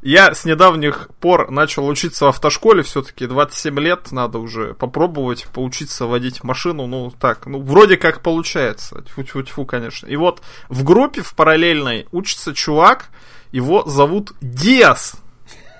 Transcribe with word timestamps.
Я 0.00 0.32
с 0.32 0.44
недавних 0.44 1.08
пор 1.20 1.50
начал 1.50 1.86
учиться 1.88 2.26
в 2.26 2.28
автошколе, 2.28 2.84
все-таки 2.84 3.26
27 3.26 3.80
лет, 3.80 4.12
надо 4.12 4.38
уже 4.38 4.74
попробовать 4.74 5.48
поучиться 5.52 6.06
водить 6.06 6.44
машину, 6.44 6.86
ну 6.86 7.10
так, 7.10 7.46
ну 7.46 7.60
вроде 7.60 7.96
как 7.96 8.22
получается, 8.22 9.02
тьфу-тьфу-тьфу, 9.02 9.66
конечно. 9.66 10.06
И 10.06 10.14
вот 10.14 10.40
в 10.68 10.84
группе 10.84 11.22
в 11.22 11.34
параллельной 11.34 12.06
учится 12.12 12.54
чувак, 12.54 13.10
его 13.50 13.84
зовут 13.86 14.34
Диас. 14.40 15.16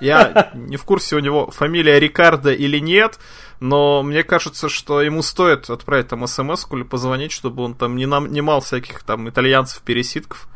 Я 0.01 0.51
не 0.55 0.77
в 0.77 0.83
курсе, 0.83 1.15
у 1.15 1.21
него 1.21 1.53
фамилия 1.53 2.01
Рикардо 2.01 2.53
или 2.53 2.79
нет, 2.81 3.21
но 3.61 4.03
мне 4.03 4.25
кажется, 4.25 4.69
что 4.69 5.01
ему 5.01 5.23
стоит 5.23 5.71
отправить 5.71 6.09
там 6.09 6.27
смс 6.27 6.67
или 6.73 6.83
позвонить, 6.83 7.31
чтобы 7.31 7.63
он 7.63 7.75
там 7.75 7.95
не 7.95 8.07
нанимал 8.07 8.63
всяких 8.63 9.05
там 9.05 9.29
итальянцев-пересидков, 9.29 10.49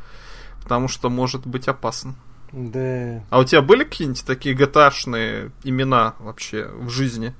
потому 0.64 0.88
что 0.88 1.10
может 1.10 1.46
быть 1.46 1.68
опасно. 1.68 2.16
Да. 2.52 3.24
А 3.30 3.40
у 3.40 3.44
тебя 3.44 3.62
были 3.62 3.84
какие-нибудь 3.84 4.24
такие 4.26 4.54
gta 4.54 4.90
имена 5.64 6.14
вообще 6.18 6.68
в 6.68 6.90
жизни? 6.90 7.34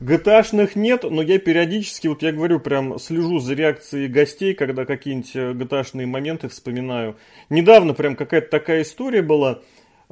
gta 0.00 0.70
нет, 0.74 1.04
но 1.08 1.22
я 1.22 1.38
периодически, 1.38 2.08
вот 2.08 2.22
я 2.22 2.32
говорю, 2.32 2.58
прям 2.58 2.98
слежу 2.98 3.38
за 3.38 3.54
реакцией 3.54 4.08
гостей, 4.08 4.54
когда 4.54 4.84
какие-нибудь 4.84 5.34
gta 5.34 6.06
моменты 6.06 6.48
вспоминаю. 6.48 7.16
Недавно 7.48 7.94
прям 7.94 8.16
какая-то 8.16 8.50
такая 8.50 8.82
история 8.82 9.22
была. 9.22 9.60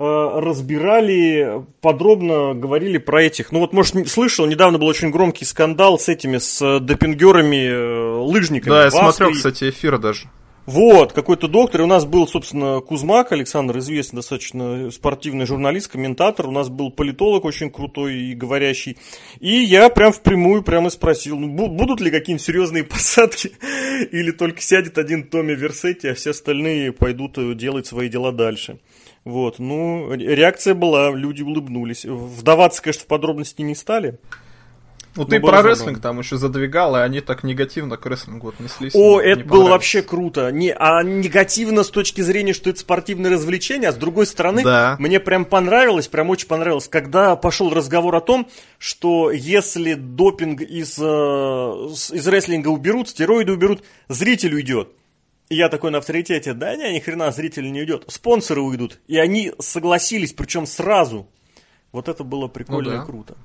Э, 0.03 0.41
разбирали, 0.41 1.63
подробно 1.83 2.55
говорили 2.55 2.97
про 2.97 3.23
этих. 3.23 3.53
Ну 3.53 3.59
вот, 3.59 3.75
может, 3.75 4.09
слышал, 4.09 4.47
недавно 4.47 4.79
был 4.79 4.87
очень 4.87 5.11
громкий 5.11 5.45
скандал 5.45 5.99
с 5.99 6.09
этими, 6.09 6.39
с 6.39 6.81
допингерами, 6.81 7.67
э, 7.67 8.21
лыжниками. 8.21 8.71
Да, 8.71 8.85
я 8.85 8.91
смотрел, 8.91 9.33
кстати, 9.33 9.69
эфир 9.69 9.99
даже. 9.99 10.31
Вот, 10.71 11.13
какой-то 11.13 11.49
доктор. 11.49 11.81
И 11.81 11.85
у 11.85 11.89
нас 11.89 12.05
был, 12.05 12.29
собственно, 12.29 12.81
Кузмак 12.81 13.33
Александр, 13.33 13.79
известный 13.79 14.19
достаточно 14.19 14.89
спортивный 14.93 15.45
журналист, 15.45 15.91
комментатор. 15.91 16.47
У 16.47 16.53
нас 16.53 16.69
был 16.69 16.93
политолог 16.93 17.45
очень 17.45 17.71
крутой 17.71 18.15
и 18.15 18.35
говорящий. 18.35 18.97
И 19.41 19.51
я 19.51 19.89
прям 19.89 20.13
впрямую 20.13 20.63
прямо 20.63 20.91
спросил, 20.91 21.41
ну, 21.41 21.67
будут 21.67 22.01
ли 22.01 22.13
какие-нибудь 22.13 22.47
серьезные 22.47 22.85
посадки? 22.89 23.51
Или 24.13 24.31
только 24.31 24.61
сядет 24.63 24.97
один 24.97 25.25
Томми 25.25 25.55
Версетти, 25.55 26.07
а 26.07 26.15
все 26.15 26.31
остальные 26.31 26.93
пойдут 26.93 27.57
делать 27.57 27.89
свои 27.89 28.09
дела 28.09 28.31
дальше. 28.31 28.79
Вот, 29.25 29.59
ну, 29.59 30.15
реакция 30.15 30.75
была, 30.75 31.11
люди 31.11 31.43
улыбнулись. 31.43 32.05
Вдаваться, 32.05 32.81
конечно, 32.81 33.03
в 33.03 33.07
подробности 33.07 33.63
не 33.63 33.75
стали. 33.75 34.21
Ну, 35.17 35.25
ты 35.25 35.41
про 35.41 35.63
рестлинг 35.63 36.01
там 36.01 36.19
еще 36.21 36.37
задвигал, 36.37 36.97
и 36.97 37.01
они 37.01 37.21
так 37.21 37.43
негативно 37.43 37.97
к 37.97 38.07
рестлингу 38.07 38.51
отнеслись. 38.51 38.95
О, 38.95 39.21
это 39.21 39.45
было 39.45 39.71
вообще 39.71 40.03
круто. 40.03 40.51
Не, 40.51 40.73
а 40.73 41.03
негативно 41.03 41.83
с 41.83 41.91
точки 41.91 42.21
зрения, 42.21 42.53
что 42.53 42.71
это 42.71 42.79
спортивное 42.79 43.31
развлечение, 43.31 43.89
а 43.89 43.93
с 43.93 43.97
другой 43.97 44.27
стороны, 44.27 44.63
да. 44.63 44.97
мне 44.99 45.19
прям 45.19 45.45
понравилось, 45.45 46.07
прям 46.07 46.31
очень 46.31 46.47
понравилось, 46.47 46.89
когда 46.89 47.35
пошел 47.35 47.75
разговор 47.75 48.15
о 48.15 48.21
том, 48.21 48.49
что 48.79 49.31
если 49.33 49.95
допинг 49.95 50.61
из, 50.61 50.97
э, 50.99 51.03
из 51.03 52.29
рестлинга 52.29 52.69
уберут, 52.69 53.09
стероиды 53.09 53.53
уберут, 53.53 53.83
зритель 54.09 54.55
уйдет. 54.55 54.91
И 55.49 55.57
я 55.57 55.69
такой 55.69 55.91
на 55.91 55.99
авторитете, 55.99 56.53
да 56.55 56.77
не, 56.77 56.93
ни 56.93 57.01
хрена 57.01 57.33
зритель 57.33 57.71
не 57.73 57.81
уйдет, 57.81 58.05
спонсоры 58.07 58.61
уйдут. 58.61 59.01
И 59.09 59.19
они 59.19 59.53
согласились, 59.59 60.33
причем 60.33 60.65
сразу. 60.67 61.27
Вот 61.91 62.09
это 62.09 62.23
было 62.23 62.47
прикольно 62.47 62.91
ну, 62.91 62.97
да. 62.99 63.03
и 63.03 63.07
круто. 63.07 63.37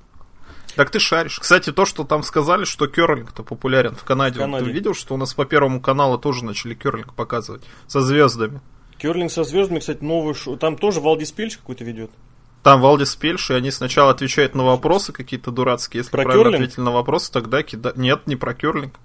Так 0.75 0.89
ты 0.89 0.99
шаришь. 0.99 1.39
Кстати, 1.39 1.71
то, 1.71 1.85
что 1.85 2.03
там 2.03 2.23
сказали, 2.23 2.65
что 2.65 2.87
керлинг-то 2.87 3.43
популярен 3.43 3.95
в 3.95 4.03
Канаде. 4.03 4.39
Канаде. 4.39 4.65
Ты 4.65 4.71
видел, 4.71 4.93
что 4.93 5.13
у 5.13 5.17
нас 5.17 5.33
по 5.33 5.45
первому 5.45 5.81
каналу 5.81 6.17
тоже 6.17 6.43
начали 6.43 6.73
керлинг 6.73 7.13
показывать 7.13 7.63
со 7.87 8.01
звездами? 8.01 8.61
Керлинг 8.97 9.31
со 9.31 9.43
звездами, 9.43 9.79
кстати, 9.79 10.03
новый 10.03 10.33
шоу. 10.33 10.57
Там 10.57 10.77
тоже 10.77 10.99
Валдис 10.99 11.31
Пельш 11.31 11.57
какой-то 11.57 11.83
ведет. 11.83 12.11
Там 12.63 12.81
Валдис 12.81 13.15
Пельш, 13.15 13.51
и 13.51 13.53
они 13.53 13.71
сначала 13.71 14.11
отвечают 14.11 14.55
на 14.55 14.63
вопросы 14.63 15.13
какие-то 15.13 15.51
дурацкие. 15.51 15.99
Если 15.99 16.11
про 16.11 16.23
правильно 16.23 16.45
керлинг? 16.45 16.63
ответили 16.63 16.83
на 16.83 16.91
вопросы, 16.91 17.31
тогда 17.31 17.61
кидают. 17.63 17.97
Нет, 17.97 18.27
не 18.27 18.35
про 18.35 18.53
керлинг. 18.53 18.95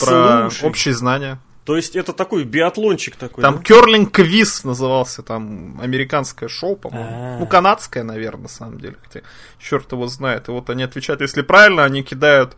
Про 0.00 0.50
Слушай. 0.50 0.68
общие 0.68 0.94
знания. 0.94 1.38
То 1.64 1.76
есть 1.76 1.96
это 1.96 2.12
такой 2.12 2.44
биатлончик 2.44 3.16
такой. 3.16 3.42
Там 3.42 3.56
да? 3.56 3.62
Керлинг 3.62 4.12
Квиз 4.12 4.64
назывался, 4.64 5.22
там 5.22 5.80
американское 5.80 6.48
шоу, 6.48 6.76
по-моему. 6.76 7.08
А-а-а. 7.08 7.38
Ну, 7.38 7.46
канадское, 7.46 8.02
наверное, 8.02 8.42
на 8.42 8.48
самом 8.48 8.78
деле. 8.78 8.96
Хотя 9.02 9.22
черт 9.58 9.90
его 9.92 10.06
знает. 10.06 10.48
И 10.48 10.50
вот 10.50 10.68
они 10.68 10.82
отвечают, 10.82 11.22
если 11.22 11.40
правильно, 11.40 11.84
они 11.84 12.02
кидают 12.02 12.54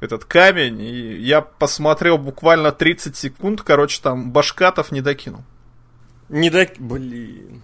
этот 0.00 0.24
камень. 0.24 0.80
И 0.80 1.16
я 1.16 1.40
посмотрел 1.40 2.16
буквально 2.16 2.70
30 2.70 3.16
секунд, 3.16 3.62
короче, 3.62 4.00
там 4.00 4.30
Башкатов 4.30 4.92
не 4.92 5.00
докинул. 5.00 5.42
Не 6.28 6.48
док... 6.48 6.70
Блин. 6.78 7.62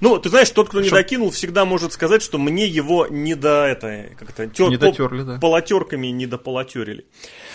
Ну, 0.00 0.18
ты 0.18 0.28
знаешь, 0.28 0.50
тот, 0.50 0.68
кто 0.68 0.80
не 0.80 0.90
докинул, 0.90 1.30
всегда 1.30 1.64
может 1.64 1.92
сказать, 1.92 2.22
что 2.22 2.38
мне 2.38 2.66
его 2.66 3.06
не 3.08 3.34
до 3.34 3.64
это, 3.66 4.10
как-то 4.18 4.46
тер, 4.46 4.70
не 4.70 4.76
дотерли, 4.76 5.22
да. 5.22 5.38
полотерками 5.38 6.08
не 6.08 6.26
дополотерили. 6.26 7.06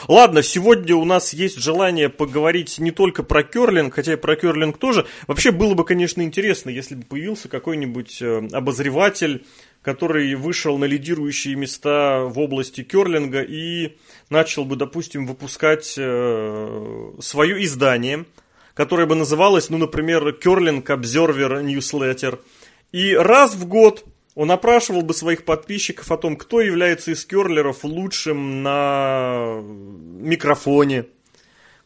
Ладно, 0.08 0.44
сегодня 0.44 0.96
у 0.96 1.06
нас 1.06 1.34
есть 1.34 1.60
желание 1.60 2.10
поговорить 2.10 2.80
не 2.80 2.92
только 2.92 3.24
про 3.24 3.44
керлинг, 3.44 3.94
хотя 3.94 4.14
и 4.14 4.16
про 4.16 4.36
керлинг 4.36 4.78
тоже. 4.78 5.06
Вообще 5.28 5.52
было 5.52 5.74
бы, 5.74 5.84
конечно, 5.86 6.22
интересно, 6.22 6.70
если 6.70 6.96
бы 6.96 7.04
появился 7.04 7.50
какой-нибудь 7.50 8.22
э, 8.22 8.48
обозреватель, 8.52 9.46
который 9.82 10.36
вышел 10.36 10.78
на 10.78 10.86
лидирующие 10.86 11.56
места 11.56 12.24
в 12.26 12.40
области 12.40 12.84
керлинга 12.84 13.42
и 13.42 13.98
начал 14.30 14.66
бы, 14.66 14.76
допустим, 14.76 15.26
выпускать 15.26 15.96
э, 15.98 17.12
свое 17.20 17.64
издание– 17.64 18.26
которая 18.74 19.08
бы 19.08 19.16
называлась, 19.16 19.70
ну, 19.70 19.78
например, 19.78 20.28
Curling 20.30 20.84
Observer 20.84 21.64
Newsletter. 21.64 22.40
И 22.92 23.14
раз 23.14 23.56
в 23.56 23.68
год 23.68 24.06
он 24.36 24.52
опрашивал 24.52 25.02
бы 25.02 25.14
своих 25.14 25.44
подписчиков 25.44 26.12
о 26.12 26.18
том, 26.18 26.36
кто 26.36 26.62
является 26.62 27.12
из 27.12 27.26
керлеров 27.26 27.84
лучшим 27.84 28.64
на 28.64 29.62
микрофоне, 29.62 31.06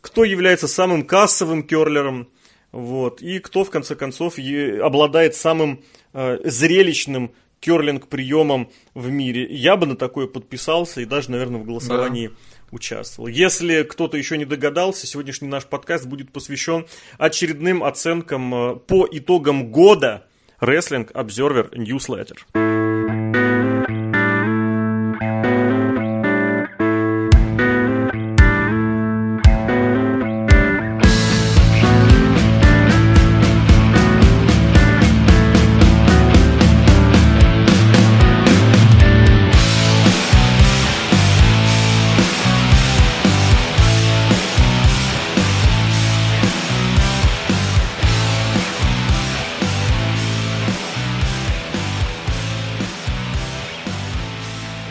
кто 0.02 0.24
является 0.24 0.68
самым 0.68 1.04
кассовым 1.04 1.64
керлером, 1.64 2.30
вот, 2.72 3.22
и 3.22 3.40
кто, 3.40 3.64
в 3.64 3.70
конце 3.70 3.96
концов, 3.96 4.36
обладает 4.38 5.36
самым 5.36 5.82
э, 6.14 6.40
зрелищным 6.44 7.32
керлинг 7.60 8.08
приемом 8.08 8.70
в 8.94 9.10
мире. 9.10 9.48
Я 9.50 9.76
бы 9.76 9.88
на 9.88 9.96
такое 9.96 10.28
подписался 10.28 11.02
и 11.02 11.06
даже, 11.06 11.32
наверное, 11.32 11.62
в 11.62 11.66
голосовании 11.66 12.28
да 12.28 12.34
участвовал. 12.72 13.28
Если 13.28 13.84
кто-то 13.84 14.18
еще 14.18 14.38
не 14.38 14.46
догадался, 14.46 15.08
сегодняшний 15.08 15.48
наш 15.48 15.66
подкаст 15.66 16.06
будет 16.06 16.32
посвящен 16.32 16.86
очередным 17.18 17.84
оценкам 17.84 18.54
э, 18.54 18.76
по 18.76 19.08
итогам 19.12 19.72
года 19.72 20.26
Wrestling 20.62 21.12
Observer 21.14 21.72
Newsletter. 21.72 22.75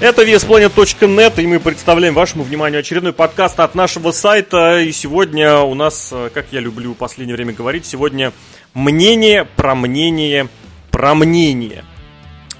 Это 0.00 0.24
VSPlanet.net, 0.24 1.40
и 1.40 1.46
мы 1.46 1.60
представляем 1.60 2.14
вашему 2.14 2.42
вниманию 2.42 2.80
очередной 2.80 3.12
подкаст 3.12 3.60
от 3.60 3.76
нашего 3.76 4.10
сайта. 4.10 4.80
И 4.80 4.90
сегодня 4.90 5.60
у 5.60 5.74
нас, 5.74 6.10
э, 6.12 6.30
как 6.34 6.46
я 6.50 6.58
люблю 6.58 6.94
в 6.94 6.96
последнее 6.96 7.36
время 7.36 7.52
говорить, 7.52 7.86
сегодня 7.86 8.32
мнение 8.74 9.44
про 9.44 9.76
мнение 9.76 10.48
про 10.90 11.14
мнение. 11.14 11.84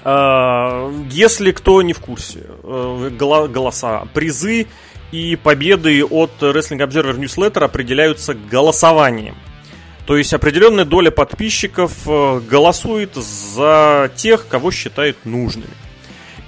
Э, 0.05 0.89
если 1.11 1.51
кто 1.51 1.81
не 1.81 1.91
в 1.91 1.99
курсе, 1.99 2.45
э, 2.63 3.09
голоса, 3.11 4.07
призы 4.13 4.67
и 5.11 5.35
победы 5.35 6.05
от 6.05 6.31
Wrestling 6.39 6.79
Observer 6.87 7.17
Newsletter 7.17 7.65
определяются 7.65 8.33
голосованием. 8.33 9.35
То 10.07 10.15
есть 10.15 10.33
определенная 10.33 10.85
доля 10.85 11.11
подписчиков 11.11 11.91
голосует 12.05 13.15
за 13.15 14.09
тех, 14.15 14.47
кого 14.47 14.71
считает 14.71 15.17
нужными. 15.25 15.73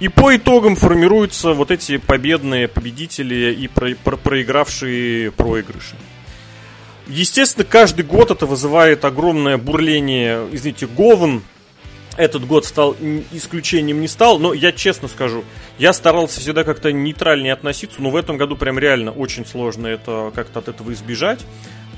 И 0.00 0.08
по 0.08 0.36
итогам 0.36 0.76
формируются 0.76 1.54
вот 1.54 1.70
эти 1.70 1.96
победные 1.96 2.68
победители 2.68 3.52
и 3.52 3.66
про, 3.66 3.94
про, 3.96 4.16
проигравшие 4.16 5.32
проигрыши. 5.32 5.96
Естественно, 7.08 7.64
каждый 7.64 8.04
год 8.04 8.30
это 8.30 8.46
вызывает 8.46 9.04
огромное 9.04 9.56
бурление, 9.56 10.46
извините, 10.52 10.86
говн. 10.86 11.42
Этот 12.16 12.46
год 12.46 12.64
стал 12.64 12.96
исключением 13.32 14.00
не 14.00 14.08
стал, 14.08 14.38
но 14.38 14.52
я 14.52 14.72
честно 14.72 15.06
скажу, 15.06 15.44
я 15.78 15.92
старался 15.92 16.40
всегда 16.40 16.64
как-то 16.64 16.92
нейтральнее 16.92 17.52
относиться, 17.52 18.02
но 18.02 18.10
в 18.10 18.16
этом 18.16 18.36
году 18.36 18.56
прям 18.56 18.78
реально 18.78 19.12
очень 19.12 19.46
сложно 19.46 19.86
это 19.86 20.32
как-то 20.34 20.58
от 20.58 20.68
этого 20.68 20.92
избежать 20.92 21.40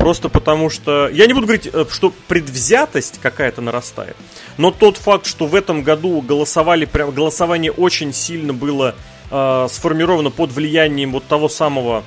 Просто 0.00 0.30
потому 0.30 0.70
что... 0.70 1.08
Я 1.08 1.26
не 1.26 1.34
буду 1.34 1.46
говорить, 1.46 1.68
э, 1.70 1.84
что 1.90 2.14
предвзятость 2.26 3.20
какая-то 3.20 3.60
нарастает, 3.60 4.16
но 4.56 4.70
тот 4.70 4.96
факт, 4.96 5.26
что 5.26 5.46
в 5.46 5.54
этом 5.54 5.82
году 5.82 6.22
голосовали, 6.22 6.86
прям 6.86 7.10
голосование 7.10 7.70
очень 7.70 8.14
сильно 8.14 8.54
было 8.54 8.94
э, 9.30 9.68
сформировано 9.70 10.30
под 10.30 10.52
влиянием 10.52 11.12
вот 11.12 11.26
того 11.26 11.50
самого 11.50 12.02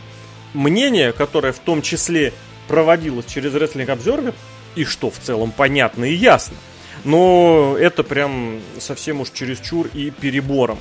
мнения, 0.55 1.11
которое 1.11 1.53
в 1.53 1.59
том 1.59 1.83
числе 1.83 2.33
проводилось 2.67 3.27
через 3.27 3.53
Wrestling 3.53 3.85
Observer, 3.85 4.33
и 4.73 4.85
что 4.85 5.11
в 5.11 5.19
целом 5.19 5.53
понятно 5.55 6.05
и 6.05 6.15
ясно. 6.15 6.57
Но 7.03 7.77
это 7.79 8.01
прям 8.01 8.59
совсем 8.79 9.21
уж 9.21 9.29
чересчур 9.29 9.87
и 9.93 10.09
перебором. 10.09 10.79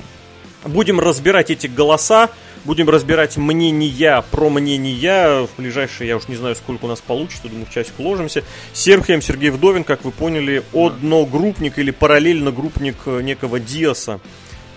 Будем 0.65 0.99
разбирать 0.99 1.51
эти 1.51 1.67
голоса, 1.67 2.31
будем 2.65 2.89
разбирать 2.89 3.37
мнения 3.37 4.23
про 4.31 4.49
мнения. 4.49 5.45
В 5.45 5.49
ближайшие, 5.57 6.07
я 6.07 6.17
уж 6.17 6.27
не 6.27 6.35
знаю, 6.35 6.55
сколько 6.55 6.85
у 6.85 6.87
нас 6.87 7.01
получится, 7.01 7.47
думаю, 7.47 7.65
в 7.65 7.71
часик 7.71 7.93
уложимся. 7.97 8.43
Серхием 8.73 9.21
Сергей 9.21 9.49
Вдовин, 9.49 9.83
как 9.83 10.03
вы 10.03 10.11
поняли, 10.11 10.63
одногруппник 10.73 11.77
или 11.79 11.91
параллельно 11.91 12.51
группник 12.51 12.95
э, 13.05 13.21
некого 13.21 13.59
Диаса 13.59 14.19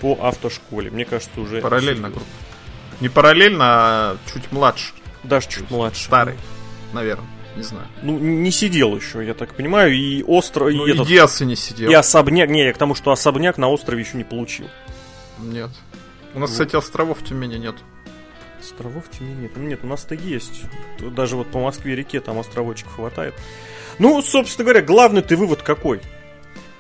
по 0.00 0.19
автошколе. 0.21 0.91
Мне 0.91 1.05
кажется, 1.05 1.41
уже... 1.41 1.61
Параллельно 1.61 2.11
группа. 2.11 2.27
Не 3.00 3.09
параллельно, 3.09 3.65
а 3.65 4.17
чуть 4.33 4.50
младше. 4.53 4.93
Даже 5.23 5.49
чуть 5.49 5.71
младше. 5.71 6.05
Старый, 6.05 6.35
наверное. 6.93 7.29
Не 7.56 7.62
знаю. 7.62 7.87
Ну, 8.03 8.19
не 8.19 8.50
сидел 8.50 8.94
еще, 8.94 9.25
я 9.25 9.33
так 9.33 9.55
понимаю, 9.55 9.94
и 9.94 10.23
остров... 10.23 10.71
Ну, 10.73 10.85
и, 10.87 10.91
и 10.91 10.94
этот, 10.94 11.06
Диаса 11.06 11.47
не 11.47 11.56
сидел. 11.56 11.91
и 11.91 11.94
особняк... 11.94 12.50
Не, 12.50 12.67
я 12.67 12.73
к 12.73 12.79
тому, 12.79 12.94
что 12.94 13.12
особняк 13.12 13.56
на 13.56 13.69
острове 13.69 14.03
еще 14.03 14.19
не 14.19 14.25
получил. 14.25 14.69
Нет. 15.38 15.71
У 16.37 16.38
нас, 16.38 16.50
Вот. 16.50 16.55
кстати, 16.59 16.77
островов 16.77 17.21
в 17.21 17.25
Тюмени 17.25 17.56
нет. 17.56 17.77
Островов 18.61 19.05
в 19.06 19.19
Тюмени 19.19 19.43
нет. 19.43 19.53
Ну, 19.56 19.62
Нет, 19.62 19.81
у 19.83 19.87
нас-то 19.87 20.15
есть. 20.15 20.62
Даже 21.00 21.35
вот 21.35 21.50
по 21.50 21.59
Москве-реке 21.61 22.21
там 22.21 22.38
островочек 22.38 22.88
хватает. 22.88 23.35
Ну, 23.99 24.21
собственно 24.21 24.65
говоря, 24.65 24.83
главный 24.83 25.23
ты 25.23 25.35
вывод 25.37 25.62
какой? 25.62 26.00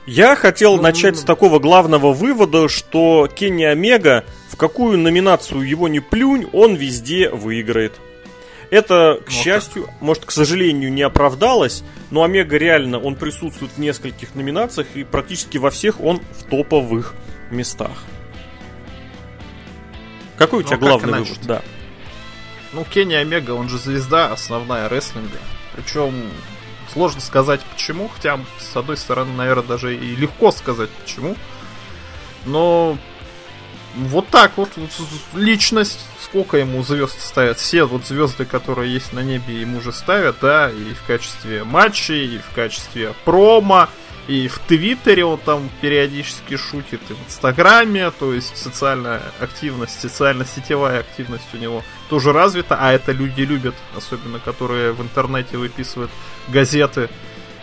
Я 0.06 0.36
хотел 0.36 0.76
Ну, 0.76 0.82
начать 0.82 1.14
ну, 1.14 1.20
с 1.20 1.24
такого 1.24 1.58
главного 1.58 2.12
вывода, 2.12 2.68
что 2.68 3.28
Кенни 3.34 3.64
Омега, 3.64 4.24
в 4.50 4.56
какую 4.56 4.98
номинацию 4.98 5.62
его 5.62 5.88
не 5.88 6.00
плюнь, 6.00 6.46
он 6.52 6.74
везде 6.74 7.30
выиграет. 7.30 7.94
Это, 8.70 9.20
к 9.24 9.30
Ну, 9.30 9.38
а 9.38 9.42
счастью, 9.42 9.88
может, 10.00 10.26
к 10.26 10.32
сожалению, 10.32 10.92
не 10.92 11.02
оправдалось, 11.02 11.82
но 12.10 12.24
Омега 12.24 12.58
реально, 12.58 13.00
он 13.00 13.16
присутствует 13.16 13.72
в 13.72 13.78
нескольких 13.78 14.34
номинациях, 14.34 14.88
и 14.94 15.02
практически 15.04 15.56
во 15.56 15.70
всех 15.70 16.00
он 16.00 16.20
в 16.38 16.44
топовых 16.44 17.14
местах. 17.50 18.02
Какой 20.38 20.60
у 20.60 20.62
Ну, 20.62 20.68
тебя 20.68 20.78
как 20.78 20.88
главный 20.88 21.18
вывод? 21.20 21.38
Да. 21.42 21.62
Ну, 22.72 22.84
Кенни 22.84 23.14
Омега, 23.14 23.52
он 23.52 23.68
же 23.68 23.78
звезда 23.78 24.32
основная 24.32 24.88
рестлинга. 24.88 25.38
Причем 25.74 26.30
сложно 26.92 27.20
сказать 27.20 27.60
почему, 27.62 28.08
хотя, 28.08 28.38
с 28.58 28.76
одной 28.76 28.96
стороны, 28.96 29.32
наверное, 29.32 29.66
даже 29.66 29.96
и 29.96 30.16
легко 30.16 30.50
сказать 30.50 30.90
почему. 30.90 31.36
Но 32.44 32.96
вот 33.96 34.28
так 34.28 34.52
вот, 34.56 34.70
вот 34.76 34.90
личность, 35.34 36.00
сколько 36.22 36.58
ему 36.58 36.82
звезд 36.82 37.20
ставят, 37.20 37.58
все 37.58 37.84
вот 37.84 38.06
звезды, 38.06 38.44
которые 38.44 38.92
есть 38.92 39.12
на 39.12 39.20
небе, 39.20 39.60
ему 39.60 39.80
же 39.80 39.92
ставят, 39.92 40.36
да, 40.40 40.70
и 40.70 40.92
в 40.92 41.02
качестве 41.06 41.64
матчей, 41.64 42.36
и 42.36 42.38
в 42.38 42.54
качестве 42.54 43.14
промо, 43.24 43.88
и 44.28 44.48
в 44.48 44.58
Твиттере 44.58 45.24
он 45.24 45.38
там 45.38 45.70
периодически 45.80 46.56
шутит, 46.56 47.00
и 47.08 47.12
в 47.12 47.26
Инстаграме, 47.26 48.10
то 48.10 48.32
есть 48.32 48.56
социальная 48.56 49.22
активность, 49.40 50.00
социально-сетевая 50.00 51.00
активность 51.00 51.48
у 51.54 51.56
него 51.56 51.84
тоже 52.08 52.32
развита, 52.32 52.76
а 52.80 52.92
это 52.92 53.12
люди 53.12 53.42
любят, 53.42 53.74
особенно 53.96 54.38
которые 54.38 54.92
в 54.92 55.00
интернете 55.00 55.56
выписывают 55.58 56.10
газеты 56.48 57.08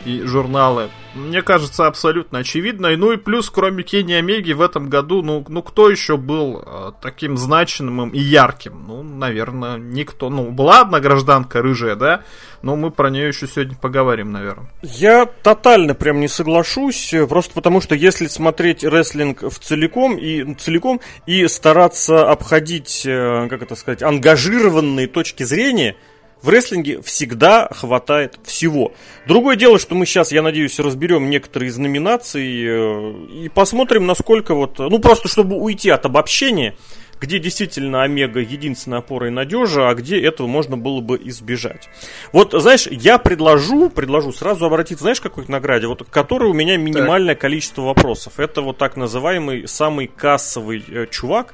и 0.06 0.22
журналы. 0.22 0.90
Мне 1.16 1.44
кажется, 1.44 1.86
абсолютно 1.86 2.40
очевидно. 2.40 2.96
Ну 2.98 3.12
и 3.12 3.18
плюс, 3.18 3.50
кроме 3.50 3.84
Кенни 3.84 4.14
Омеги, 4.14 4.54
в 4.54 4.62
этом 4.62 4.90
году, 4.90 5.22
ну, 5.22 5.46
ну 5.48 5.62
кто 5.62 5.90
еще 5.90 6.18
был 6.18 6.64
э, 6.66 6.92
таким 7.02 7.38
значимым 7.38 8.10
и 8.10 8.20
ярким? 8.20 8.84
Ну, 8.88 9.04
наверное, 9.04 9.78
никто. 9.78 10.30
Ну, 10.30 10.50
была 10.50 10.82
одна 10.82 11.00
гражданка 11.00 11.62
рыжая, 11.62 11.96
да? 11.96 12.24
Но 12.64 12.76
мы 12.76 12.90
про 12.90 13.10
нее 13.10 13.28
еще 13.28 13.48
сегодня 13.48 13.76
поговорим, 13.76 14.32
наверное. 14.32 14.72
Я 14.82 15.26
тотально 15.26 15.94
прям 15.94 16.20
не 16.20 16.28
соглашусь, 16.28 17.14
э, 17.14 17.28
просто 17.28 17.54
потому 17.54 17.80
что 17.80 17.94
если 17.94 18.28
смотреть 18.28 18.84
рестлинг 18.84 19.44
в 19.44 19.60
целиком 19.60 20.18
и 20.18 20.56
целиком 20.56 21.00
и 21.28 21.48
стараться 21.48 22.30
обходить, 22.30 23.04
э, 23.06 23.48
как 23.50 23.62
это 23.62 23.76
сказать, 23.76 24.02
ангажированные 24.02 25.08
точки 25.08 25.44
зрения, 25.44 25.96
в 26.44 26.50
рестлинге 26.50 27.02
всегда 27.02 27.70
хватает 27.72 28.38
всего. 28.44 28.94
Другое 29.26 29.56
дело, 29.56 29.80
что 29.80 29.96
мы 29.96 30.06
сейчас, 30.06 30.32
я 30.32 30.44
надеюсь, 30.44 30.78
разберем 30.80 31.30
некоторые 31.30 31.70
из 31.70 31.78
номинаций 31.78 32.46
э, 32.46 33.14
и 33.46 33.50
посмотрим, 33.50 34.06
насколько 34.06 34.54
вот, 34.54 34.78
ну 34.78 35.00
просто 35.00 35.30
чтобы 35.30 35.56
уйти 35.56 35.90
от 35.90 36.06
обобщения, 36.06 36.76
где 37.24 37.40
действительно 37.40 38.04
Омега 38.04 38.42
единственная 38.42 39.00
опора 39.00 39.28
и 39.28 39.30
надежа, 39.30 39.88
а 39.88 39.96
где 39.96 40.22
этого 40.22 40.46
можно 40.46 40.76
было 40.76 41.00
бы 41.00 41.18
избежать. 41.24 41.88
Вот, 42.34 42.52
знаешь, 42.52 42.86
я 42.88 43.18
предложу, 43.18 43.90
предложу 43.90 44.34
сразу 44.34 44.66
обратиться, 44.66 45.04
знаешь, 45.04 45.22
к 45.22 45.24
какой 45.24 45.46
награде, 45.48 45.88
вот, 45.88 46.04
к 46.04 46.10
которой 46.10 46.50
у 46.50 46.54
меня 46.54 46.76
минимальное 46.76 47.36
количество 47.36 47.84
вопросов. 47.84 48.34
Это 48.42 48.62
вот 48.62 48.78
так 48.78 48.98
называемый 48.98 49.70
самый 49.70 50.08
кассовый 50.08 50.84
э, 50.86 51.08
чувак. 51.10 51.54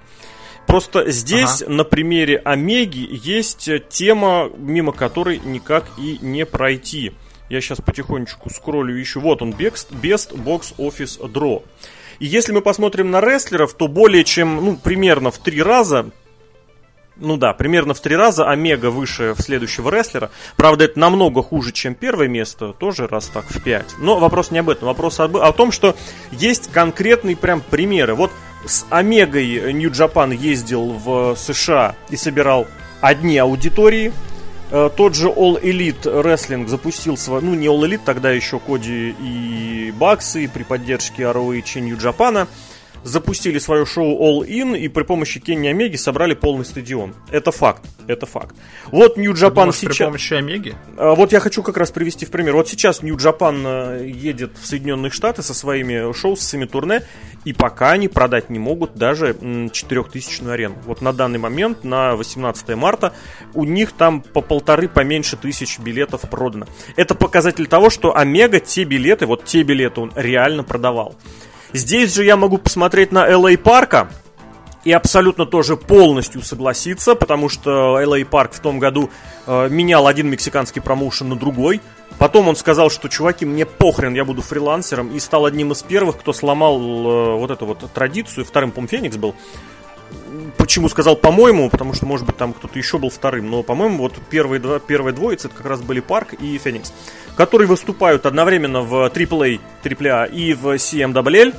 Просто 0.70 1.10
здесь 1.10 1.64
на 1.68 1.84
примере 1.84 2.38
Омеги 2.38 3.08
есть 3.12 3.68
э, 3.68 3.80
тема, 3.80 4.52
мимо 4.56 4.92
которой 4.92 5.42
никак 5.44 5.86
и 5.98 6.20
не 6.22 6.46
пройти. 6.46 7.14
Я 7.50 7.60
сейчас 7.60 7.82
потихонечку 7.82 8.52
скроллю, 8.52 9.02
ищу. 9.02 9.20
Вот 9.20 9.42
он, 9.42 9.50
Best, 9.50 9.88
Best 9.90 10.32
Box 10.36 10.76
Office 10.78 11.20
Draw. 11.20 11.64
И 12.20 12.26
если 12.28 12.52
мы 12.52 12.62
посмотрим 12.62 13.10
на 13.10 13.20
рестлеров, 13.20 13.74
то 13.74 13.88
более 13.88 14.24
чем, 14.24 14.64
ну, 14.64 14.76
примерно 14.76 15.32
в 15.32 15.40
три 15.40 15.62
раза 15.64 16.12
ну 17.22 17.36
да, 17.36 17.54
примерно 17.54 17.94
в 17.94 18.00
три 18.00 18.16
раза 18.16 18.50
Омега 18.50 18.90
выше 18.92 19.36
следующего 19.38 19.90
рестлера. 19.90 20.32
Правда, 20.56 20.86
это 20.86 20.98
намного 21.00 21.42
хуже, 21.44 21.72
чем 21.72 21.94
первое 21.96 22.28
место, 22.28 22.74
тоже 22.74 23.08
раз 23.08 23.28
так 23.28 23.46
в 23.50 23.62
пять. 23.62 23.96
Но 23.98 24.20
вопрос 24.20 24.52
не 24.52 24.60
об 24.60 24.70
этом, 24.70 24.88
вопрос 24.88 25.20
об- 25.20 25.36
о 25.36 25.52
том, 25.52 25.72
что 25.72 25.96
есть 26.32 26.72
конкретные 26.72 27.36
прям 27.36 27.62
примеры. 27.62 28.16
Вот 28.16 28.32
с 28.66 28.86
Омегой 28.90 29.74
Нью 29.74 29.92
Джапан 29.92 30.32
ездил 30.32 30.94
в 30.94 31.36
США 31.36 31.96
и 32.10 32.16
собирал 32.16 32.68
одни 33.02 33.38
аудитории. 33.38 34.12
Э, 34.72 34.90
Тот 34.96 35.16
же 35.16 35.30
All 35.30 35.62
Elite 35.62 36.04
Wrestling 36.04 36.68
запустил 36.68 37.18
свой, 37.18 37.42
ну 37.42 37.56
не 37.56 37.68
All 37.68 37.82
Elite, 37.82 38.02
тогда 38.06 38.32
еще 38.32 38.60
Коди 38.60 39.16
и 39.20 39.94
Баксы 39.98 40.48
при 40.48 40.64
поддержке 40.64 41.24
ROH 41.24 41.78
и 41.78 41.82
Нью 41.82 41.98
Джапана 41.98 42.48
запустили 43.04 43.60
свое 43.60 43.86
шоу 43.86 44.20
All 44.22 44.48
In 44.48 44.78
и 44.78 44.88
при 44.88 45.04
помощи 45.04 45.40
Кенни 45.40 45.68
Омеги 45.68 45.96
собрали 45.96 46.34
полный 46.34 46.66
стадион. 46.66 47.16
Это 47.32 47.52
факт, 47.52 47.84
это 48.08 48.26
факт. 48.26 48.56
Вот 48.92 49.18
Нью 49.18 49.34
Джапан 49.34 49.66
Думаешь, 49.66 49.80
при 49.80 49.94
сейчас... 49.94 50.08
помощи 50.08 50.34
Омеги? 50.34 50.76
А, 50.98 51.16
Вот 51.16 51.32
я 51.32 51.40
хочу 51.40 51.64
как 51.64 51.78
раз 51.78 51.92
привести 51.92 52.26
в 52.26 52.32
пример. 52.32 52.56
Вот 52.56 52.68
сейчас 52.68 53.02
Нью 53.02 53.18
Джапан 53.18 53.64
э, 53.66 54.08
едет 54.08 54.52
в 54.60 54.66
Соединенные 54.66 55.12
Штаты 55.12 55.42
со 55.44 55.54
своими 55.54 56.12
шоу, 56.14 56.36
со 56.36 56.46
своими 56.46 56.66
турне, 56.66 57.04
и 57.46 57.54
пока 57.54 57.92
они 57.92 58.08
продать 58.08 58.50
не 58.50 58.60
могут 58.60 58.96
даже 58.96 59.36
м, 59.42 59.70
4000 59.70 60.50
арену. 60.50 60.76
Вот 60.86 61.02
на 61.02 61.14
данный 61.14 61.40
момент, 61.40 61.84
на 61.84 62.16
18 62.16 62.70
марта, 62.76 63.14
у 63.54 63.64
них 63.64 63.92
там 63.94 64.22
по 64.22 64.42
полторы, 64.42 64.88
поменьше 64.88 65.38
тысяч 65.38 65.80
билетов 65.80 66.22
продано. 66.22 66.68
Это 66.96 67.16
показатель 67.16 67.68
того, 67.68 67.90
что 67.90 68.16
Омега 68.16 68.60
те 68.60 68.84
билеты, 68.84 69.26
вот 69.26 69.46
те 69.46 69.64
билеты 69.64 70.02
он 70.02 70.12
реально 70.16 70.64
продавал. 70.64 71.16
Здесь 71.74 72.14
же 72.14 72.24
я 72.24 72.36
могу 72.38 72.58
посмотреть 72.58 73.12
на 73.12 73.30
LA 73.30 73.58
Парка, 73.58 74.10
и 74.84 74.92
абсолютно 74.92 75.46
тоже 75.46 75.76
полностью 75.76 76.42
согласиться, 76.42 77.16
потому 77.16 77.50
что 77.50 78.02
LA 78.02 78.26
Парк 78.26 78.54
в 78.54 78.60
том 78.60 78.80
году 78.80 79.10
э, 79.46 79.68
менял 79.70 80.08
один 80.08 80.30
мексиканский 80.30 80.82
промоушен 80.82 81.30
на 81.30 81.36
другой. 81.36 81.82
Потом 82.18 82.48
он 82.48 82.56
сказал, 82.56 82.90
что 82.90 83.08
чуваки, 83.08 83.46
мне 83.46 83.66
похрен, 83.66 84.14
я 84.14 84.26
буду 84.26 84.42
фрилансером, 84.42 85.10
и 85.10 85.20
стал 85.20 85.46
одним 85.46 85.72
из 85.72 85.84
первых, 85.84 86.18
кто 86.18 86.34
сломал 86.34 86.80
э, 86.80 87.36
вот 87.38 87.52
эту 87.52 87.66
вот 87.66 87.92
традицию. 87.94 88.46
Вторым, 88.46 88.72
по 88.72 88.86
Феникс 88.86 89.18
был. 89.18 89.36
Почему 90.58 90.90
сказал 90.90 91.16
по-моему? 91.16 91.70
Потому 91.70 91.94
что, 91.94 92.06
может 92.06 92.26
быть, 92.26 92.38
там 92.38 92.54
кто-то 92.54 92.78
еще 92.78 92.98
был 92.98 93.10
вторым. 93.10 93.50
Но, 93.50 93.64
по-моему, 93.64 94.00
вот 94.00 94.14
первые, 94.30 94.60
два, 94.60 94.80
первые 94.80 95.14
двоицы 95.14 95.48
это 95.48 95.58
как 95.58 95.66
раз 95.66 95.82
были 95.82 96.00
Парк 96.00 96.34
и 96.34 96.58
Феникс, 96.58 96.94
которые 97.40 97.70
выступают 97.70 98.26
одновременно 98.26 98.82
в 98.82 98.96
AAA, 98.96 99.62
AAA 99.82 100.30
и 100.30 100.54
в 100.54 100.76
CMWL. 100.76 101.56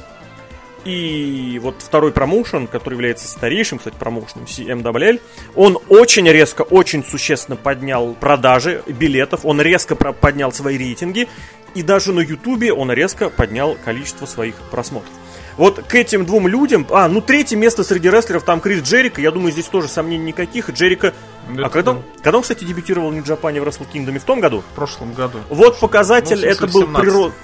И 0.85 1.59
вот 1.63 1.77
второй 1.79 2.13
промоушен, 2.13 2.67
который 2.67 2.95
является 2.95 3.27
старейшим, 3.27 3.79
кстати, 3.79 3.95
промоушеном 3.99 4.45
CMWL, 4.45 5.23
он 5.55 5.79
очень 5.89 6.29
резко, 6.29 6.63
очень 6.63 7.03
существенно 7.03 7.57
поднял 7.57 8.13
продажи 8.13 8.83
билетов, 8.89 9.47
он 9.47 9.63
резко 9.63 9.97
поднял 9.97 10.53
свои 10.53 10.77
рейтинги. 10.77 11.29
и 11.75 11.83
даже 11.83 12.13
на 12.13 12.21
Ютубе 12.21 12.75
он 12.75 12.93
резко 12.93 13.31
поднял 13.31 13.75
количество 13.83 14.27
своих 14.27 14.57
просмотров. 14.71 15.20
Вот 15.57 15.83
к 15.83 15.95
этим 15.95 16.25
двум 16.27 16.49
людям... 16.49 16.87
А, 16.91 17.09
ну 17.09 17.21
третье 17.21 17.57
место 17.57 17.85
среди 17.85 18.09
рестлеров 18.09 18.45
там 18.45 18.61
Крис 18.61 18.83
Джерика. 18.83 19.21
Я 19.21 19.31
думаю, 19.31 19.53
здесь 19.53 19.67
тоже 19.67 19.89
сомнений 19.89 20.25
никаких. 20.25 20.71
Джерика... 20.71 21.15
Это 21.53 21.67
а 21.67 21.69
когда, 21.69 21.93
да. 21.93 21.99
он- 21.99 22.05
когда 22.23 22.37
он, 22.39 22.43
кстати, 22.43 22.65
дебютировал 22.65 23.11
в 23.11 23.15
Нью-Джапане 23.15 23.61
в 23.61 23.65
Wrestle 23.65 23.87
Kingdom? 23.93 24.19
В 24.19 24.25
том 24.25 24.41
году? 24.41 24.61
В 24.61 24.75
прошлом 24.75 25.13
году. 25.15 25.39
Вот 25.49 25.81
показатель, 25.81 26.37
Ну, 26.37 26.37
в 26.37 26.41
смысле, 26.41 26.53
это 26.53 26.67
был 26.67 26.81
в 26.81 26.85
17. 26.85 27.01
прирост... 27.01 27.35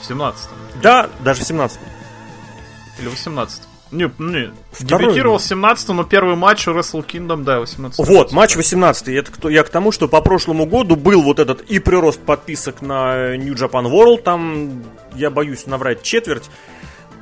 В 0.00 0.06
17 0.06 0.48
Да, 0.82 1.10
даже 1.20 1.42
в 1.42 1.46
17 1.46 1.78
Или 2.98 3.08
18 3.08 3.62
Не, 3.96 4.10
не. 4.18 4.52
Второй. 4.72 5.06
Дебютировал 5.06 5.38
в 5.38 5.42
17 5.42 5.88
но 5.88 6.04
первый 6.04 6.36
матч 6.36 6.66
Wrestle 6.68 7.04
Kingdom, 7.04 7.44
да, 7.44 7.60
18 7.60 8.06
Вот, 8.06 8.32
матч 8.32 8.56
18 8.56 9.08
это 9.08 9.32
кто, 9.32 9.48
я 9.48 9.62
к 9.62 9.70
тому, 9.70 9.90
что 9.90 10.06
по 10.06 10.20
прошлому 10.20 10.66
году 10.66 10.96
был 10.96 11.22
вот 11.22 11.38
этот 11.38 11.62
и 11.62 11.78
прирост 11.78 12.20
подписок 12.20 12.82
на 12.82 13.36
New 13.36 13.54
Japan 13.54 13.90
World, 13.90 14.22
там, 14.22 14.84
я 15.14 15.30
боюсь 15.30 15.66
наврать, 15.66 16.02
четверть, 16.02 16.50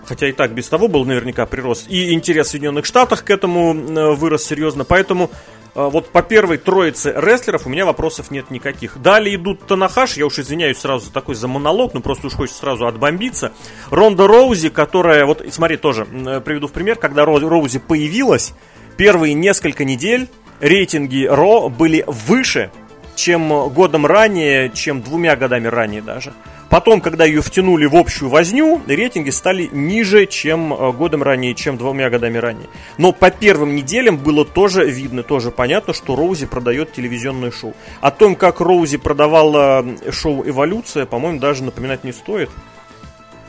хотя 0.05 0.29
и 0.29 0.33
так 0.33 0.53
без 0.53 0.69
того 0.69 0.89
был 0.89 1.05
наверняка 1.05 1.47
прирост, 1.47 1.89
и 1.89 2.13
интерес 2.13 2.49
в 2.49 2.51
Соединенных 2.51 2.87
Штатах 2.87 3.25
к 3.25 3.31
этому 3.31 3.75
э, 3.75 4.15
вырос 4.15 4.45
серьезно, 4.45 4.85
поэтому 4.85 5.31
вот 5.75 6.11
по 6.11 6.23
первой 6.23 6.59
троице 6.59 7.13
рестлеров 7.17 7.67
у 7.67 7.69
меня 7.69 7.85
вопросов 7.85 8.31
нет 8.31 8.51
никаких. 8.51 9.01
Далее 9.01 9.37
идут 9.37 9.67
Танахаш, 9.67 10.17
я 10.17 10.27
уж 10.27 10.39
извиняюсь 10.39 10.79
сразу 10.79 11.07
за 11.07 11.13
такой 11.13 11.35
за 11.35 11.49
монолог, 11.49 11.95
но 11.95 12.01
просто 12.01 12.29
уж 12.29 12.35
хочется 12.35 12.61
сразу 12.61 12.87
отбомбиться. 12.87 13.53
Ронда 13.91 14.27
Роузи, 14.27 14.69
которая, 14.69 15.27
вот 15.27 15.45
смотри, 15.51 15.77
тоже 15.77 16.05
приведу 16.05 16.69
в 16.69 16.73
пример, 16.73 16.97
когда 16.97 17.25
Ро- 17.25 17.41
Роузи 17.41 17.81
появилась, 17.81 18.55
первые 18.97 19.35
несколько 19.35 19.85
недель 19.85 20.29
рейтинги 20.61 21.27
Ро 21.29 21.69
были 21.69 22.05
выше, 22.07 22.71
чем 23.17 23.69
годом 23.71 24.07
ранее, 24.07 24.71
чем 24.71 25.03
двумя 25.03 25.37
годами 25.37 25.67
ранее 25.67 26.03
даже. 26.03 26.33
Потом, 26.75 27.01
когда 27.01 27.25
ее 27.25 27.41
втянули 27.41 27.87
в 27.87 27.95
общую 27.95 28.29
возню, 28.29 28.83
рейтинги 28.89 29.31
стали 29.31 29.71
ниже, 29.71 30.27
чем 30.27 30.75
э, 30.75 30.91
годом 30.91 31.23
ранее, 31.23 31.55
чем 31.55 31.77
двумя 31.77 32.11
годами 32.11 32.37
ранее. 32.37 32.69
Но 32.99 33.13
по 33.13 33.31
первым 33.31 33.77
неделям 33.77 34.17
было 34.17 34.45
тоже 34.45 34.85
видно, 34.91 35.23
тоже 35.23 35.53
понятно, 35.53 35.95
что 35.95 36.17
Роузи 36.17 36.47
продает 36.47 36.93
телевизионное 36.93 37.53
шоу. 37.53 37.75
О 38.01 38.11
том, 38.11 38.35
как 38.35 38.59
Роузи 38.59 38.97
продавала 38.97 39.87
шоу 40.11 40.43
«Эволюция», 40.45 41.07
по-моему, 41.07 41.39
даже 41.39 41.63
напоминать 41.63 42.03
не 42.03 42.11
стоит. 42.11 42.51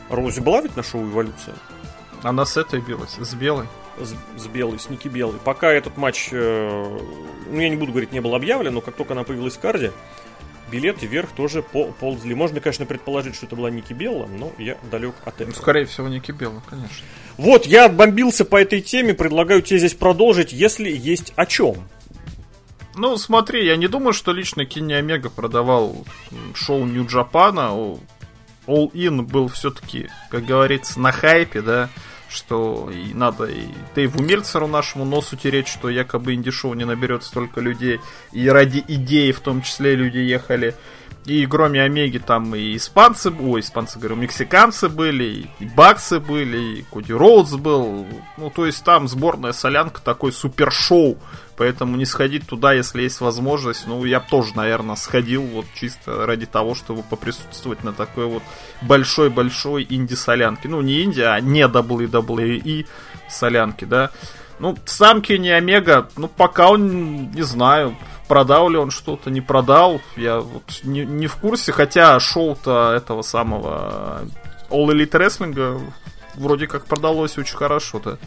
Роузи 0.10 0.40
была 0.40 0.62
ведь 0.62 0.76
на 0.76 0.84
шоу 0.84 1.02
«Эволюция»? 1.02 1.56
Она 2.22 2.46
с 2.46 2.58
этой 2.58 2.80
билась, 2.80 3.18
с 3.20 3.34
белой. 3.34 3.66
с, 4.00 4.14
с 4.40 4.46
белой, 4.46 4.78
с 4.78 4.88
Ники 4.88 5.08
Белой. 5.08 5.40
Пока 5.44 5.72
этот 5.72 5.98
матч, 5.98 6.30
э, 6.32 7.00
ну 7.50 7.60
я 7.60 7.70
не 7.70 7.76
буду 7.76 7.92
говорить, 7.92 8.12
не 8.12 8.20
был 8.20 8.36
объявлен, 8.36 8.76
но 8.76 8.82
как 8.82 8.94
только 8.94 9.14
она 9.14 9.24
появилась 9.24 9.56
в 9.56 9.60
карде, 9.60 9.94
билеты 10.72 11.06
вверх 11.06 11.30
тоже 11.32 11.62
по- 11.62 11.86
ползли. 11.92 12.34
Можно, 12.36 12.60
конечно, 12.60 12.86
предположить, 12.86 13.36
что 13.36 13.46
это 13.46 13.56
была 13.56 13.70
Ники 13.70 13.94
Белла, 13.94 14.26
но 14.28 14.52
я 14.58 14.78
далек 14.92 15.16
от 15.26 15.40
Ну, 15.40 15.46
этого. 15.48 15.62
скорее 15.62 15.86
всего, 15.86 16.08
Ники 16.08 16.32
Белла, 16.32 16.62
конечно. 16.70 17.06
Вот, 17.38 17.66
я 17.66 17.86
отбомбился 17.86 18.46
по 18.46 18.56
этой 18.62 18.82
теме, 18.82 19.14
предлагаю 19.14 19.62
тебе 19.62 19.80
здесь 19.80 19.94
продолжить, 19.94 20.54
если 20.54 20.90
есть 20.90 21.34
о 21.36 21.46
чем. 21.46 21.88
Ну, 22.96 23.18
смотри, 23.18 23.66
я 23.66 23.76
не 23.76 23.88
думаю, 23.88 24.14
что 24.14 24.32
лично 24.32 24.66
Кенни 24.66 24.94
Омега 24.94 25.30
продавал 25.30 26.06
шоу 26.54 26.86
Нью 26.86 27.06
Джапана. 27.06 27.74
О- 27.74 28.00
All 28.68 28.90
In 28.94 29.22
был 29.22 29.48
все-таки, 29.50 30.10
как 30.32 30.46
говорится, 30.46 31.00
на 31.00 31.12
хайпе, 31.12 31.62
да, 31.62 31.90
что 32.30 32.90
и 32.92 33.14
надо 33.14 33.46
и 33.46 33.68
Дэйву 33.96 34.22
Мельцеру 34.22 34.68
нашему 34.68 35.06
носу 35.06 35.36
тереть, 35.36 35.68
что 35.68 35.90
якобы 35.90 36.34
инди-шоу 36.34 36.74
не 36.74 36.86
наберет 36.86 37.24
столько 37.24 37.62
людей, 37.62 38.00
и 38.32 38.48
ради 38.50 38.84
идеи 38.88 39.32
в 39.32 39.40
том 39.40 39.62
числе 39.62 39.96
люди 39.96 40.18
ехали. 40.18 40.76
И 41.26 41.46
кроме 41.48 41.82
Омеги 41.82 42.20
там 42.20 42.54
и 42.56 42.76
испанцы, 42.76 43.32
ой, 43.32 43.62
испанцы, 43.62 43.98
говорю, 43.98 44.16
мексиканцы 44.16 44.90
были, 44.90 45.48
и 45.60 45.66
баксы 45.66 46.20
были, 46.20 46.80
и 46.80 46.86
Коди 46.92 47.14
Роудс 47.14 47.54
был. 47.54 48.06
Ну, 48.38 48.52
то 48.52 48.68
есть 48.68 48.84
там 48.84 49.08
сборная 49.08 49.52
солянка, 49.52 50.02
такой 50.02 50.32
супершоу. 50.32 51.18
Поэтому 51.58 51.96
не 51.96 52.06
сходить 52.06 52.48
туда, 52.48 52.74
если 52.74 53.04
есть 53.04 53.22
возможность. 53.22 53.88
Ну, 53.88 54.04
я 54.04 54.20
тоже, 54.20 54.56
наверное, 54.56 54.96
сходил 54.96 55.44
вот 55.44 55.66
чисто 55.74 56.26
ради 56.26 56.46
того, 56.46 56.76
чтобы 56.76 57.02
поприсутствовать 57.04 57.84
на 57.84 57.94
такой 57.94 58.26
вот 58.26 58.44
большой-большой 58.82 59.88
инди-солянке. 59.90 60.68
Ну, 60.68 60.82
не 60.82 61.04
инди, 61.04 61.22
а 61.22 61.40
не 61.40 61.62
WWE 61.62 62.86
солянки, 63.30 63.86
да. 63.86 64.12
Ну, 64.60 64.76
сам 64.86 65.22
Кенни 65.22 65.50
Омега, 65.50 66.10
ну, 66.18 66.28
пока 66.28 66.70
он, 66.70 67.32
не 67.32 67.44
знаю, 67.44 67.96
продал 68.28 68.70
ли 68.70 68.78
он 68.78 68.92
что-то, 68.92 69.30
не 69.30 69.42
продал, 69.42 70.02
я 70.16 70.40
вот 70.40 70.64
не, 70.84 71.06
не 71.06 71.28
в 71.28 71.36
курсе, 71.36 71.72
хотя 71.72 72.20
шоу-то 72.20 72.94
этого 72.94 73.22
самого 73.22 74.22
All 74.70 74.88
Elite 74.88 75.12
Wrestling 75.12 75.82
вроде 76.36 76.68
как 76.68 76.86
продалось 76.86 77.38
очень 77.38 77.58
хорошо-то. 77.58 78.18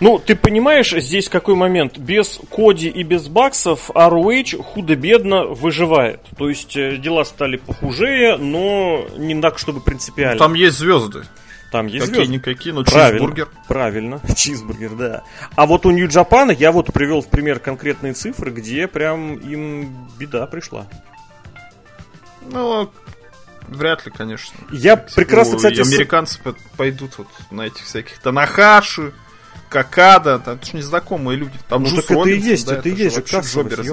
Ну, 0.00 0.18
ты 0.18 0.34
понимаешь, 0.34 0.92
здесь 0.96 1.28
какой 1.28 1.54
момент? 1.54 1.98
Без 1.98 2.40
Коди 2.50 2.88
и 2.88 3.02
без 3.02 3.28
баксов 3.28 3.90
ROH 3.90 4.62
худо-бедно 4.62 5.44
выживает. 5.44 6.20
То 6.38 6.48
есть 6.48 6.74
э, 6.76 6.96
дела 6.96 7.24
стали 7.24 7.56
похуже, 7.58 8.38
но 8.38 9.06
не 9.18 9.38
так, 9.42 9.58
чтобы 9.58 9.80
принципиально. 9.80 10.38
Там 10.38 10.54
есть 10.54 10.78
звезды. 10.78 11.24
Там 11.70 11.86
есть 11.86 12.06
звезды. 12.06 12.22
Какие-никакие, 12.22 12.74
но 12.74 12.82
Правильно. 12.82 13.18
чизбургер. 13.18 13.48
Правильно, 13.68 14.20
чизбургер, 14.36 14.90
да. 14.96 15.22
А 15.54 15.66
вот 15.66 15.84
у 15.84 15.90
Нью-Джапана 15.90 16.52
я 16.52 16.72
вот 16.72 16.92
привел 16.92 17.20
в 17.20 17.28
пример 17.28 17.58
конкретные 17.60 18.14
цифры, 18.14 18.50
где 18.50 18.88
прям 18.88 19.34
им 19.34 20.08
беда 20.18 20.46
пришла. 20.46 20.86
Ну, 22.50 22.90
вряд 23.68 24.06
ли, 24.06 24.12
конечно. 24.12 24.58
Я 24.72 24.96
прекрасно, 24.96 25.52
Ну, 25.52 25.56
кстати, 25.58 25.82
с- 25.82 25.92
американцы 25.92 26.40
по- 26.42 26.56
пойдут 26.76 27.18
вот 27.18 27.28
на 27.50 27.62
этих 27.66 27.84
всяких 27.84 28.18
Танахаши, 28.18 29.12
Какада, 29.70 30.40
там 30.40 30.56
это 30.56 30.66
же 30.66 30.76
незнакомые 30.76 31.38
люди. 31.38 31.56
Там 31.68 31.84
Ну, 31.84 31.88
Джус 31.88 32.04
так 32.04 32.10
это 32.10 32.28
и 32.28 32.32
Робинсон, 32.34 32.50
есть, 32.50 32.66
да, 32.66 32.76
это 32.76 32.88
и 32.88 32.96
же 32.96 33.02
есть 33.04 33.28
же 33.28 33.40
джобер. 33.40 33.84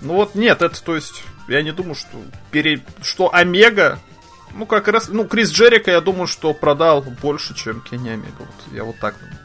Ну 0.00 0.14
вот 0.14 0.34
нет, 0.34 0.60
это 0.62 0.82
то 0.82 0.96
есть, 0.96 1.22
я 1.48 1.62
не 1.62 1.70
думаю, 1.70 1.94
что 1.94 2.18
пере... 2.50 2.82
что 3.02 3.32
Омега, 3.32 4.00
ну 4.54 4.66
как 4.66 4.88
раз, 4.88 5.08
ну 5.08 5.26
Крис 5.26 5.50
Джерика, 5.52 5.92
я 5.92 6.00
думаю, 6.00 6.26
что 6.26 6.52
продал 6.54 7.02
больше, 7.02 7.54
чем 7.54 7.80
Кенни 7.82 8.10
Омега. 8.10 8.40
Вот 8.40 8.74
я 8.74 8.82
вот 8.84 8.98
так 8.98 9.14
думаю. 9.18 9.38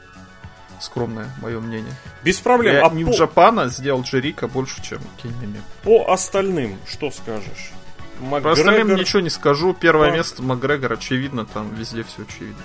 Скромное 0.80 1.30
мое 1.42 1.60
мнение. 1.60 1.94
без 2.24 2.38
проблем. 2.39 2.75
Я 2.75 2.86
А 2.86 2.89
Нью 2.89 3.08
по, 3.08 3.12
Джапана 3.12 3.68
сделал 3.70 4.01
Джерика 4.01 4.48
больше, 4.48 4.82
чем 4.84 5.00
Кенни 5.22 5.44
Омега. 5.44 5.63
по 5.84 6.12
остальным 6.12 6.77
что 6.88 7.12
скажешь? 7.12 7.72
По 8.20 8.38
остальным 8.51 8.88
Макгрегор, 8.88 9.00
ничего 9.00 9.20
не 9.20 9.30
скажу. 9.30 9.75
Первое 9.75 10.10
Да. 10.10 10.18
место 10.18 10.42
Макгрегор, 10.42 10.94
очевидно, 10.94 11.46
там 11.46 11.74
везде 11.75 12.04
все 12.04 12.24
очевидно. 12.24 12.63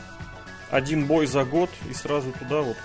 Один 0.73 1.07
бой 1.07 1.27
за 1.27 1.45
год 1.45 1.71
и 1.89 1.95
сразу 1.95 2.33
туда 2.33 2.63
вот. 2.63 2.77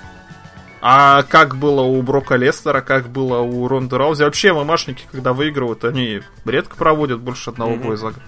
А 0.79 1.24
как 1.24 1.56
было 1.58 1.82
у 1.82 2.00
Брока 2.03 2.36
Лестера, 2.36 2.82
как 2.82 3.10
было 3.10 3.39
у 3.39 3.67
Ронда 3.67 3.98
Раузи? 3.98 4.24
Вообще, 4.24 4.53
мамашники, 4.53 5.06
когда 5.12 5.34
выигрывают, 5.34 5.84
они 5.84 6.22
редко 6.46 6.75
проводят 6.75 7.20
больше 7.20 7.50
одного 7.50 7.72
Мгм. 7.72 7.82
боя 7.88 7.96
за 7.98 8.06
год. 8.12 8.22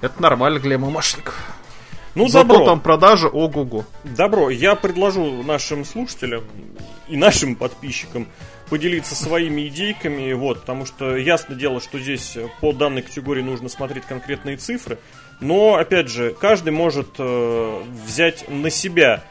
Это 0.00 0.22
нормально 0.22 0.60
для 0.60 0.78
мамашников. 0.78 1.34
Ну, 2.14 2.28
Зато 2.28 2.48
добро. 2.48 2.64
там 2.64 2.80
продажи, 2.80 3.28
ого-го. 3.28 3.84
Добро, 4.04 4.48
я 4.48 4.74
предложу 4.74 5.42
нашим 5.42 5.84
слушателям 5.84 6.44
и 7.08 7.16
нашим 7.18 7.54
подписчикам 7.54 8.26
поделиться 8.70 9.14
своими 9.14 9.68
идейками, 9.68 10.32
вот, 10.32 10.60
потому 10.62 10.86
что 10.86 11.14
ясно 11.16 11.54
дело, 11.54 11.80
что 11.80 11.98
здесь 11.98 12.38
по 12.62 12.72
данной 12.72 13.02
категории 13.02 13.42
нужно 13.42 13.68
смотреть 13.68 14.04
конкретные 14.06 14.56
цифры, 14.56 14.98
но, 15.40 15.74
опять 15.74 16.08
же, 16.08 16.34
каждый 16.38 16.72
может 16.72 17.08
э, 17.18 17.82
взять 18.04 18.48
на 18.48 18.70
себя, 18.70 19.22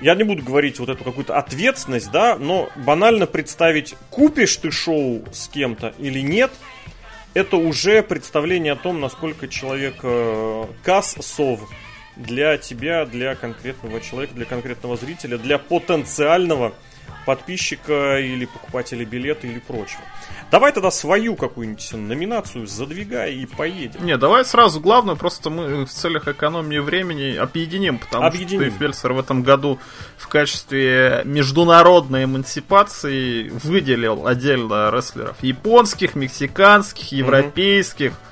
я 0.00 0.14
не 0.14 0.24
буду 0.24 0.42
говорить 0.42 0.78
вот 0.78 0.88
эту 0.88 1.04
какую-то 1.04 1.36
ответственность, 1.36 2.10
да, 2.10 2.36
но 2.36 2.70
банально 2.76 3.26
представить, 3.26 3.94
купишь 4.10 4.56
ты 4.56 4.70
шоу 4.70 5.24
с 5.32 5.48
кем-то 5.48 5.94
или 5.98 6.20
нет, 6.20 6.50
это 7.34 7.56
уже 7.56 8.02
представление 8.02 8.72
о 8.72 8.76
том, 8.76 9.00
насколько 9.00 9.48
человек 9.48 9.96
э, 10.02 10.66
кассов 10.82 11.60
для 12.16 12.58
тебя, 12.58 13.06
для 13.06 13.34
конкретного 13.34 14.00
человека, 14.00 14.34
для 14.34 14.44
конкретного 14.44 14.96
зрителя, 14.96 15.38
для 15.38 15.58
потенциального 15.58 16.72
подписчика 17.24 18.18
или 18.18 18.44
покупателя 18.44 19.04
билета 19.04 19.46
или 19.46 19.58
прочего. 19.58 20.02
Давай 20.50 20.72
тогда 20.72 20.90
свою 20.90 21.34
какую-нибудь 21.34 21.92
номинацию 21.94 22.66
задвигай 22.66 23.34
и 23.34 23.46
поедем. 23.46 24.04
Не, 24.04 24.16
давай 24.18 24.44
сразу 24.44 24.80
главное, 24.80 25.14
просто 25.14 25.48
мы 25.50 25.86
в 25.86 25.90
целях 25.90 26.28
экономии 26.28 26.78
времени 26.78 27.36
объединим, 27.36 27.98
потому 27.98 28.26
Объединим. 28.26 28.60
что 28.60 28.70
Дэйв 28.70 28.80
Мельцер 28.80 29.12
в 29.12 29.18
этом 29.18 29.42
году 29.42 29.78
в 30.16 30.28
качестве 30.28 31.22
международной 31.24 32.24
эмансипации 32.24 33.48
выделил 33.48 34.26
отдельно 34.26 34.90
рестлеров 34.90 35.36
японских, 35.42 36.14
мексиканских, 36.14 37.12
европейских. 37.12 38.12
А, 38.12 38.31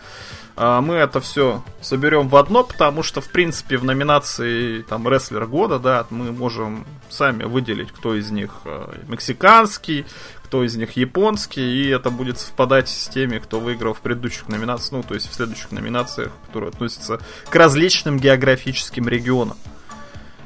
Мы 0.60 0.96
это 0.96 1.20
все 1.22 1.62
соберем 1.80 2.28
в 2.28 2.36
одно, 2.36 2.64
потому 2.64 3.02
что, 3.02 3.22
в 3.22 3.30
принципе, 3.30 3.78
в 3.78 3.84
номинации 3.84 4.82
там 4.82 5.08
рестлер 5.08 5.46
года, 5.46 5.78
да, 5.78 6.06
мы 6.10 6.32
можем 6.32 6.84
сами 7.08 7.44
выделить, 7.44 7.90
кто 7.90 8.14
из 8.14 8.30
них 8.30 8.50
э, 8.66 8.92
мексиканский, 9.08 10.04
кто 10.44 10.62
из 10.62 10.76
них 10.76 10.98
японский, 10.98 11.62
и 11.62 11.88
это 11.88 12.10
будет 12.10 12.38
совпадать 12.38 12.90
с 12.90 13.08
теми, 13.08 13.38
кто 13.38 13.58
выиграл 13.58 13.94
в 13.94 14.00
предыдущих 14.00 14.48
номинациях, 14.48 14.92
ну, 14.92 15.02
то 15.02 15.14
есть 15.14 15.30
в 15.30 15.34
следующих 15.34 15.72
номинациях, 15.72 16.30
которые 16.48 16.68
относятся 16.68 17.20
к 17.48 17.54
различным 17.54 18.18
географическим 18.18 19.08
регионам. 19.08 19.56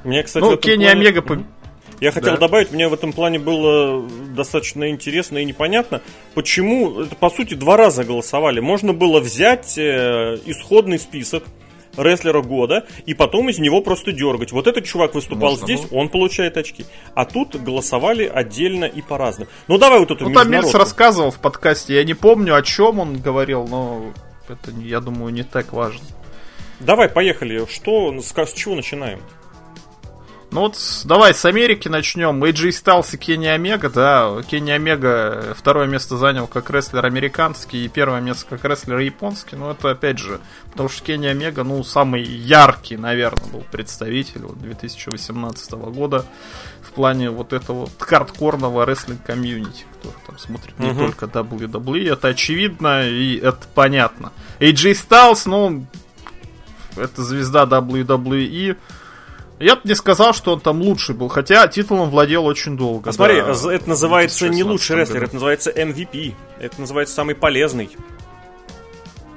Мне, 0.04 0.22
кстати, 0.22 0.44
ну, 0.44 0.56
Кенни 0.56 0.84
плане... 0.84 1.08
Омега... 1.08 1.44
Я 2.00 2.12
хотел 2.12 2.34
да. 2.34 2.40
добавить, 2.40 2.72
мне 2.72 2.88
в 2.88 2.94
этом 2.94 3.12
плане 3.12 3.38
было 3.38 4.06
достаточно 4.34 4.90
интересно 4.90 5.38
и 5.38 5.44
непонятно, 5.44 6.02
почему, 6.34 7.00
это 7.02 7.14
по 7.16 7.30
сути 7.30 7.54
два 7.54 7.76
раза 7.76 8.04
голосовали. 8.04 8.60
Можно 8.60 8.92
было 8.92 9.20
взять 9.20 9.78
э, 9.78 10.38
исходный 10.44 10.98
список, 10.98 11.44
рестлера 11.96 12.42
года, 12.42 12.86
и 13.06 13.14
потом 13.14 13.48
из 13.48 13.58
него 13.58 13.80
просто 13.80 14.12
дергать. 14.12 14.52
Вот 14.52 14.66
этот 14.66 14.84
чувак 14.84 15.14
выступал 15.14 15.50
Можно 15.50 15.64
здесь, 15.64 15.80
было. 15.82 16.00
он 16.00 16.08
получает 16.08 16.56
очки. 16.56 16.84
А 17.14 17.24
тут 17.24 17.56
голосовали 17.56 18.30
отдельно 18.32 18.84
и 18.84 19.02
по-разному. 19.02 19.48
Ну 19.68 19.78
давай 19.78 20.00
вот 20.00 20.10
эту 20.10 20.28
Ну 20.28 20.34
там 20.34 20.50
Мильс 20.50 20.74
рассказывал 20.74 21.30
в 21.30 21.38
подкасте, 21.38 21.94
я 21.94 22.04
не 22.04 22.14
помню, 22.14 22.56
о 22.56 22.62
чем 22.62 22.98
он 22.98 23.18
говорил, 23.18 23.66
но 23.66 24.12
это, 24.48 24.70
я 24.82 25.00
думаю, 25.00 25.32
не 25.32 25.42
так 25.42 25.72
важно. 25.72 26.04
Давай, 26.80 27.08
поехали. 27.08 27.66
Что, 27.70 28.12
с, 28.20 28.32
с 28.32 28.52
чего 28.52 28.74
начинаем? 28.74 29.20
Ну 30.54 30.60
вот, 30.60 30.78
давай 31.04 31.34
с 31.34 31.44
Америки 31.44 31.88
начнем. 31.88 32.44
AJ 32.44 32.68
Styles 32.68 33.08
и 33.12 33.16
Кенни 33.16 33.46
Омега, 33.46 33.90
да. 33.90 34.40
Кенни 34.48 34.70
Омега 34.70 35.52
второе 35.58 35.88
место 35.88 36.16
занял 36.16 36.46
как 36.46 36.70
рестлер 36.70 37.04
американский 37.04 37.84
и 37.84 37.88
первое 37.88 38.20
место 38.20 38.46
как 38.50 38.64
рестлер 38.64 39.00
японский. 39.00 39.56
Но 39.56 39.72
это 39.72 39.90
опять 39.90 40.20
же, 40.20 40.38
потому 40.70 40.88
что 40.88 41.04
Кенни 41.04 41.26
Омега, 41.26 41.64
ну, 41.64 41.82
самый 41.82 42.22
яркий, 42.22 42.96
наверное, 42.96 43.44
был 43.50 43.64
представитель 43.72 44.42
вот, 44.42 44.60
2018 44.60 45.72
года 45.72 46.24
в 46.82 46.92
плане 46.92 47.30
вот 47.30 47.52
этого 47.52 47.88
хардкорного 47.98 48.86
рестлинг-комьюнити, 48.86 49.86
который 49.96 50.24
там 50.24 50.38
смотрит 50.38 50.78
не 50.78 50.90
uh-huh. 50.90 50.98
только 50.98 51.26
WWE. 51.26 52.12
Это 52.12 52.28
очевидно 52.28 53.08
и 53.08 53.38
это 53.38 53.66
понятно. 53.74 54.30
AJ 54.60 54.92
Styles, 54.92 55.42
ну, 55.46 55.84
это 56.96 57.24
звезда 57.24 57.64
WWE 57.64 58.76
я 59.60 59.76
бы 59.76 59.82
не 59.84 59.94
сказал, 59.94 60.34
что 60.34 60.52
он 60.54 60.60
там 60.60 60.80
лучший 60.82 61.14
был, 61.14 61.28
хотя 61.28 61.66
титулом 61.68 62.10
владел 62.10 62.44
очень 62.46 62.76
долго. 62.76 63.10
А 63.10 63.12
да, 63.12 63.12
смотри, 63.12 63.36
это 63.38 63.88
называется 63.88 64.48
не 64.48 64.64
лучший 64.64 64.96
рестлер, 64.96 65.24
это 65.24 65.34
называется 65.34 65.70
MVP. 65.70 66.34
Это 66.58 66.80
называется 66.80 67.14
самый 67.14 67.34
полезный. 67.34 67.90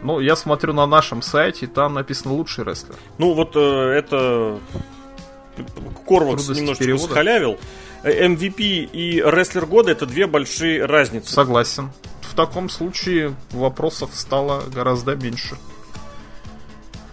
Ну, 0.04 0.20
я 0.20 0.36
смотрю 0.36 0.74
на 0.74 0.86
нашем 0.86 1.22
сайте, 1.22 1.68
там 1.68 1.96
написано 1.96 2.34
лучший 2.34 2.64
рестлер. 2.64 2.96
Ну, 3.18 3.34
вот 3.34 3.56
э, 3.56 3.60
это 3.60 4.60
Корвакс 6.08 6.44
Трудности 6.46 6.60
немножечко 6.62 6.84
перевода. 6.84 7.12
схалявил. 7.12 7.58
MVP 8.04 8.90
и 8.92 9.22
рестлер 9.26 9.66
года 9.66 9.92
это 9.92 10.06
две 10.06 10.28
большие 10.28 10.86
разницы. 10.86 11.34
Согласен. 11.34 11.90
В 12.22 12.36
таком 12.36 12.70
случае 12.70 13.36
вопросов 13.52 14.12
стало 14.14 14.62
гораздо 14.74 15.16
меньше. 15.16 15.58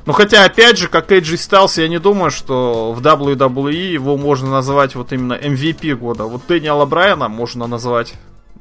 Ну, 0.07 0.13
хотя, 0.13 0.45
опять 0.45 0.77
же, 0.77 0.89
как 0.89 1.11
AJ 1.11 1.35
Styles, 1.35 1.81
я 1.81 1.89
не 1.89 1.99
думаю, 1.99 2.31
что 2.31 2.93
в 2.93 3.01
WWE 3.01 3.73
его 3.73 4.19
можно 4.19 4.51
назвать 4.51 4.95
вот 4.95 5.13
именно 5.13 5.33
MVP 5.33 5.95
года. 5.95 6.25
Вот 6.25 6.43
Дэниела 6.47 6.85
Брайана 6.85 7.29
можно 7.29 7.67
назвать. 7.67 8.15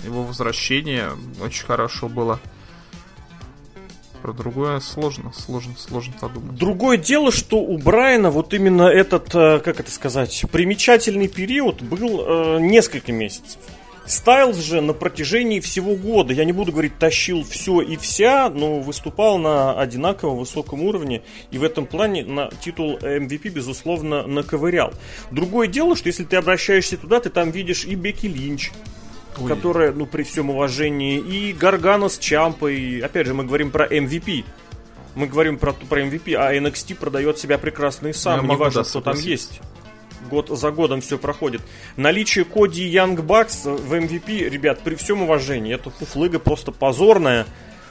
Его 0.04 0.24
возвращение 0.24 1.10
очень 1.44 1.66
хорошо 1.66 2.08
было. 2.08 2.40
Про 4.22 4.32
другое 4.32 4.80
сложно, 4.80 5.34
сложно, 5.34 5.74
сложно 5.78 6.14
подумать. 6.20 6.56
Другое 6.56 6.98
дело, 6.98 7.30
что 7.30 7.58
у 7.58 7.78
Брайана 7.78 8.32
вот 8.32 8.54
именно 8.54 8.84
этот, 8.84 9.36
э, 9.36 9.60
как 9.60 9.82
это 9.82 9.92
сказать, 9.92 10.46
примечательный 10.50 11.28
период 11.28 11.82
был 11.82 12.24
э, 12.26 12.60
несколько 12.62 13.12
месяцев. 13.12 13.60
Стайлз 14.06 14.58
же 14.58 14.82
на 14.82 14.94
протяжении 14.94 15.62
всего 15.62 15.96
года, 15.96 16.34
я 16.34 16.44
не 16.44 16.52
буду 16.52 16.72
говорить 16.72 16.98
тащил 17.00 17.44
все 17.44 17.82
и 17.82 17.96
вся, 17.96 18.50
но 18.50 18.80
выступал 18.80 19.38
на 19.38 19.80
одинаково 19.80 20.36
высоком 20.36 20.84
уровне 20.84 21.22
и 21.52 21.58
в 21.58 21.64
этом 21.64 21.86
плане 21.86 22.26
на 22.26 22.50
титул 22.62 22.98
MVP, 22.98 23.50
безусловно, 23.50 24.28
наковырял. 24.28 24.94
Другое 25.32 25.68
дело, 25.68 25.96
что 25.96 26.08
если 26.08 26.26
ты 26.26 26.36
обращаешься 26.36 26.98
туда, 26.98 27.22
ты 27.22 27.30
там 27.30 27.52
видишь 27.52 27.86
и 27.86 27.96
Бекки 27.96 28.28
Линч, 28.28 28.72
Ой. 29.40 29.48
которая, 29.48 29.94
ну, 29.94 30.06
при 30.06 30.24
всем 30.24 30.50
уважении, 30.50 31.20
и 31.20 31.54
Гаргана 31.54 32.10
с 32.10 32.18
Чампой, 32.18 33.00
опять 33.00 33.28
же, 33.28 33.34
мы 33.34 33.46
говорим 33.46 33.72
про 33.72 33.88
MVP. 33.88 34.44
Мы 35.16 35.28
говорим 35.28 35.60
про, 35.60 35.74
про 35.74 36.02
MVP, 36.02 36.34
а 36.34 36.54
NXT 36.54 36.96
продает 36.96 37.38
себя 37.38 37.58
прекрасно 37.58 38.08
и 38.08 38.14
сам, 38.14 38.48
неважно, 38.48 38.84
кто 38.84 39.00
там 39.00 39.18
есть 39.18 39.62
год 40.28 40.50
за 40.50 40.72
годом 40.72 41.02
все 41.02 41.18
проходит. 41.18 41.62
Наличие 41.96 42.46
Коди 42.46 42.84
Янг 42.84 43.22
Бакс 43.22 43.66
в 43.66 43.94
MVP, 43.94 44.50
ребят, 44.50 44.80
при 44.84 44.96
всем 44.96 45.24
уважении, 45.24 45.74
это 45.74 45.90
фуфлыга 45.90 46.40
просто 46.40 46.72
позорная. 46.72 47.46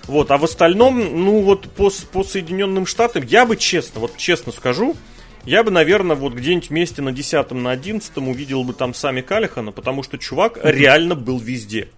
Вот, 0.09 0.31
а 0.31 0.38
в 0.38 0.45
остальном, 0.45 0.99
ну 1.25 1.42
вот 1.42 1.71
по, 1.71 1.90
по 2.12 2.25
Соединенным 2.25 2.87
Штатам, 2.87 3.25
я 3.25 3.47
бы 3.47 3.57
честно, 3.57 4.01
вот 4.01 4.16
честно 4.16 4.51
скажу, 4.51 4.97
я 5.45 5.64
бы, 5.64 5.71
наверное, 5.71 6.16
вот 6.16 6.35
где-нибудь 6.35 6.71
вместе 6.71 7.03
на 7.03 7.12
10 7.12 7.51
на 7.53 7.71
11 7.73 8.16
увидел 8.18 8.62
бы 8.64 8.75
там 8.75 8.95
сами 8.95 9.21
Калихана, 9.21 9.73
потому 9.73 10.03
что 10.03 10.18
чувак 10.18 10.59
реально 10.62 11.14
был 11.14 11.38
везде. 11.38 11.88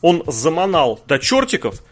Он 0.00 0.22
заманал 0.26 1.00
до 1.06 1.18
чертиков, 1.18 1.82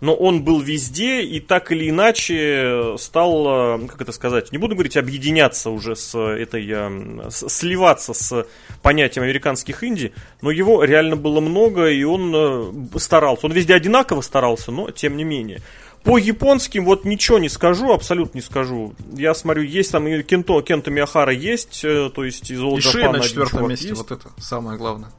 но 0.00 0.14
он 0.14 0.44
был 0.44 0.60
везде 0.60 1.22
и 1.22 1.40
так 1.40 1.72
или 1.72 1.90
иначе 1.90 2.94
стал, 2.98 3.78
э, 3.78 3.86
как 3.88 4.02
это 4.02 4.12
сказать, 4.12 4.52
не 4.52 4.58
буду 4.58 4.74
говорить 4.74 4.96
объединяться 4.96 5.70
уже 5.70 5.96
с 5.96 6.16
этой, 6.16 6.66
э, 6.68 7.30
сливаться 7.30 8.14
с 8.14 8.46
понятием 8.82 9.24
американских 9.24 9.82
инди, 9.82 10.12
но 10.40 10.50
его 10.50 10.84
реально 10.84 11.16
было 11.16 11.40
много, 11.40 11.88
и 11.88 12.04
он 12.04 12.32
э, 12.34 12.98
старался. 12.98 13.46
Он 13.46 13.52
везде 13.52 13.74
одинаково 13.74 14.20
старался, 14.20 14.70
но 14.70 14.90
тем 14.90 15.16
не 15.16 15.24
менее. 15.24 15.60
По 16.04 16.16
японским 16.16 16.84
вот 16.84 17.04
ничего 17.04 17.40
не 17.40 17.48
скажу, 17.48 17.92
абсолютно 17.92 18.38
не 18.38 18.42
скажу. 18.42 18.94
Я 19.14 19.34
смотрю, 19.34 19.64
есть 19.64 19.90
там 19.90 20.06
и 20.06 20.22
Кенто, 20.22 20.62
Кента 20.62 20.92
Миахара 20.92 21.32
есть, 21.32 21.82
то 21.82 22.24
есть 22.24 22.50
из 22.52 22.60
Old 22.60 22.78
Иши 22.78 23.08
на 23.10 23.20
четвертом 23.20 23.68
месте, 23.68 23.88
есть. 23.88 24.00
вот 24.00 24.12
это 24.12 24.28
самое 24.38 24.78
главное. 24.78 25.10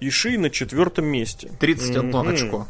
Иши 0.00 0.38
на 0.38 0.48
четвертом 0.48 1.04
месте. 1.04 1.50
31 1.60 2.10
mm-hmm. 2.10 2.32
очко. 2.32 2.66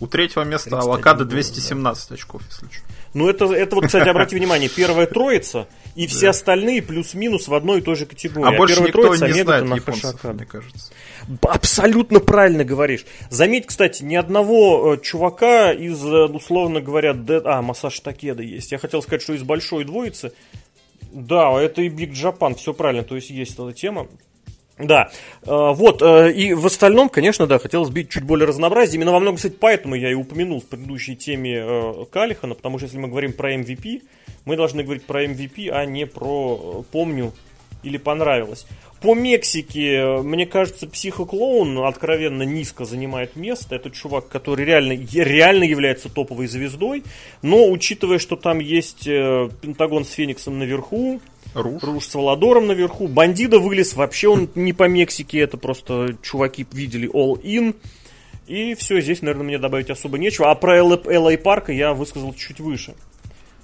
У 0.00 0.06
третьего 0.06 0.42
места 0.42 0.78
Авокадо 0.78 1.24
217 1.24 2.08
да. 2.08 2.14
очков, 2.14 2.42
если 2.48 2.66
что. 2.70 2.84
Ну, 3.14 3.30
это, 3.30 3.46
это 3.46 3.76
вот, 3.76 3.86
кстати, 3.86 4.08
обрати 4.08 4.36
внимание, 4.36 4.68
первая 4.68 5.06
троица 5.06 5.68
и 5.94 6.06
все 6.06 6.28
остальные 6.28 6.82
плюс-минус 6.82 7.48
в 7.48 7.54
одной 7.54 7.78
и 7.78 7.80
той 7.80 7.96
же 7.96 8.04
категории. 8.04 8.52
А, 8.52 8.54
а 8.54 8.58
больше 8.58 8.82
никто 8.82 9.02
троица, 9.02 9.26
не 9.26 9.42
знает 9.42 9.64
японцев, 9.64 10.22
мне 10.22 10.44
кажется. 10.44 10.92
Абсолютно 11.40 12.20
правильно 12.20 12.62
говоришь. 12.64 13.06
Заметь, 13.30 13.66
кстати, 13.66 14.02
ни 14.02 14.14
одного 14.14 14.94
э, 14.94 15.00
чувака 15.00 15.72
из, 15.72 16.04
э, 16.04 16.26
условно 16.26 16.82
говоря, 16.82 17.12
Dead... 17.12 17.40
а, 17.46 17.62
Массаж 17.62 17.98
Такеда 18.00 18.42
есть. 18.42 18.72
Я 18.72 18.78
хотел 18.78 19.02
сказать, 19.02 19.22
что 19.22 19.32
из 19.32 19.42
большой 19.42 19.84
двоицы. 19.84 20.32
Да, 21.10 21.58
это 21.58 21.80
и 21.80 21.88
Биг 21.88 22.12
Джапан, 22.12 22.54
все 22.54 22.74
правильно, 22.74 23.02
то 23.02 23.16
есть 23.16 23.30
есть 23.30 23.54
эта 23.54 23.72
тема. 23.72 24.08
Да, 24.78 25.10
э, 25.42 25.46
вот, 25.46 26.02
э, 26.02 26.32
и 26.32 26.52
в 26.52 26.66
остальном, 26.66 27.08
конечно, 27.08 27.46
да, 27.46 27.58
хотелось 27.58 27.88
бы 27.88 28.04
чуть 28.04 28.24
более 28.24 28.46
разнообразие. 28.46 28.96
Именно 28.96 29.12
во 29.12 29.20
многом, 29.20 29.36
кстати, 29.36 29.56
поэтому 29.58 29.94
я 29.94 30.10
и 30.10 30.14
упомянул 30.14 30.60
в 30.60 30.66
предыдущей 30.66 31.16
теме 31.16 31.62
э, 31.62 32.04
Калихана, 32.10 32.54
потому 32.54 32.78
что 32.78 32.84
если 32.84 32.98
мы 32.98 33.08
говорим 33.08 33.32
про 33.32 33.54
MVP, 33.54 34.02
мы 34.44 34.56
должны 34.56 34.82
говорить 34.82 35.04
про 35.04 35.24
MVP, 35.24 35.70
а 35.70 35.86
не 35.86 36.06
про 36.06 36.84
«помню» 36.92 37.32
или 37.82 37.96
«понравилось». 37.96 38.66
По 39.00 39.14
Мексике, 39.14 40.18
мне 40.22 40.46
кажется, 40.46 40.86
психоклоун 40.86 41.78
откровенно 41.78 42.42
низко 42.42 42.84
занимает 42.84 43.36
место. 43.36 43.76
Это 43.76 43.90
чувак, 43.90 44.28
который 44.28 44.64
реально, 44.64 44.92
реально 44.92 45.64
является 45.64 46.08
топовой 46.08 46.48
звездой. 46.48 47.04
Но 47.42 47.70
учитывая, 47.70 48.18
что 48.18 48.36
там 48.36 48.58
есть 48.58 49.04
Пентагон 49.04 50.06
с 50.06 50.12
Фениксом 50.12 50.58
наверху, 50.58 51.20
Руж. 51.56 51.82
Руж 51.82 52.04
с 52.04 52.14
Валадором 52.14 52.66
наверху. 52.66 53.08
Бандида 53.08 53.58
вылез, 53.58 53.94
вообще 53.94 54.28
он 54.28 54.50
не 54.54 54.72
по 54.72 54.84
Мексике, 54.88 55.40
это 55.40 55.56
просто 55.56 56.16
чуваки 56.22 56.66
видели 56.70 57.10
All 57.10 57.40
In. 57.42 57.74
И 58.46 58.74
все, 58.74 59.00
здесь, 59.00 59.22
наверное, 59.22 59.44
мне 59.44 59.58
добавить 59.58 59.90
особо 59.90 60.18
нечего. 60.18 60.50
А 60.50 60.54
про 60.54 60.78
LA 60.78 61.38
Парка 61.38 61.72
я 61.72 61.94
высказал 61.94 62.34
чуть 62.34 62.60
выше. 62.60 62.94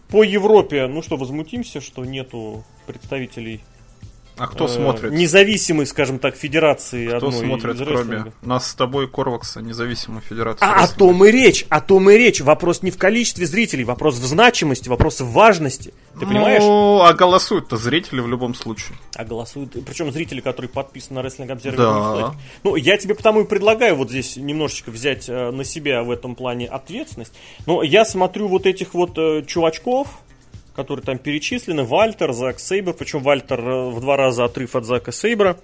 По 0.08 0.22
Европе, 0.24 0.86
ну 0.86 1.02
что, 1.02 1.16
возмутимся, 1.16 1.80
что 1.80 2.04
нету 2.04 2.64
представителей 2.86 3.60
а 4.42 4.48
кто 4.48 4.64
э, 4.64 4.68
смотрит? 4.68 5.12
Независимой, 5.12 5.86
скажем 5.86 6.18
так, 6.18 6.34
федерации 6.34 7.16
Кто 7.16 7.30
смотрит, 7.30 7.76
кроме 7.78 8.32
нас 8.42 8.70
с 8.70 8.74
тобой, 8.74 9.06
Корвакса, 9.06 9.62
независимой 9.62 10.20
федерации? 10.20 10.64
А, 10.64 10.82
о 10.82 10.88
том 10.88 11.24
и 11.24 11.30
речь, 11.30 11.64
о 11.68 11.80
том 11.80 12.10
и 12.10 12.16
речь. 12.16 12.40
Вопрос 12.40 12.82
не 12.82 12.90
в 12.90 12.98
количестве 12.98 13.46
зрителей, 13.46 13.84
вопрос 13.84 14.16
в 14.16 14.24
значимости, 14.24 14.88
вопрос 14.88 15.20
в 15.20 15.30
важности. 15.30 15.94
Ты 16.14 16.26
ну, 16.26 16.26
понимаешь? 16.26 16.60
Ну, 16.60 17.02
а 17.02 17.12
голосуют-то 17.12 17.76
зрители 17.76 18.18
в 18.18 18.26
любом 18.26 18.56
случае. 18.56 18.98
А 19.14 19.24
голосуют, 19.24 19.76
причем 19.86 20.10
зрители, 20.10 20.40
которые 20.40 20.68
подписаны 20.70 21.22
на 21.22 21.26
Wrestling 21.26 21.46
Observer. 21.46 21.76
Да. 21.76 22.34
Ну, 22.64 22.74
я 22.74 22.96
тебе 22.96 23.14
потому 23.14 23.42
и 23.42 23.44
предлагаю 23.44 23.94
вот 23.94 24.10
здесь 24.10 24.36
немножечко 24.36 24.90
взять 24.90 25.28
э, 25.28 25.52
на 25.52 25.62
себя 25.62 26.02
в 26.02 26.10
этом 26.10 26.34
плане 26.34 26.66
ответственность. 26.66 27.32
Но 27.66 27.84
я 27.84 28.04
смотрю 28.04 28.48
вот 28.48 28.66
этих 28.66 28.94
вот 28.94 29.16
э, 29.18 29.44
чувачков, 29.46 30.08
которые 30.74 31.04
там 31.04 31.18
перечислены. 31.18 31.84
Вальтер, 31.84 32.32
Зак 32.32 32.60
Сейбер, 32.60 32.94
причем 32.94 33.20
Вальтер 33.20 33.60
э, 33.60 33.90
в 33.90 34.00
два 34.00 34.16
раза 34.16 34.44
отрыв 34.44 34.76
от 34.76 34.84
Зака 34.84 35.12
Сейбера. 35.12 35.58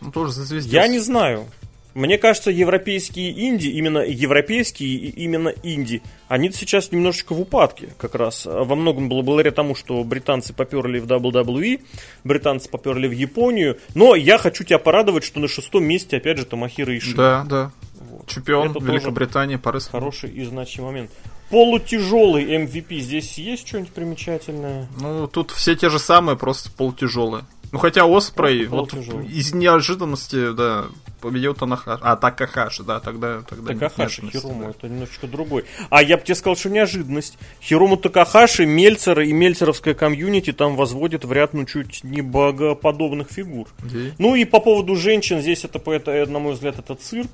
Ну, 0.00 0.10
тоже 0.10 0.32
зазвездился. 0.32 0.76
Я 0.76 0.88
не 0.88 0.98
знаю. 0.98 1.46
Мне 1.94 2.18
кажется, 2.18 2.50
европейские 2.50 3.48
инди, 3.48 3.68
именно 3.68 3.98
европейские 3.98 4.96
и 4.96 5.10
именно 5.10 5.52
инди, 5.62 6.02
они 6.26 6.50
сейчас 6.50 6.90
немножечко 6.90 7.34
в 7.34 7.40
упадке 7.40 7.90
как 7.98 8.16
раз. 8.16 8.46
Во 8.46 8.74
многом 8.74 9.08
было 9.08 9.22
благодаря 9.22 9.52
тому, 9.52 9.76
что 9.76 10.02
британцы 10.02 10.52
поперли 10.52 10.98
в 10.98 11.06
WWE, 11.06 11.82
британцы 12.24 12.68
поперли 12.68 13.06
в 13.06 13.12
Японию. 13.12 13.78
Но 13.94 14.16
я 14.16 14.38
хочу 14.38 14.64
тебя 14.64 14.80
порадовать, 14.80 15.22
что 15.22 15.38
на 15.38 15.46
шестом 15.46 15.84
месте 15.84 16.16
опять 16.16 16.38
же 16.38 16.46
Тамахира 16.46 16.96
Иши. 16.98 17.14
Да, 17.14 17.46
да. 17.48 17.70
Вот. 17.94 18.26
Чемпион 18.26 18.72
Это 18.72 18.80
Великобритании 18.80 19.56
по 19.56 19.70
рестлингу. 19.70 19.98
Хороший 19.98 20.30
и 20.30 20.44
значимый 20.44 20.90
момент. 20.90 21.10
Полутяжелый 21.54 22.44
MVP 22.46 22.98
здесь 22.98 23.38
есть 23.38 23.68
что-нибудь 23.68 23.92
примечательное? 23.92 24.88
Ну, 24.98 25.28
тут 25.28 25.52
все 25.52 25.76
те 25.76 25.88
же 25.88 26.00
самые, 26.00 26.36
просто 26.36 26.68
полутяжелые. 26.72 27.44
Ну, 27.70 27.78
хотя 27.78 28.06
Оспрей 28.06 28.66
вот, 28.66 28.92
из 28.92 29.54
неожиданности, 29.54 30.52
да, 30.52 30.86
победил 31.20 31.54
Танахаши. 31.54 32.00
А, 32.02 32.16
Такахаши, 32.16 32.82
да, 32.82 32.98
тогда... 32.98 33.42
тогда 33.42 33.72
Такахаши, 33.72 34.28
Хирому, 34.32 34.64
да. 34.64 34.70
это 34.70 34.88
немножечко 34.88 35.28
другой. 35.28 35.64
А 35.90 36.02
я 36.02 36.16
бы 36.16 36.24
тебе 36.24 36.34
сказал, 36.34 36.56
что 36.56 36.70
неожиданность. 36.70 37.38
Хирому 37.62 37.98
Такахаши, 37.98 38.66
Мельцер 38.66 39.20
и 39.20 39.32
Мельцеровская 39.32 39.94
комьюнити 39.94 40.52
там 40.52 40.74
возводит 40.74 41.24
в 41.24 41.32
ряд, 41.32 41.54
ну, 41.54 41.66
чуть 41.66 42.02
не 42.02 42.20
богоподобных 42.20 43.28
фигур. 43.30 43.68
Okay. 43.78 44.12
Ну, 44.18 44.34
и 44.34 44.44
по 44.44 44.58
поводу 44.58 44.96
женщин, 44.96 45.40
здесь 45.40 45.64
это, 45.64 45.78
это 45.92 46.26
на 46.26 46.40
мой 46.40 46.54
взгляд, 46.54 46.80
это 46.80 46.96
цирк. 46.96 47.30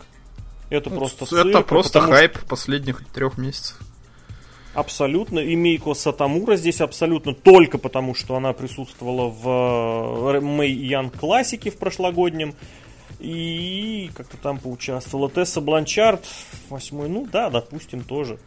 Это 0.69 0.91
ну, 0.91 0.97
просто 0.99 1.25
цирк. 1.25 1.47
Это 1.47 1.63
просто 1.63 2.01
хайп 2.03 2.37
что... 2.37 2.47
последних 2.47 3.03
трех 3.15 3.39
месяцев. 3.39 3.79
Абсолютно. 4.75 5.41
И 5.41 5.57
Мейко 5.57 5.95
Сатамура 5.95 6.57
здесь 6.57 6.81
абсолютно 6.81 7.35
только 7.35 7.79
потому, 7.79 8.15
что 8.15 8.37
она 8.37 8.53
присутствовала 8.53 9.29
в 9.29 10.41
Мэй 10.41 10.73
Ян 10.73 11.11
классике 11.11 11.71
в 11.71 11.77
прошлогоднем. 11.77 12.55
И 13.19 14.11
как-то 14.15 14.37
там 14.37 14.59
поучаствовала. 14.59 15.29
Тесса 15.29 15.61
Бланчард, 15.61 16.25
восьмой, 16.71 17.09
ну 17.09 17.27
да, 17.31 17.51
допустим, 17.51 18.03
тоже. 18.03 18.39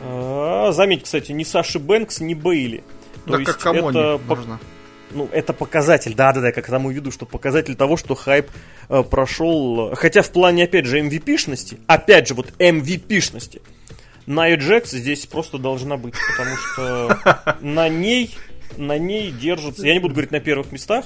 А, 0.00 0.72
заметь, 0.72 1.04
кстати, 1.04 1.30
ни 1.32 1.44
Саши 1.44 1.78
Бэнкс, 1.78 2.20
ни 2.20 2.34
Бейли. 2.34 2.82
То 3.26 3.32
да 3.32 3.38
есть 3.38 3.52
как 3.52 3.60
кому 3.60 3.90
это 3.90 4.20
можно? 4.26 4.58
ну, 5.14 5.28
это 5.32 5.52
показатель, 5.52 6.14
да-да-да, 6.14 6.52
как 6.52 6.66
тому 6.66 6.90
виду, 6.90 7.10
что 7.10 7.24
показатель 7.24 7.74
того, 7.74 7.96
что 7.96 8.14
хайп 8.14 8.50
э, 8.88 9.02
прошел, 9.02 9.94
хотя 9.94 10.22
в 10.22 10.30
плане, 10.30 10.64
опять 10.64 10.86
же, 10.86 11.00
MVP-шности, 11.00 11.78
опять 11.86 12.28
же, 12.28 12.34
вот 12.34 12.52
MVP-шности, 12.58 13.62
Найя 14.26 14.56
Джекс 14.56 14.92
здесь 14.92 15.26
просто 15.26 15.58
должна 15.58 15.96
быть, 15.96 16.14
потому 16.30 16.56
что 16.56 17.56
на 17.60 17.88
ней, 17.88 18.36
на 18.76 18.98
ней 18.98 19.30
держится, 19.30 19.86
я 19.86 19.94
не 19.94 20.00
буду 20.00 20.14
говорить 20.14 20.30
на 20.30 20.40
первых 20.40 20.72
местах, 20.72 21.04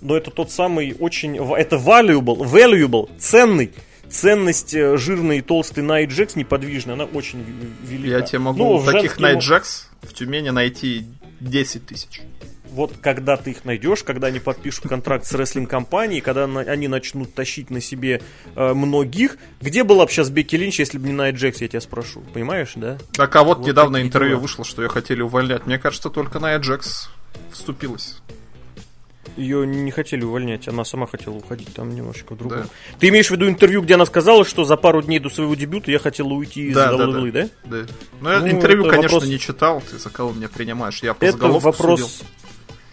но 0.00 0.16
это 0.16 0.30
тот 0.30 0.50
самый 0.50 0.96
очень, 0.98 1.36
это 1.36 1.76
valuable, 1.76 2.38
valuable, 2.38 3.10
ценный, 3.18 3.72
ценность 4.08 4.74
э, 4.74 4.96
жирной 4.96 5.38
и 5.38 5.40
толстой 5.40 5.84
Найт 5.84 6.10
Джекс 6.10 6.36
неподвижная, 6.36 6.94
она 6.94 7.04
очень 7.04 7.44
велика. 7.82 8.18
Я 8.18 8.22
тебе 8.22 8.38
могу 8.40 8.58
ну, 8.58 8.84
таких 8.84 9.18
Найт 9.18 9.40
Джекс 9.40 9.88
в 10.02 10.12
Тюмени 10.12 10.50
найти 10.50 11.06
10 11.40 11.86
тысяч 11.86 12.22
вот 12.72 12.94
когда 13.00 13.36
ты 13.36 13.50
их 13.50 13.64
найдешь, 13.64 14.02
когда 14.02 14.28
они 14.28 14.40
подпишут 14.40 14.88
контракт 14.88 15.26
с 15.26 15.32
рестлинг-компанией, 15.32 16.20
когда 16.20 16.44
они 16.44 16.88
начнут 16.88 17.34
тащить 17.34 17.70
на 17.70 17.80
себе 17.80 18.22
э, 18.56 18.74
многих, 18.74 19.38
где 19.60 19.84
была 19.84 20.06
бы 20.06 20.12
сейчас 20.12 20.30
Бекки 20.30 20.56
Линч, 20.56 20.78
если 20.78 20.98
бы 20.98 21.06
не 21.06 21.12
Найт 21.12 21.36
Джекс, 21.36 21.60
я 21.60 21.68
тебя 21.68 21.80
спрошу, 21.80 22.20
понимаешь, 22.32 22.72
да? 22.76 22.98
Так, 23.12 23.34
а 23.36 23.44
вот, 23.44 23.58
вот 23.58 23.66
недавно 23.66 24.02
интервью 24.02 24.34
дела. 24.34 24.40
вышло, 24.40 24.64
что 24.64 24.82
ее 24.82 24.88
хотели 24.88 25.22
увольнять. 25.22 25.66
Мне 25.66 25.78
кажется, 25.78 26.10
только 26.10 26.38
Найт 26.38 26.62
Джекс 26.62 27.10
вступилась. 27.52 28.20
Ее 29.36 29.66
не 29.66 29.92
хотели 29.92 30.24
увольнять, 30.24 30.66
она 30.66 30.84
сама 30.84 31.06
хотела 31.06 31.34
уходить 31.34 31.72
там 31.72 31.94
немножечко 31.94 32.34
в 32.34 32.38
другом. 32.38 32.62
Да. 32.62 32.68
Ты 32.98 33.08
имеешь 33.08 33.28
в 33.28 33.30
виду 33.30 33.48
интервью, 33.48 33.82
где 33.82 33.94
она 33.94 34.04
сказала, 34.04 34.44
что 34.44 34.64
за 34.64 34.76
пару 34.76 35.00
дней 35.00 35.20
до 35.20 35.30
своего 35.30 35.54
дебюта 35.54 35.92
я 35.92 36.00
хотела 36.00 36.28
уйти 36.28 36.68
из 36.68 36.74
да, 36.74 36.92
WWE, 36.92 37.30
да? 37.30 37.42
Да. 37.42 37.48
да. 37.82 37.86
Ну, 38.20 38.30
я 38.30 38.40
ну, 38.40 38.50
интервью, 38.50 38.84
конечно, 38.84 39.02
вопрос... 39.02 39.26
не 39.28 39.38
читал, 39.38 39.80
ты 39.80 39.98
за 39.98 40.10
кого 40.10 40.32
меня 40.32 40.48
принимаешь. 40.48 41.02
Я 41.04 41.14
по 41.14 41.24
это 41.24 41.46
вопрос, 41.46 42.00
судил. 42.00 42.28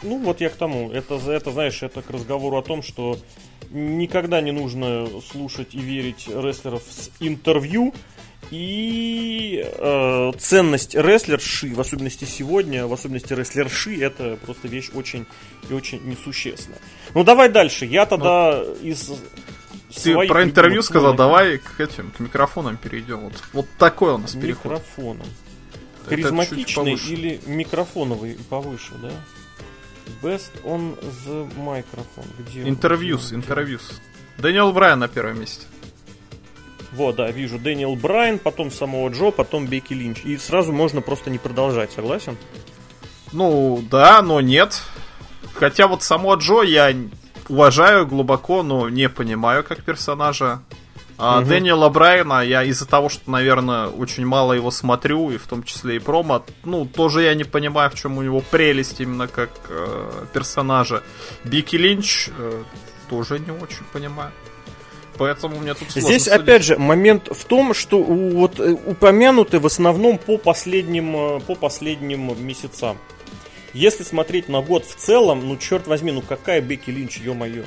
Ну, 0.05 0.19
вот 0.19 0.41
я 0.41 0.49
к 0.49 0.53
тому. 0.53 0.91
Это, 0.91 1.15
это, 1.15 1.51
знаешь, 1.51 1.83
это 1.83 2.01
к 2.01 2.09
разговору 2.09 2.57
о 2.57 2.61
том, 2.61 2.83
что 2.83 3.17
никогда 3.71 4.41
не 4.41 4.51
нужно 4.51 5.07
слушать 5.31 5.73
и 5.73 5.79
верить 5.79 6.27
рестлеров 6.27 6.83
с 6.89 7.09
интервью. 7.19 7.93
И 8.51 9.65
э, 9.65 10.31
ценность 10.37 10.93
рестлерши, 10.93 11.73
в 11.73 11.81
особенности 11.81 12.25
сегодня, 12.25 12.85
в 12.85 12.93
особенности 12.93 13.33
рестлерши, 13.33 13.99
это 13.99 14.37
просто 14.45 14.67
вещь 14.67 14.91
очень 14.93 15.25
и 15.67 15.73
очень 15.73 15.99
несущественная. 16.05 16.77
Ну 17.15 17.23
давай 17.23 17.49
дальше. 17.49 17.87
Я 17.87 18.05
тогда 18.05 18.63
ну, 18.63 18.87
из 18.87 19.11
ты 20.03 20.27
про 20.27 20.43
интервью 20.43 20.83
сказал, 20.83 21.15
давай 21.15 21.57
к 21.57 21.79
этим 21.79 22.11
к 22.11 22.19
микрофонам 22.19 22.77
перейдем. 22.77 23.21
Вот, 23.21 23.33
вот 23.53 23.65
такой 23.79 24.13
у 24.13 24.17
нас 24.17 24.33
переход. 24.33 24.73
Микрофоном. 24.73 25.27
Харизматичный 26.05 26.93
или 26.93 27.39
микрофоновый 27.47 28.37
повыше, 28.49 28.93
да? 29.01 29.11
Best 30.21 30.51
on 30.63 30.97
the 31.25 31.47
microphone. 31.57 32.27
Где 32.39 32.67
interviews, 32.67 33.33
interviews. 33.33 34.01
Дэниел 34.37 34.71
Брайан 34.71 34.99
на 34.99 35.07
первом 35.07 35.39
месте. 35.39 35.65
Вот, 36.91 37.17
да, 37.17 37.29
вижу. 37.29 37.59
Дэниел 37.59 37.95
Брайан, 37.95 38.39
потом 38.39 38.71
Самоа 38.71 39.09
Джо, 39.09 39.31
потом 39.31 39.67
Бекки 39.67 39.93
Линч. 39.93 40.23
И 40.23 40.37
сразу 40.37 40.71
можно 40.71 41.01
просто 41.01 41.29
не 41.29 41.37
продолжать, 41.37 41.91
согласен? 41.91 42.37
Ну, 43.31 43.83
да, 43.91 44.21
но 44.21 44.39
нет. 44.41 44.81
Хотя 45.53 45.87
вот 45.87 46.03
Самоа 46.03 46.35
Джо 46.35 46.61
я 46.61 46.93
уважаю 47.49 48.07
глубоко, 48.07 48.63
но 48.63 48.89
не 48.89 49.09
понимаю 49.09 49.63
как 49.63 49.83
персонажа. 49.83 50.61
А 51.17 51.39
угу. 51.39 51.47
Дэниела 51.47 51.89
Брайана, 51.89 52.43
я 52.43 52.63
из-за 52.63 52.85
того, 52.85 53.07
что, 53.09 53.31
наверное, 53.31 53.87
очень 53.87 54.25
мало 54.25 54.53
его 54.53 54.69
смотрю, 54.69 55.31
и 55.31 55.37
в 55.37 55.47
том 55.47 55.63
числе 55.63 55.95
и 55.95 55.99
промо, 55.99 56.45
ну, 56.65 56.85
тоже 56.85 57.23
я 57.23 57.33
не 57.35 57.45
понимаю, 57.45 57.89
в 57.89 57.95
чем 57.95 58.17
у 58.17 58.21
него 58.21 58.41
прелесть 58.41 58.99
именно 58.99 59.27
как 59.27 59.49
э, 59.69 60.25
персонажа. 60.33 61.03
Бики 61.45 61.77
Линч 61.77 62.29
э, 62.37 62.63
тоже 63.09 63.39
не 63.39 63.51
очень 63.51 63.85
понимаю. 63.93 64.31
Поэтому 65.17 65.57
мне 65.59 65.73
тут 65.73 65.89
Здесь, 65.91 66.25
судить. 66.25 66.27
опять 66.27 66.63
же, 66.63 66.77
момент 66.77 67.29
в 67.31 67.45
том, 67.45 67.73
что 67.73 68.03
вот 68.03 68.59
э, 68.59 68.73
упомянуты 68.73 69.59
в 69.59 69.65
основном 69.65 70.17
по 70.17 70.37
последним, 70.37 71.15
э, 71.15 71.39
по 71.39 71.55
последним 71.55 72.45
месяцам. 72.45 72.97
Если 73.73 74.03
смотреть 74.03 74.49
на 74.49 74.61
год 74.61 74.85
в 74.85 74.95
целом, 74.95 75.47
ну, 75.47 75.57
черт 75.57 75.87
возьми, 75.87 76.11
ну 76.11 76.21
какая 76.21 76.61
Бекки 76.61 76.91
Линч, 76.91 77.19
ё-моё. 77.19 77.63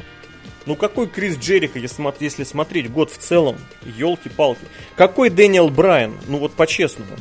Ну 0.68 0.76
какой 0.76 1.06
Крис 1.06 1.38
Джерика, 1.38 1.78
если, 1.78 2.44
смотреть 2.44 2.92
год 2.92 3.10
в 3.10 3.16
целом, 3.16 3.56
елки-палки. 3.96 4.60
Какой 4.96 5.30
Дэниел 5.30 5.70
Брайан, 5.70 6.12
ну 6.28 6.36
вот 6.36 6.52
по-честному. 6.52 7.12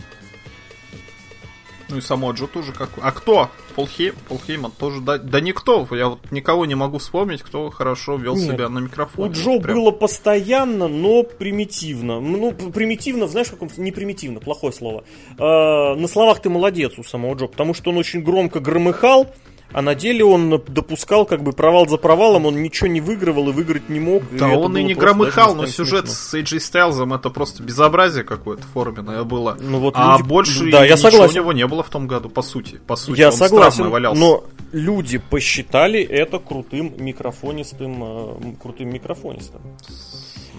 Ну 1.88 1.96
и 1.96 2.02
само 2.02 2.34
Джо 2.34 2.48
тоже 2.48 2.74
какой. 2.74 3.02
А 3.02 3.14
кто? 3.14 3.50
Пол, 3.74 3.88
Хей... 3.88 4.12
Пол 4.28 4.42
Хейман 4.46 4.72
тоже. 4.78 5.00
Да, 5.00 5.18
да 5.18 5.40
никто. 5.40 5.88
Я 5.92 6.10
вот 6.10 6.30
никого 6.30 6.66
не 6.66 6.76
могу 6.76 6.98
вспомнить, 6.98 7.42
кто 7.42 7.70
хорошо 7.70 8.18
вел 8.18 8.36
Нет. 8.36 8.52
себя 8.52 8.68
на 8.68 8.80
микрофоне. 8.80 9.30
У 9.30 9.34
Джо 9.34 9.62
прям... 9.62 9.78
было 9.78 9.92
постоянно, 9.92 10.90
но 10.90 11.24
примитивно. 11.24 12.20
Ну, 12.20 12.52
примитивно, 12.52 13.28
знаешь, 13.28 13.48
каком 13.48 13.70
не 13.78 13.94
примитивно, 13.94 14.42
плохое 14.42 14.74
слово. 14.74 15.06
Э, 15.40 15.96
на 15.96 16.08
словах 16.10 16.42
ты 16.42 16.50
молодец 16.50 16.98
у 16.98 17.04
самого 17.04 17.36
Джо, 17.36 17.48
потому 17.48 17.74
что 17.74 17.92
он 17.92 17.98
очень 17.98 18.22
громко 18.22 18.60
громыхал 18.60 19.34
а 19.74 19.82
на 19.82 19.96
деле 19.96 20.24
он 20.24 20.62
допускал 20.68 21.26
как 21.26 21.44
бы 21.44 21.52
провал 21.52 21.88
за 21.88 21.98
провалом, 21.98 22.46
он 22.46 22.62
ничего 22.62 22.88
не 22.88 23.02
выигрывал 23.02 23.50
и 23.50 23.52
выиграть 23.52 23.90
не 23.90 24.00
мог. 24.00 24.24
Да, 24.32 24.52
и 24.52 24.56
он 24.56 24.78
и 24.78 24.84
не 24.84 24.94
громыхал, 24.94 25.56
но 25.56 25.66
сюжет 25.68 26.10
смешно. 26.10 26.44
с 26.46 26.56
AJ 26.56 26.60
Стайлзом 26.60 27.14
это 27.14 27.30
просто 27.30 27.64
безобразие 27.64 28.24
какое-то 28.24 28.64
форменное 28.74 29.24
было. 29.24 29.58
Ну, 29.60 29.80
вот 29.80 29.96
а 29.98 30.18
люди... 30.18 30.28
больше 30.28 30.72
да, 30.72 30.86
я 30.86 30.94
ничего 30.94 31.12
согласен. 31.12 31.32
у 31.32 31.44
него 31.44 31.54
не 31.54 31.68
было 31.68 31.84
в 31.84 31.90
том 31.90 32.08
году, 32.08 32.30
по 32.30 32.42
сути. 32.42 32.80
По 32.88 32.96
сути, 32.96 33.20
я 33.20 33.28
он 33.28 33.34
согласен, 33.34 33.90
но 34.16 34.44
люди 34.72 35.18
посчитали 35.18 36.02
это 36.02 36.40
крутым 36.40 36.94
микрофонистым, 36.98 38.04
э, 38.04 38.56
крутым 38.62 38.90
микрофонистом. 38.90 39.62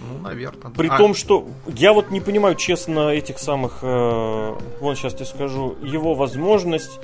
Ну, 0.07 0.19
наверное. 0.19 0.71
При 0.71 0.87
а... 0.87 0.97
том, 0.97 1.13
что 1.13 1.47
я 1.67 1.93
вот 1.93 2.09
не 2.11 2.21
понимаю, 2.21 2.55
честно, 2.55 3.09
этих 3.09 3.39
самых, 3.39 3.79
э, 3.81 4.55
вон 4.79 4.95
сейчас 4.95 5.13
тебе 5.13 5.25
скажу, 5.25 5.75
его 5.83 6.15
возможность 6.15 6.99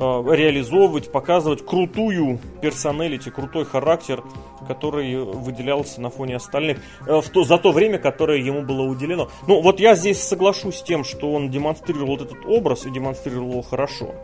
реализовывать, 0.00 1.12
показывать 1.12 1.64
крутую 1.64 2.38
персоналити, 2.62 3.28
крутой 3.28 3.66
характер, 3.66 4.24
который 4.66 5.16
выделялся 5.24 6.00
на 6.00 6.10
фоне 6.10 6.36
остальных 6.36 6.78
э, 7.06 7.20
в 7.20 7.28
то, 7.28 7.44
за 7.44 7.58
то 7.58 7.72
время, 7.72 7.98
которое 7.98 8.38
ему 8.38 8.62
было 8.62 8.82
уделено. 8.82 9.28
Ну, 9.46 9.60
вот 9.60 9.80
я 9.80 9.94
здесь 9.94 10.22
соглашусь 10.22 10.76
с 10.76 10.82
тем, 10.82 11.04
что 11.04 11.32
он 11.32 11.50
демонстрировал 11.50 12.16
вот 12.16 12.22
этот 12.22 12.46
образ 12.46 12.86
и 12.86 12.90
демонстрировал 12.90 13.50
его 13.50 13.62
хорошо. 13.62 14.14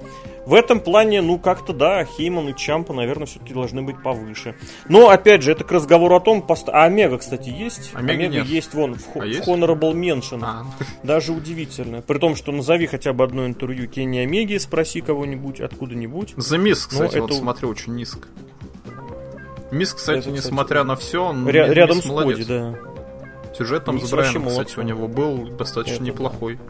В 0.47 0.55
этом 0.55 0.79
плане, 0.79 1.23
ну, 1.23 1.41
как-то, 1.41 1.73
да, 1.73 2.05
Хейман 2.05 2.51
и 2.51 2.57
Чампа, 2.57 2.95
наверное, 2.95 3.27
все-таки 3.27 3.53
должны 3.53 3.83
быть 3.83 4.01
повыше. 4.01 4.55
Но, 4.89 5.09
опять 5.09 5.43
же, 5.43 5.51
это 5.51 5.65
к 5.65 5.73
разговору 5.73 6.15
о 6.15 6.21
том, 6.21 6.41
пост... 6.41 6.69
а 6.69 6.85
Омега, 6.85 7.19
кстати, 7.19 7.49
есть? 7.49 7.91
Омега, 7.95 8.27
Омега 8.27 8.45
есть 8.45 8.73
вон 8.73 8.95
в, 8.95 9.17
а 9.17 9.19
в 9.19 9.25
есть? 9.25 9.49
Honorable 9.49 9.93
Mention. 9.93 10.41
А. 10.45 10.65
Даже 11.03 11.33
удивительно. 11.33 12.01
При 12.01 12.19
том, 12.19 12.37
что 12.37 12.53
назови 12.53 12.87
хотя 12.87 13.13
бы 13.13 13.25
одно 13.25 13.45
интервью 13.45 13.89
Кенни 13.89 14.19
Омеги, 14.19 14.57
спроси 14.59 15.01
кого-нибудь 15.01 15.61
откуда-нибудь. 15.61 16.35
За 16.37 16.59
мисс, 16.59 16.87
кстати, 16.87 17.19
вот 17.19 17.35
смотрю, 17.35 17.69
очень 17.71 17.97
низко. 17.97 18.29
Мисс, 19.73 19.95
кстати, 19.95 20.21
это, 20.21 20.31
несмотря 20.31 20.83
кстати, 20.83 20.87
на 20.87 20.97
все, 20.97 21.25
он 21.25 21.49
ря- 21.49 21.73
рядом 21.73 22.01
с 22.01 22.07
Коди, 22.07 22.45
да. 22.45 22.79
Сюжет 23.59 23.85
там 23.85 23.97
Микс 23.97 24.07
с 24.07 24.13
Брайаном, 24.13 24.47
кстати, 24.49 24.79
у 24.79 24.83
него 24.83 25.09
был 25.09 25.49
достаточно 25.49 25.95
Это 25.95 26.05
неплохой. 26.05 26.61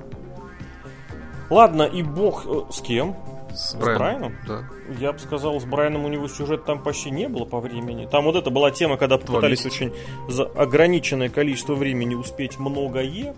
Ладно, 1.50 1.82
и 1.82 2.02
бог 2.02 2.44
э, 2.46 2.72
с 2.72 2.80
кем? 2.80 3.16
С, 3.56 3.74
Брайаном? 3.74 4.36
Да. 4.46 4.64
Я 5.00 5.12
бы 5.12 5.18
сказал, 5.18 5.58
с 5.60 5.64
Брайаном 5.64 6.04
у 6.04 6.08
него 6.08 6.28
сюжет 6.28 6.64
там 6.64 6.82
почти 6.82 7.10
не 7.10 7.28
было 7.28 7.44
по 7.44 7.60
времени. 7.60 8.06
Там 8.06 8.24
вот 8.24 8.36
это 8.36 8.50
была 8.50 8.70
тема, 8.70 8.96
когда 8.96 9.18
попытались 9.18 9.64
месяца. 9.64 9.84
очень 9.84 9.94
за 10.28 10.44
ограниченное 10.44 11.28
количество 11.28 11.74
времени 11.74 12.14
успеть 12.14 12.58
многое. 12.58 13.34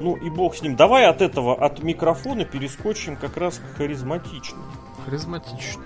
Ну 0.00 0.16
и 0.16 0.30
бог 0.30 0.54
с 0.54 0.62
ним. 0.62 0.76
Давай 0.76 1.06
от 1.06 1.22
этого, 1.22 1.54
от 1.54 1.82
микрофона 1.82 2.44
перескочим 2.44 3.16
как 3.16 3.36
раз 3.36 3.58
к 3.58 3.76
харизматичному. 3.76 4.64
Харизматично. 5.04 5.82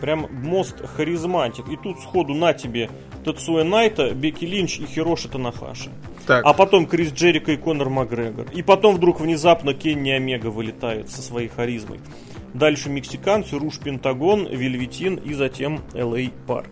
Прям 0.00 0.26
мост 0.30 0.76
харизматик. 0.96 1.68
И 1.68 1.76
тут 1.76 2.00
сходу 2.00 2.34
на 2.34 2.52
тебе 2.52 2.90
Тацуя 3.24 3.64
Найта, 3.64 4.12
Бекки 4.12 4.44
Линч 4.44 4.78
и 4.78 4.86
Хироши 4.86 5.28
Танахаши. 5.28 5.90
Так, 6.26 6.44
А 6.44 6.52
потом 6.52 6.86
Крис 6.86 7.12
Джерика 7.12 7.52
и 7.52 7.56
Конор 7.56 7.88
Макгрегор. 7.88 8.46
И 8.52 8.62
потом 8.62 8.96
вдруг 8.96 9.20
внезапно 9.20 9.74
Кенни 9.74 10.10
Омега 10.10 10.48
вылетает 10.48 11.08
со 11.08 11.22
своей 11.22 11.48
харизмой. 11.48 12.00
Дальше 12.56 12.88
мексиканцы, 12.88 13.58
Руш 13.58 13.78
Пентагон, 13.78 14.46
Вельветин 14.46 15.16
и 15.16 15.34
затем 15.34 15.82
Л.А. 15.94 16.30
Пар. 16.46 16.64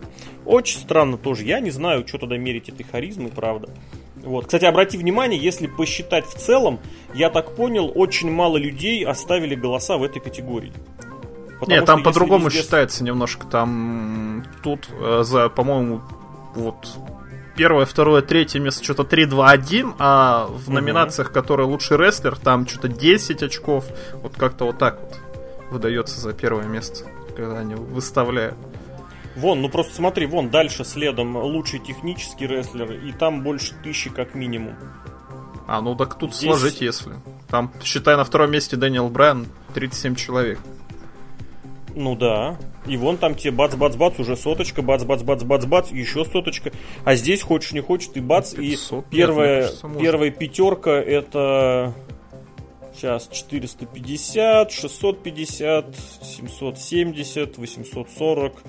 Очень 0.43 0.79
странно 0.79 1.17
тоже. 1.17 1.43
Я 1.43 1.59
не 1.59 1.69
знаю, 1.69 2.07
что 2.07 2.17
тогда 2.17 2.37
мерить 2.37 2.69
этой 2.69 2.83
харизмой, 2.83 3.29
правда. 3.29 3.69
Вот. 4.15 4.45
Кстати, 4.45 4.65
обрати 4.65 4.97
внимание, 4.97 5.39
если 5.39 5.67
посчитать 5.67 6.25
в 6.25 6.33
целом, 6.33 6.79
я 7.13 7.29
так 7.29 7.55
понял, 7.55 7.91
очень 7.93 8.31
мало 8.31 8.57
людей 8.57 9.05
оставили 9.05 9.53
голоса 9.53 9.97
в 9.97 10.03
этой 10.03 10.19
категории. 10.19 10.73
Потому 11.59 11.69
Нет, 11.69 11.85
там 11.85 12.01
по-другому 12.01 12.47
везде- 12.47 12.63
считается 12.63 13.03
немножко. 13.03 13.45
Там 13.45 14.43
тут 14.63 14.89
э, 14.99 15.21
за, 15.23 15.49
по-моему, 15.49 16.01
вот 16.55 16.97
первое, 17.55 17.85
второе, 17.85 18.23
третье 18.23 18.59
место 18.59 18.83
что-то 18.83 19.03
3-2-1, 19.03 19.93
а 19.99 20.47
в 20.49 20.69
номинациях, 20.71 21.31
которые 21.31 21.67
лучший 21.67 21.97
рестлер, 21.97 22.35
там 22.37 22.67
что-то 22.67 22.87
10 22.87 23.43
очков. 23.43 23.85
Вот 24.15 24.33
как-то 24.35 24.65
вот 24.65 24.79
так 24.79 24.99
вот 24.99 25.19
выдается 25.71 26.19
за 26.19 26.33
первое 26.33 26.65
место, 26.65 27.05
когда 27.35 27.59
они 27.59 27.75
выставляют. 27.75 28.55
Вон, 29.35 29.61
ну 29.61 29.69
просто 29.69 29.93
смотри, 29.93 30.25
вон 30.25 30.49
дальше 30.49 30.85
следом 30.85 31.35
лучший 31.35 31.79
технический 31.79 32.47
рестлер, 32.47 32.93
и 32.93 33.11
там 33.11 33.43
больше 33.43 33.73
тысячи 33.83 34.09
как 34.09 34.33
минимум. 34.33 34.75
А, 35.67 35.81
ну 35.81 35.95
так 35.95 36.17
тут 36.17 36.33
Здесь- 36.33 36.49
сложить, 36.49 36.81
если. 36.81 37.15
Там, 37.49 37.71
считай, 37.83 38.15
на 38.15 38.23
втором 38.23 38.51
месте 38.51 38.77
Дэниел 38.77 39.09
Брайан, 39.09 39.47
37 39.73 40.15
человек. 40.15 40.59
Ну 41.95 42.15
да. 42.15 42.57
И 42.85 42.97
вон 42.97 43.17
там 43.17 43.35
тебе 43.35 43.51
бац-бац-бац, 43.51 44.19
уже 44.19 44.35
соточка, 44.35 44.81
бац-бац-бац-бац-бац, 44.81 45.91
еще 45.91 46.23
соточка. 46.25 46.71
А 47.03 47.15
здесь 47.15 47.41
хочешь 47.41 47.71
не 47.71 47.81
хочешь, 47.81 48.09
ты 48.13 48.21
бац, 48.21 48.53
и 48.53 48.71
500, 48.71 48.95
нет, 48.97 49.05
первая, 49.09 49.55
мне 49.55 49.61
кажется, 49.63 49.87
можно. 49.87 50.01
первая 50.01 50.31
пятерка 50.31 50.91
это... 50.91 51.93
Сейчас 52.95 53.27
450, 53.29 54.71
650, 54.71 55.85
770, 56.21 57.57
840, 57.57 58.63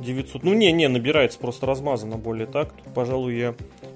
900. 0.00 0.42
Ну 0.44 0.54
не, 0.54 0.72
не, 0.72 0.88
набирается 0.88 1.38
просто 1.38 1.66
размазано 1.66 2.16
более 2.16 2.46
так. 2.46 2.72
Тут, 2.72 2.94
пожалуй, 2.94 3.36
я, 3.36 3.54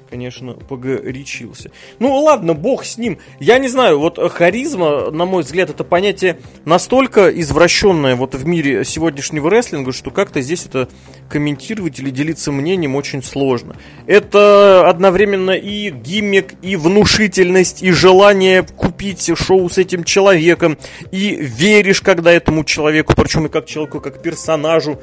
конечно, 0.09 0.55
погорячился. 0.55 1.71
Ну 1.99 2.15
ладно, 2.23 2.55
бог 2.55 2.85
с 2.85 2.99
ним. 2.99 3.19
Я 3.39 3.59
не 3.59 3.69
знаю, 3.69 3.99
вот 3.99 4.19
э, 4.19 4.29
харизма, 4.29 5.11
на 5.11 5.25
мой 5.25 5.43
взгляд, 5.43 5.71
это 5.71 5.85
понятие 5.85 6.39
настолько 6.65 7.29
извращенное 7.29 8.17
вот 8.17 8.35
в 8.35 8.47
мире 8.47 8.85
сегодняшнего 8.85 9.51
рестлинга, 9.51 9.93
что 9.93 10.11
как-то 10.11 10.41
здесь 10.41 10.67
это 10.67 10.89
комментировать 11.29 11.99
или 12.01 12.11
делиться 12.11 12.53
мнением 12.53 12.97
очень 12.97 13.23
сложно. 13.23 13.77
Это 14.07 14.89
одновременно 14.89 15.53
и 15.53 15.91
гиммик, 15.91 16.55
и 16.63 16.77
внушительность, 16.77 17.83
и 17.83 17.93
желание 17.93 18.63
купить 18.63 19.31
шоу 19.37 19.69
с 19.71 19.79
этим 19.79 20.05
человеком, 20.05 20.77
и 21.13 21.37
веришь, 21.37 22.01
когда 22.01 22.33
этому 22.33 22.65
человеку, 22.65 23.15
причем 23.17 23.47
и 23.47 23.49
как 23.49 23.67
человеку, 23.67 24.01
как 24.01 24.21
персонажу. 24.23 24.99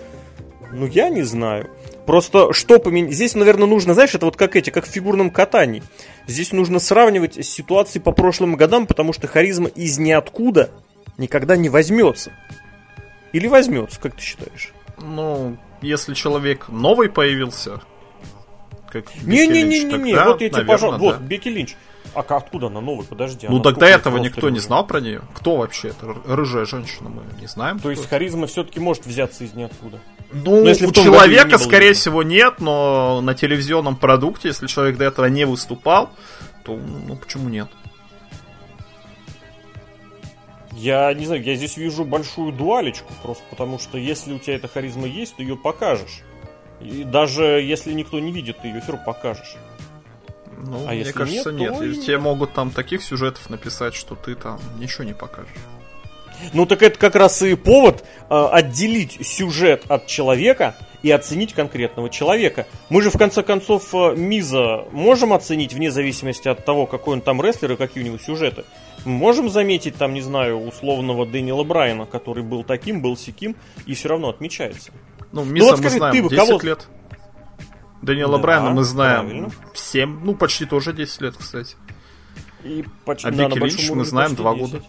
Ну, 0.71 0.86
я 0.86 1.10
не 1.10 1.23
знаю. 1.23 1.69
Просто 2.06 2.53
что 2.53 2.80
поменять? 2.80 3.13
Здесь, 3.13 3.36
наверное, 3.36 3.67
нужно, 3.67 3.93
знаешь, 3.93 4.15
это 4.15 4.25
вот 4.25 4.38
как 4.38 4.56
эти, 4.56 4.69
как 4.69 4.86
в 4.86 4.89
фигурном 4.89 5.30
катании. 5.30 5.84
Здесь 6.25 6.51
нужно 6.51 6.80
сравнивать 6.80 7.36
с 7.36 7.49
ситуацией 7.49 8.01
по 8.01 8.12
прошлым 8.12 8.56
годам, 8.56 8.88
потому 8.88 9.13
что 9.13 9.27
харизма 9.27 9.67
из 9.67 9.97
ниоткуда 9.97 10.69
никогда 11.17 11.58
не 11.58 11.69
возьмется. 11.69 12.32
Или 13.34 13.47
возьмется, 13.47 13.99
как 13.99 14.15
ты 14.15 14.21
считаешь? 14.21 14.73
Ну, 14.99 15.58
если 15.82 16.13
человек 16.13 16.69
новый 16.69 17.10
появился, 17.10 17.82
как 18.89 19.06
Бекки 19.21 19.25
Линч, 19.25 19.53
Не-не-не-не, 19.53 20.13
тогда, 20.15 20.30
вот 20.30 20.41
я 20.41 20.49
тебе, 20.49 20.63
пожалуйста, 20.63 21.01
вот, 21.01 21.19
да. 21.19 21.23
Бекки 21.25 21.49
Линч. 21.49 21.75
А 22.17 22.21
откуда 22.21 22.65
она 22.65 22.82
новая? 22.82 23.06
Подожди. 23.06 23.45
Ну, 23.47 23.63
лет 23.63 23.77
этого 23.77 24.17
никто 24.17 24.49
не 24.49 24.58
знал 24.58 24.88
про 24.88 24.99
нее. 24.99 25.21
Кто 25.36 25.58
вообще 25.58 25.89
это? 25.89 26.15
Рыжая 26.25 26.65
женщина, 26.65 27.10
мы 27.10 27.21
не 27.39 27.45
знаем. 27.45 27.80
То 27.80 27.91
есть 27.91 28.10
харизма 28.10 28.47
все-таки 28.47 28.80
может 28.80 29.06
взяться 29.06 29.43
из 29.43 29.53
ниоткуда. 29.53 29.99
Ну, 30.32 30.63
Но 30.63 30.67
если 30.67 30.88
у 30.88 30.91
человека, 30.91 31.60
скорее 31.60 31.93
всего, 31.93 32.23
нет, 32.23 32.56
но 32.60 33.21
на 33.21 33.36
телевизионном 33.36 33.95
продукте, 33.95 34.47
если 34.47 34.65
человек 34.65 34.97
до 34.97 35.06
этого 35.06 35.27
не 35.27 35.45
выступал, 35.45 36.10
то, 36.65 36.75
ну, 36.75 37.15
почему 37.17 37.49
нет? 37.49 37.67
Я 40.71 41.13
не 41.13 41.27
знаю, 41.27 41.43
я 41.43 41.56
здесь 41.56 41.77
вижу 41.77 42.03
большую 42.03 42.51
дуалечку, 42.51 43.13
просто 43.21 43.43
потому 43.51 43.77
что 43.77 43.99
если 43.99 44.34
у 44.34 44.39
тебя 44.39 44.56
эта 44.56 44.67
харизма 44.67 45.06
есть, 45.06 45.36
ты 45.36 45.43
ее 45.43 45.56
покажешь. 45.56 46.23
И 46.82 47.03
даже 47.03 47.43
если 47.43 47.93
никто 47.93 48.19
не 48.19 48.32
видит, 48.32 48.58
ты 48.62 48.69
ее 48.69 48.82
все 48.82 48.93
равно 48.93 49.06
покажешь. 49.06 49.56
Ну, 50.58 50.84
А 50.86 50.89
мне 50.89 51.00
если 51.00 51.12
кажется, 51.12 51.52
нет, 51.52 51.72
нет. 51.72 51.80
то 51.80 51.86
и 51.86 51.93
Тебе 51.96 52.17
могут 52.17 52.54
там 52.54 52.72
таких 52.72 53.04
сюжетов 53.04 53.50
написать, 53.50 53.93
что 53.96 54.15
ты 54.15 54.36
там 54.36 54.60
ничего 54.80 55.04
не 55.04 55.13
покажешь. 55.13 55.50
Ну 56.54 56.65
так 56.65 56.84
это 56.84 57.00
как 57.00 57.15
раз 57.15 57.41
и 57.41 57.56
повод 57.56 58.04
э, 58.30 58.48
отделить 58.52 59.26
сюжет 59.26 59.84
от 59.88 60.06
человека 60.08 60.76
и 61.02 61.10
оценить 61.10 61.54
конкретного 61.54 62.10
человека. 62.12 62.67
Мы 62.89 63.02
же 63.02 63.10
в 63.10 63.17
конце 63.17 63.41
концов 63.41 63.93
э, 63.96 64.13
Миза 64.15 64.86
можем 64.91 65.34
оценить 65.34 65.74
вне 65.74 65.89
зависимости 65.89 66.48
от 66.48 66.63
того, 66.63 66.86
какой 66.86 67.13
он 67.15 67.22
там 67.22 67.41
рестлер 67.41 67.72
и 67.72 67.76
какие 67.76 68.04
у 68.04 68.06
него 68.08 68.17
сюжеты. 68.20 68.65
Мы 69.04 69.13
можем 69.13 69.50
заметить 69.50 69.96
там, 69.96 70.13
не 70.13 70.22
знаю, 70.22 70.60
условного 70.60 71.26
Дэниела 71.26 71.63
Брайана, 71.63 72.06
который 72.06 72.43
был 72.43 72.63
таким, 72.63 73.02
был 73.02 73.17
сяким, 73.17 73.56
и 73.88 73.96
все 73.96 74.10
равно 74.10 74.30
отмечается. 74.30 74.91
Ну, 75.32 75.43
Миса 75.43 75.65
вот 75.67 75.72
мы 75.78 75.84
скажи, 75.84 75.98
знаем 75.98 76.15
ты 76.15 76.24
бы 76.24 76.30
10 76.30 76.46
кого- 76.48 76.60
лет. 76.62 76.88
Даниэла 78.01 78.38
Да, 78.38 78.43
Брайана 78.43 78.69
мы 78.71 78.83
знаем 78.83 79.25
правильно. 79.25 79.51
7, 79.73 80.19
ну, 80.23 80.36
почти 80.36 80.65
тоже 80.65 80.93
10 80.93 81.21
лет, 81.21 81.36
кстати. 81.38 81.75
И 82.63 82.86
почти 83.05 83.27
А 83.27 83.31
да, 83.31 83.47
Бекки 83.49 83.60
Линч 83.60 83.89
мы 83.91 84.05
знаем 84.05 84.29
почти 84.31 84.41
два 84.43 84.53
10. 84.55 84.71
года. 84.71 84.86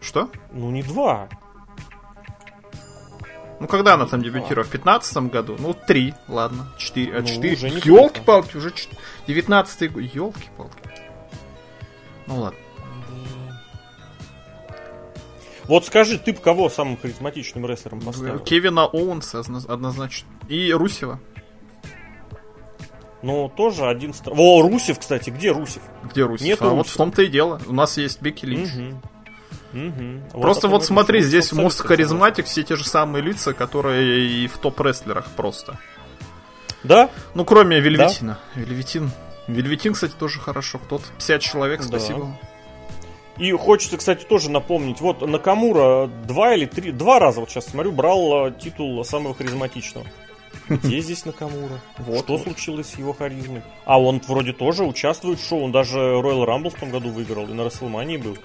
Что? 0.00 0.30
Ну 0.52 0.70
не 0.70 0.82
два. 0.82 1.28
Ну, 3.60 3.66
когда 3.66 3.94
она 3.94 4.06
там 4.06 4.22
дебютировала? 4.22 4.64
В 4.64 4.70
15 4.70 5.30
году? 5.30 5.56
Ну, 5.58 5.74
3, 5.74 6.14
ладно. 6.28 6.72
4, 6.78 7.12
а 7.16 7.20
Ну, 7.22 7.26
4. 7.26 7.54
уже 7.54 7.70
неплохо. 7.70 7.88
Ёлки-палки, 7.88 8.56
уже 8.56 8.72
19 9.26 9.92
год. 9.92 10.02
Ёлки-палки. 10.04 10.76
Ну, 12.28 12.36
ладно. 12.40 12.58
Вот 15.64 15.84
скажи, 15.84 16.18
ты 16.18 16.32
бы 16.32 16.38
кого 16.38 16.70
самым 16.70 16.96
харизматичным 16.96 17.66
рестлером 17.66 18.00
поставил? 18.00 18.38
Кевина 18.38 18.86
Оуэнса 18.86 19.40
одно- 19.40 19.60
однозначно. 19.68 20.28
И 20.48 20.72
Русева. 20.72 21.20
Ну, 23.22 23.48
тоже 23.48 23.86
один... 23.86 24.12
стра- 24.12 24.34
О, 24.36 24.62
Русев, 24.62 24.98
кстати, 24.98 25.30
где 25.30 25.50
Русев? 25.50 25.82
Где 26.04 26.22
Русев? 26.24 26.46
Нету 26.46 26.64
а 26.66 26.68
вот 26.70 26.78
Русева. 26.78 26.94
в 26.94 26.96
том-то 26.96 27.22
и 27.22 27.26
дело. 27.26 27.60
У 27.66 27.72
нас 27.72 27.96
есть 27.96 28.22
Бекки 28.22 28.44
Линч. 28.46 28.70
Мгм. 28.74 29.02
Мгм. 29.72 30.22
Просто 30.32 30.68
вот 30.68 30.82
и 30.82 30.86
смотри, 30.86 31.20
здесь 31.20 31.52
мост 31.52 31.80
харизматик, 31.80 32.46
все 32.46 32.62
те 32.62 32.76
же 32.76 32.84
самые 32.84 33.22
лица, 33.22 33.52
которые 33.52 34.26
и 34.26 34.46
в 34.46 34.56
топ-рестлерах 34.58 35.26
просто. 35.36 35.78
Да? 36.84 37.10
Ну, 37.34 37.44
кроме 37.44 37.80
Вельветина. 37.80 38.38
Вельветин. 38.54 39.10
Вельветин, 39.46 39.94
кстати, 39.94 40.12
тоже 40.18 40.38
хорошо. 40.40 40.78
Кто-то 40.78 41.04
50 41.18 41.40
человек, 41.42 41.80
Да. 41.80 41.86
спасибо. 41.86 42.38
И 43.36 43.52
хочется, 43.52 43.96
кстати, 43.96 44.24
тоже 44.24 44.50
напомнить. 44.50 45.00
Вот 45.00 45.26
Накамура 45.26 46.06
два 46.06 46.54
или 46.54 46.66
три, 46.66 46.90
два 46.90 47.18
раза, 47.18 47.40
вот 47.40 47.50
сейчас 47.50 47.66
смотрю, 47.66 47.92
брал 47.92 48.48
э, 48.48 48.52
титул 48.52 49.04
самого 49.04 49.34
харизматичного. 49.34 50.06
Где 50.68 51.00
здесь 51.00 51.24
Накамура? 51.24 51.80
Вот, 51.98 52.24
Что 52.24 52.32
вот. 52.34 52.42
случилось 52.42 52.90
с 52.90 52.98
его 52.98 53.12
харизмой? 53.12 53.62
А 53.84 54.00
он 54.00 54.20
вроде 54.26 54.52
тоже 54.52 54.84
участвует 54.84 55.40
в 55.40 55.46
шоу, 55.46 55.62
он 55.62 55.72
даже 55.72 55.98
Royal 55.98 56.44
Rumble 56.46 56.70
в 56.70 56.78
том 56.78 56.90
году 56.90 57.10
выиграл 57.10 57.46
и 57.46 57.52
на 57.52 57.64
Расселмании 57.64 58.16
был. 58.16 58.36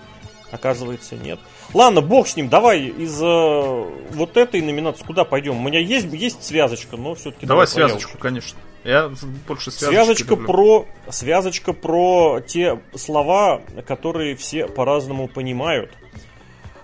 Оказывается, 0.52 1.16
нет. 1.16 1.40
Ладно, 1.74 2.02
бог 2.02 2.28
с 2.28 2.36
ним, 2.36 2.48
давай 2.48 2.82
из 2.86 3.20
э, 3.20 3.86
вот 4.12 4.38
этой 4.38 4.62
номинации 4.62 5.04
куда 5.04 5.26
пойдем? 5.26 5.58
У 5.58 5.68
меня 5.68 5.80
есть, 5.80 6.14
есть 6.14 6.44
связочка, 6.44 6.96
но 6.96 7.16
все-таки... 7.16 7.48
Давай 7.48 7.66
связочку, 7.66 8.20
конечно. 8.20 8.60
Я 8.84 9.12
больше 9.48 9.72
Связочка 9.72 10.32
люблю. 10.32 10.46
про, 10.46 10.86
связочка 11.10 11.74
про 11.74 12.42
те 12.46 12.80
слова, 12.96 13.62
которые 13.88 14.36
все 14.36 14.68
по-разному 14.68 15.28
понимают. 15.28 15.92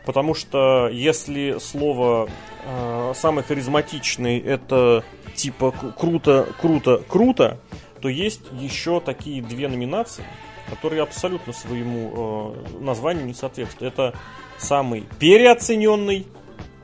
Потому 0.05 0.33
что 0.33 0.87
если 0.87 1.57
слово 1.59 2.29
э, 2.65 3.13
самый 3.15 3.43
харизматичный 3.43 4.39
это 4.39 5.03
типа 5.39 5.71
круто, 5.71 6.47
круто, 6.59 7.01
круто, 7.07 7.59
то 8.01 8.09
есть 8.09 8.41
еще 8.51 8.99
такие 8.99 9.41
две 9.41 9.69
номинации, 9.69 10.25
которые 10.69 11.01
абсолютно 11.01 11.53
своему 11.53 12.53
э, 12.53 12.79
названию 12.79 13.25
не 13.25 13.33
соответствуют. 13.33 13.93
Это 13.93 14.13
самый 14.57 15.05
переоцененный, 15.17 16.27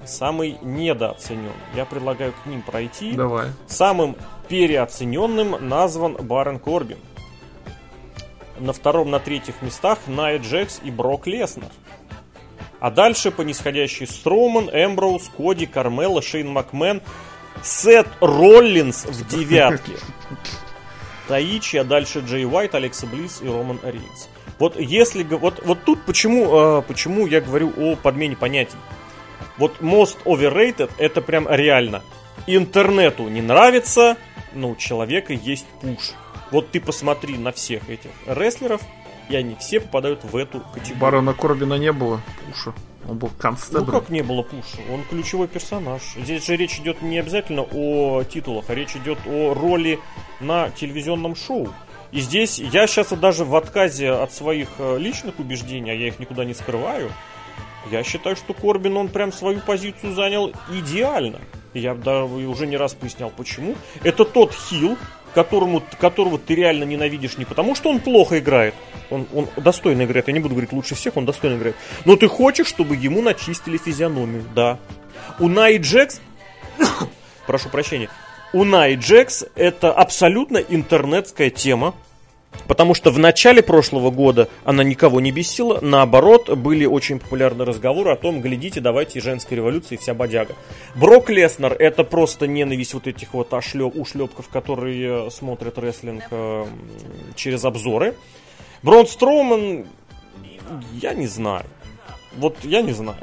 самый 0.05 0.57
недооцененный. 0.61 1.51
Я 1.75 1.85
предлагаю 1.85 2.33
к 2.33 2.45
ним 2.45 2.61
пройти. 2.61 3.11
Давай. 3.11 3.49
Самым 3.67 4.15
переоцененным 4.47 5.67
назван 5.67 6.13
Барон 6.13 6.59
Корбин. 6.59 6.97
На 8.59 8.71
втором, 8.71 9.11
на 9.11 9.19
третьих 9.19 9.61
местах 9.61 9.99
Найт 10.07 10.43
Джекс 10.43 10.79
и 10.81 10.91
Брок 10.91 11.27
Леснер. 11.27 11.67
А 12.79 12.89
дальше 12.89 13.31
по 13.31 13.41
нисходящей 13.41 14.07
Строуман, 14.07 14.69
Эмброуз, 14.69 15.29
Коди, 15.35 15.65
Кармела, 15.65 16.21
Шейн 16.21 16.47
Макмен, 16.47 17.01
Сет 17.63 18.07
Роллинс 18.21 19.05
в 19.05 19.27
девятке. 19.27 19.93
Таичи, 21.27 21.77
а 21.77 21.83
дальше 21.83 22.19
Джей 22.19 22.45
Уайт, 22.45 22.75
Алекса 22.75 23.07
Близ 23.07 23.41
и 23.41 23.47
Роман 23.47 23.79
Рейнс. 23.83 24.29
Вот 24.59 24.79
если 24.79 25.23
вот, 25.23 25.61
вот 25.65 25.83
тут 25.83 26.03
почему, 26.05 26.79
э, 26.79 26.81
почему 26.83 27.27
я 27.27 27.41
говорю 27.41 27.73
о 27.75 27.95
подмене 27.95 28.35
понятий. 28.35 28.77
Вот 29.57 29.79
most 29.81 30.17
overrated 30.25 30.91
это 30.97 31.21
прям 31.21 31.47
реально. 31.49 32.03
Интернету 32.47 33.27
не 33.27 33.41
нравится, 33.41 34.17
но 34.53 34.71
у 34.71 34.75
человека 34.75 35.33
есть 35.33 35.65
пуш. 35.81 36.11
Вот 36.51 36.71
ты 36.71 36.79
посмотри 36.79 37.37
на 37.37 37.51
всех 37.51 37.89
этих 37.89 38.11
рестлеров, 38.27 38.81
и 39.29 39.35
они 39.35 39.55
все 39.55 39.79
попадают 39.79 40.23
в 40.23 40.35
эту 40.35 40.61
категорию. 40.73 40.99
Барона 40.99 41.33
Корбина 41.33 41.73
не 41.75 41.91
было 41.91 42.21
пуша. 42.45 42.73
Он 43.07 43.17
был 43.17 43.29
констеблем. 43.37 43.85
Ну 43.85 43.91
как 43.99 44.09
не 44.09 44.21
было 44.21 44.41
пуша? 44.41 44.77
Он 44.91 45.03
ключевой 45.03 45.47
персонаж. 45.47 46.01
Здесь 46.15 46.45
же 46.45 46.55
речь 46.55 46.79
идет 46.79 47.01
не 47.01 47.19
обязательно 47.19 47.61
о 47.61 48.23
титулах, 48.23 48.65
а 48.69 48.75
речь 48.75 48.95
идет 48.95 49.19
о 49.27 49.53
роли 49.53 49.99
на 50.39 50.69
телевизионном 50.69 51.35
шоу. 51.35 51.69
И 52.11 52.19
здесь 52.19 52.59
я 52.59 52.87
сейчас 52.87 53.09
даже 53.09 53.45
в 53.45 53.55
отказе 53.55 54.11
от 54.11 54.31
своих 54.31 54.69
э, 54.79 54.97
личных 54.97 55.39
убеждений, 55.39 55.91
а 55.91 55.93
я 55.93 56.07
их 56.07 56.19
никуда 56.19 56.45
не 56.45 56.53
скрываю, 56.53 57.11
я 57.91 58.03
считаю, 58.03 58.35
что 58.35 58.53
Корбин, 58.53 58.97
он 58.97 59.09
прям 59.09 59.31
свою 59.31 59.59
позицию 59.59 60.13
занял 60.13 60.51
идеально. 60.71 61.39
Я 61.73 61.93
да, 61.93 62.23
уже 62.23 62.67
не 62.67 62.77
раз 62.77 62.93
пояснял, 62.93 63.29
почему. 63.29 63.75
Это 64.01 64.25
тот 64.25 64.53
хил, 64.53 64.97
которому, 65.35 65.83
которого 65.99 66.39
ты 66.39 66.55
реально 66.55 66.85
ненавидишь 66.85 67.37
не 67.37 67.45
потому, 67.45 67.75
что 67.75 67.89
он 67.89 67.99
плохо 67.99 68.39
играет, 68.39 68.73
он, 69.11 69.27
он 69.33 69.47
достойно 69.57 70.03
играет, 70.03 70.27
я 70.27 70.33
не 70.33 70.39
буду 70.39 70.55
говорить 70.55 70.71
лучше 70.71 70.95
всех, 70.95 71.17
он 71.17 71.25
достойно 71.25 71.57
играет, 71.57 71.75
но 72.05 72.15
ты 72.15 72.27
хочешь, 72.27 72.67
чтобы 72.67 72.95
ему 72.95 73.21
начистили 73.21 73.77
физиономию, 73.77 74.45
да. 74.55 74.79
У 75.37 75.49
Най 75.49 75.77
Джекс, 75.77 76.21
прошу 77.47 77.69
прощения, 77.69 78.09
у 78.53 78.63
Най 78.63 78.95
Джекс 78.95 79.45
это 79.55 79.91
абсолютно 79.91 80.57
интернетская 80.57 81.49
тема, 81.49 81.93
Потому 82.67 82.93
что 82.93 83.11
в 83.11 83.19
начале 83.19 83.61
прошлого 83.61 84.11
года 84.11 84.49
она 84.63 84.83
никого 84.83 85.21
не 85.21 85.31
бесила, 85.31 85.79
наоборот, 85.81 86.49
были 86.57 86.85
очень 86.85 87.19
популярны 87.19 87.65
разговоры 87.65 88.11
о 88.11 88.15
том, 88.15 88.41
глядите, 88.41 88.81
давайте 88.81 89.19
женская 89.21 89.55
революция 89.55 89.97
и 89.97 90.01
вся 90.01 90.13
бодяга. 90.13 90.55
Брок 90.95 91.29
Леснер 91.29 91.73
это 91.73 92.03
просто 92.03 92.47
ненависть 92.47 92.93
вот 92.93 93.07
этих 93.07 93.33
вот 93.33 93.53
ошлеп, 93.53 93.95
ушлепков, 93.95 94.49
которые 94.49 95.29
смотрят 95.31 95.77
рестлинг 95.77 96.23
э, 96.31 96.65
через 97.35 97.63
обзоры. 97.65 98.15
Брон 98.81 99.07
Строуман, 99.07 99.85
я 100.93 101.13
не 101.13 101.27
знаю. 101.27 101.65
Вот 102.37 102.57
я 102.63 102.81
не 102.81 102.91
знаю. 102.91 103.17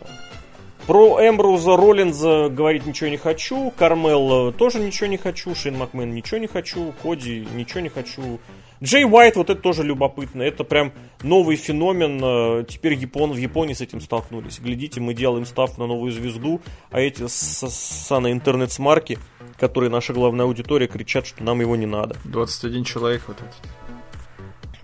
Про 0.86 1.20
Эмброуза 1.20 1.76
Роллинза 1.76 2.48
говорить 2.48 2.86
ничего 2.86 3.08
не 3.08 3.16
хочу. 3.16 3.70
Кармел 3.70 4.52
тоже 4.52 4.80
ничего 4.80 5.06
не 5.06 5.16
хочу. 5.16 5.54
Шейн 5.54 5.78
Макмен 5.78 6.12
ничего 6.12 6.38
не 6.38 6.48
хочу. 6.48 6.92
Коди 7.02 7.46
ничего 7.54 7.80
не 7.80 7.88
хочу. 7.88 8.40
Джей 8.82 9.04
Уайт, 9.04 9.36
вот 9.36 9.48
это 9.48 9.62
тоже 9.62 9.84
любопытно. 9.84 10.42
Это 10.42 10.64
прям 10.64 10.92
новый 11.22 11.54
феномен. 11.54 12.20
Э, 12.22 12.64
теперь 12.68 12.94
Япон, 12.94 13.30
в 13.30 13.36
Японии 13.36 13.74
с 13.74 13.80
этим 13.80 14.00
столкнулись. 14.00 14.58
Глядите, 14.58 15.00
мы 15.00 15.14
делаем 15.14 15.46
ставку 15.46 15.80
на 15.80 15.86
новую 15.86 16.10
звезду, 16.10 16.60
а 16.90 16.98
эти 16.98 17.24
саны 17.28 18.32
интернет-смарки, 18.32 19.20
которые 19.56 19.88
наша 19.88 20.12
главная 20.12 20.46
аудитория, 20.46 20.88
кричат, 20.88 21.28
что 21.28 21.44
нам 21.44 21.60
его 21.60 21.76
не 21.76 21.86
надо. 21.86 22.16
21 22.24 22.82
человек 22.82 23.22
вот 23.28 23.36
этот. 23.36 23.54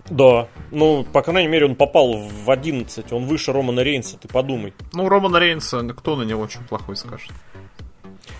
Да, 0.09 0.47
ну, 0.71 1.03
по 1.03 1.21
крайней 1.21 1.49
мере, 1.49 1.65
он 1.65 1.75
попал 1.75 2.13
в 2.13 2.49
11, 2.49 3.11
он 3.11 3.25
выше 3.25 3.53
Романа 3.53 3.81
Рейнса, 3.81 4.17
ты 4.17 4.27
подумай. 4.27 4.73
Ну, 4.93 5.07
Романа 5.07 5.37
Рейнса, 5.37 5.83
кто 5.89 6.15
на 6.15 6.23
него 6.23 6.41
очень 6.41 6.63
плохой 6.63 6.95
скажет? 6.95 7.31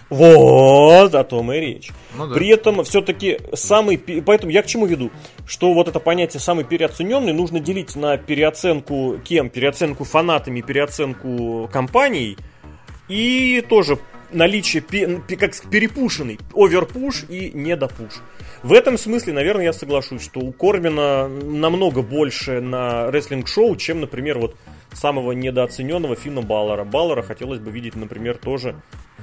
Вот, 0.10 1.14
о 1.14 1.24
том 1.24 1.52
и 1.54 1.60
речь. 1.60 1.92
Ну, 2.16 2.28
да. 2.28 2.34
При 2.34 2.48
этом 2.50 2.84
все-таки 2.84 3.40
самый... 3.54 3.98
Поэтому 3.98 4.52
я 4.52 4.64
к 4.64 4.66
чему 4.66 4.88
веду? 4.88 5.12
Что 5.46 5.74
вот 5.74 5.88
это 5.88 6.00
понятие 6.00 6.40
самый 6.40 6.64
переоцененный 6.64 7.32
нужно 7.32 7.60
делить 7.60 7.96
на 7.96 8.18
переоценку 8.18 9.20
кем? 9.24 9.52
Переоценку 9.52 10.06
фанатами, 10.06 10.62
переоценку 10.62 11.70
компанией. 11.72 12.38
И 13.08 13.64
тоже 13.70 14.00
наличие 14.32 14.82
как 14.82 15.52
перепушенный, 15.70 16.40
оверпуш 16.54 17.26
и 17.30 17.52
недопуш. 17.54 18.14
В 18.64 18.74
этом 18.74 18.98
смысле, 18.98 19.34
наверное, 19.34 19.66
я 19.66 19.74
соглашусь, 19.74 20.24
что 20.24 20.40
у 20.42 20.52
Корбина 20.52 21.28
намного 21.28 22.02
больше 22.02 22.60
на 22.62 23.10
рестлинг-шоу, 23.10 23.76
чем, 23.76 24.02
например, 24.02 24.38
вот 24.40 24.56
самого 24.94 25.32
недооцененного 25.32 26.16
Фина 26.16 26.42
Баллара. 26.42 26.84
Баллара 26.84 27.22
хотелось 27.22 27.60
бы 27.60 27.72
видеть, 27.72 27.96
например, 27.96 28.38
тоже 28.38 28.76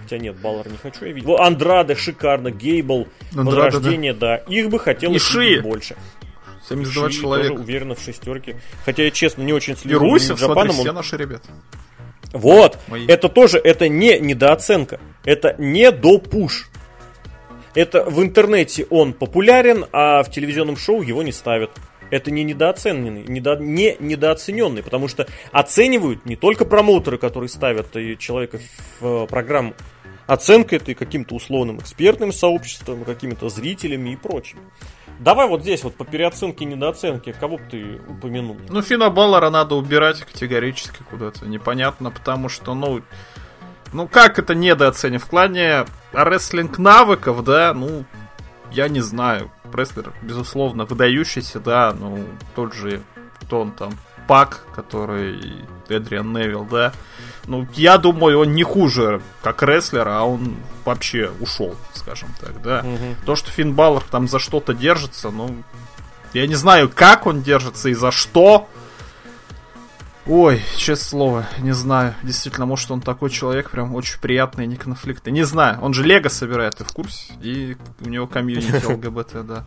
Хотя 0.02 0.18
нет, 0.18 0.36
Баллар 0.36 0.68
не 0.68 0.76
хочу 0.76 1.04
я 1.04 1.12
видеть. 1.12 1.28
Андраде 1.38 1.94
шикарно, 1.94 2.50
Гейбл, 2.50 3.08
Андраде, 3.34 3.76
Возрождение, 3.76 4.14
да. 4.14 4.42
да. 4.46 4.52
Их 4.52 4.68
бы 4.68 4.78
хотелось 4.78 5.34
видеть 5.34 5.62
больше. 5.62 5.96
72 6.68 7.10
Ши 7.10 7.20
человек. 7.20 7.48
тоже 7.48 7.62
уверенно 7.62 7.94
в 7.94 8.00
шестерке. 8.00 8.60
Хотя 8.84 9.04
я, 9.04 9.10
честно, 9.10 9.42
не 9.42 9.52
очень 9.52 9.76
слежу 9.76 10.04
И 10.04 10.10
Русев. 10.10 10.38
Смотри, 10.38 10.70
все 10.72 10.92
наши 10.92 11.16
ребята. 11.16 11.48
Вот. 12.32 12.78
Мои. 12.88 13.06
Это 13.06 13.28
тоже, 13.28 13.58
это 13.58 13.88
не 13.88 14.18
недооценка. 14.18 15.00
Это 15.24 15.54
не 15.58 15.90
допуш. 15.90 16.70
Это 17.74 18.04
в 18.04 18.22
интернете 18.22 18.86
он 18.88 19.12
популярен, 19.12 19.84
а 19.92 20.22
в 20.22 20.30
телевизионном 20.30 20.76
шоу 20.76 21.02
его 21.02 21.22
не 21.22 21.32
ставят 21.32 21.70
это 22.10 22.30
не 22.30 22.44
недооцененный, 22.44 23.24
недо, 23.26 23.56
не 23.56 23.96
недооцененный, 23.98 24.82
потому 24.82 25.08
что 25.08 25.26
оценивают 25.52 26.24
не 26.24 26.36
только 26.36 26.64
промоутеры, 26.64 27.18
которые 27.18 27.48
ставят 27.48 27.92
человека 28.18 28.60
в 29.00 29.24
э, 29.24 29.26
программу, 29.26 29.74
оценка 30.26 30.76
это 30.76 30.92
и 30.92 30.94
каким-то 30.94 31.34
условным 31.34 31.78
экспертным 31.78 32.32
сообществом, 32.32 33.04
какими-то 33.04 33.48
зрителями 33.48 34.10
и 34.10 34.16
прочим. 34.16 34.58
Давай 35.18 35.48
вот 35.48 35.62
здесь 35.62 35.83
вот 35.83 35.94
по 35.94 36.05
переоценке 36.05 36.64
и 36.64 36.66
недооценке, 36.66 37.33
кого 37.33 37.57
бы 37.57 37.64
ты 37.70 38.00
упомянул? 38.09 38.57
Ну, 38.68 38.83
Фина 38.83 39.09
Баллара 39.11 39.50
надо 39.50 39.74
убирать 39.74 40.22
категорически 40.22 41.02
куда-то. 41.09 41.46
Непонятно, 41.46 42.11
потому 42.11 42.48
что, 42.48 42.74
ну, 42.74 43.02
ну 43.92 44.09
как 44.09 44.38
это 44.38 44.55
недооценив? 44.55 45.24
В 45.24 45.29
плане 45.29 45.87
рестлинг 46.12 46.79
навыков, 46.79 47.42
да, 47.44 47.72
ну, 47.72 48.05
я 48.70 48.88
не 48.88 49.00
знаю. 49.00 49.50
Преслер, 49.72 50.12
безусловно, 50.22 50.85
выдающийся, 50.85 51.61
да, 51.61 51.94
ну, 51.98 52.24
тот 52.55 52.74
же, 52.74 53.02
кто 53.40 53.61
он 53.61 53.72
там, 53.72 53.94
Пак, 54.26 54.66
который 54.74 55.64
Эдриан 55.88 56.33
Невилл, 56.33 56.64
да. 56.64 56.92
Ну, 57.46 57.66
я 57.74 57.98
думаю, 57.98 58.40
он 58.40 58.54
не 58.54 58.64
хуже 58.64 59.20
как 59.42 59.62
рестлер, 59.62 60.09
а 60.09 60.24
он 60.24 60.56
вообще 60.85 61.30
ушел, 61.40 61.74
скажем 61.94 62.28
так, 62.40 62.61
да. 62.62 62.80
Угу. 62.80 63.24
То, 63.24 63.37
что 63.37 63.50
Финн 63.50 63.74
Баллар 63.74 64.02
там 64.11 64.28
за 64.28 64.38
что-то 64.38 64.74
держится, 64.74 65.30
ну, 65.30 65.54
я 66.32 66.46
не 66.46 66.54
знаю, 66.54 66.90
как 66.92 67.26
он 67.26 67.42
держится 67.42 67.88
и 67.88 67.94
за 67.94 68.11
что, 68.11 68.68
Ой, 70.28 70.61
честное 70.76 71.09
слово, 71.09 71.46
не 71.59 71.70
знаю. 71.70 72.16
Действительно, 72.24 72.66
может 72.66 72.90
он 72.90 73.00
такой 73.00 73.30
человек, 73.30 73.70
прям 73.70 73.94
очень 73.94 74.18
приятный, 74.20 74.66
не 74.66 74.74
конфликтный. 74.74 75.32
Не 75.32 75.44
знаю, 75.44 75.78
он 75.80 75.94
же 75.94 76.02
Лего 76.02 76.28
собирает, 76.28 76.76
ты 76.76 76.85
в 76.85 76.92
курсе? 76.92 77.32
И 77.40 77.76
у 78.00 78.09
него 78.09 78.26
комьюнити 78.26 78.85
ЛГБТ, 78.92 79.46
да. 79.46 79.66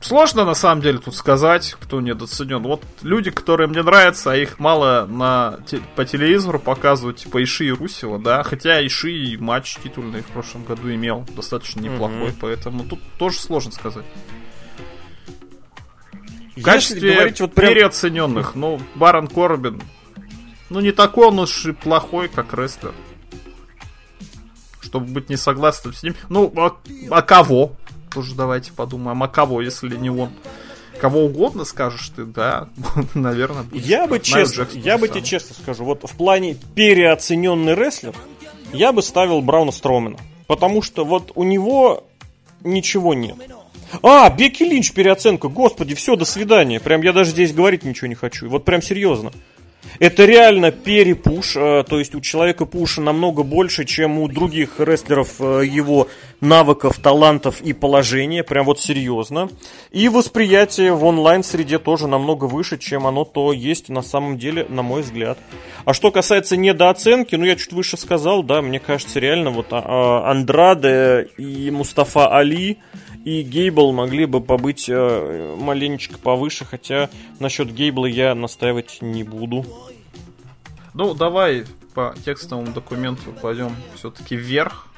Сложно 0.00 0.46
на 0.46 0.54
самом 0.54 0.80
деле 0.80 0.98
тут 0.98 1.14
сказать, 1.14 1.76
кто 1.78 2.00
недооценен. 2.00 2.62
Вот 2.62 2.82
люди, 3.02 3.30
которые 3.30 3.68
мне 3.68 3.82
нравятся, 3.82 4.32
а 4.32 4.36
их 4.36 4.58
мало 4.58 5.06
на 5.06 5.58
те, 5.66 5.80
по 5.94 6.06
телевизору 6.06 6.58
показывают, 6.58 7.18
типа 7.18 7.42
Иши 7.44 7.66
и 7.66 7.70
Русева, 7.70 8.18
да. 8.18 8.42
Хотя 8.42 8.84
Иши 8.84 9.12
и 9.12 9.36
матч 9.36 9.76
титульный 9.82 10.22
в 10.22 10.26
прошлом 10.28 10.64
году 10.64 10.90
имел 10.90 11.26
достаточно 11.36 11.80
неплохой, 11.80 12.30
mm-hmm. 12.30 12.38
поэтому 12.40 12.84
тут 12.84 13.00
тоже 13.18 13.40
сложно 13.40 13.72
сказать. 13.72 14.06
В 16.56 16.62
качестве 16.62 17.14
говорить, 17.14 17.40
вот 17.40 17.54
прям... 17.54 17.72
переоцененных, 17.72 18.54
ну, 18.54 18.80
Барон 18.94 19.28
Корбин, 19.28 19.82
ну, 20.70 20.80
не 20.80 20.92
такой 20.92 21.26
он 21.28 21.40
уж 21.40 21.66
и 21.66 21.72
плохой, 21.72 22.28
как 22.28 22.54
рестлер. 22.54 22.94
Чтобы 24.80 25.06
быть 25.06 25.28
не 25.28 25.36
согласным 25.36 25.92
с 25.92 26.02
ним. 26.02 26.14
Ну, 26.28 26.52
а, 26.56 26.76
а 27.10 27.22
кого? 27.22 27.76
Тоже 28.12 28.34
давайте 28.34 28.72
подумаем, 28.72 29.22
а 29.22 29.28
кого, 29.28 29.62
если 29.62 29.96
не 29.96 30.10
он? 30.10 30.30
Кого 31.00 31.24
угодно 31.24 31.64
скажешь 31.64 32.10
ты, 32.14 32.24
да, 32.24 32.68
наверное. 33.14 33.62
Будет. 33.62 33.86
Я 33.86 34.06
бы 34.06 34.18
честно, 34.20 34.66
я 34.74 34.98
бы 34.98 35.08
тебе 35.08 35.22
честно 35.22 35.54
скажу, 35.54 35.84
вот 35.84 36.02
в 36.02 36.16
плане 36.16 36.56
переоцененный 36.74 37.74
рестлер, 37.74 38.14
я 38.72 38.92
бы 38.92 39.02
ставил 39.02 39.40
Брауна 39.40 39.72
Стромена. 39.72 40.18
Потому 40.46 40.82
что 40.82 41.04
вот 41.04 41.32
у 41.36 41.44
него 41.44 42.04
ничего 42.64 43.14
нет. 43.14 43.36
А, 44.02 44.28
Бекки 44.30 44.62
Линч 44.62 44.92
переоценка, 44.92 45.48
господи, 45.48 45.94
все, 45.94 46.16
до 46.16 46.24
свидания. 46.24 46.80
Прям 46.80 47.02
я 47.02 47.12
даже 47.12 47.30
здесь 47.30 47.52
говорить 47.52 47.84
ничего 47.84 48.08
не 48.08 48.14
хочу. 48.14 48.48
Вот 48.48 48.64
прям 48.64 48.82
серьезно. 48.82 49.32
Это 49.98 50.24
реально 50.24 50.70
перепуш, 50.70 51.56
э, 51.56 51.84
то 51.88 51.98
есть 51.98 52.14
у 52.14 52.20
человека 52.20 52.64
пуша 52.64 53.00
намного 53.00 53.42
больше, 53.42 53.84
чем 53.84 54.18
у 54.18 54.28
других 54.28 54.78
рестлеров 54.78 55.40
э, 55.40 55.62
его 55.66 56.08
навыков, 56.40 56.98
талантов 56.98 57.60
и 57.60 57.72
положения, 57.72 58.42
прям 58.42 58.64
вот 58.66 58.80
серьезно. 58.80 59.50
И 59.90 60.08
восприятие 60.08 60.92
в 60.92 61.04
онлайн-среде 61.04 61.78
тоже 61.78 62.06
намного 62.06 62.44
выше, 62.44 62.78
чем 62.78 63.06
оно 63.06 63.24
то 63.24 63.52
есть 63.52 63.88
на 63.88 64.02
самом 64.02 64.38
деле, 64.38 64.66
на 64.68 64.82
мой 64.82 65.02
взгляд. 65.02 65.38
А 65.84 65.92
что 65.92 66.10
касается 66.10 66.56
недооценки, 66.56 67.34
ну 67.34 67.44
я 67.44 67.56
чуть 67.56 67.72
выше 67.72 67.96
сказал, 67.96 68.42
да, 68.42 68.62
мне 68.62 68.78
кажется 68.80 69.18
реально 69.18 69.50
вот 69.50 69.66
а, 69.70 69.82
а, 69.84 70.30
Андраде 70.30 71.28
и 71.36 71.70
Мустафа 71.70 72.34
Али 72.36 72.78
и 73.24 73.42
Гейбл 73.42 73.92
могли 73.92 74.26
бы 74.26 74.40
побыть 74.40 74.88
э, 74.88 75.56
маленечко 75.58 76.18
повыше, 76.18 76.64
хотя 76.64 77.10
насчет 77.38 77.72
Гейбла 77.72 78.06
я 78.06 78.34
настаивать 78.34 78.98
не 79.00 79.24
буду. 79.24 79.64
Ну, 80.94 81.14
давай 81.14 81.64
по 81.94 82.14
текстовому 82.24 82.72
документу 82.72 83.32
пойдем 83.40 83.74
все-таки 83.94 84.36
вверх. 84.36 84.88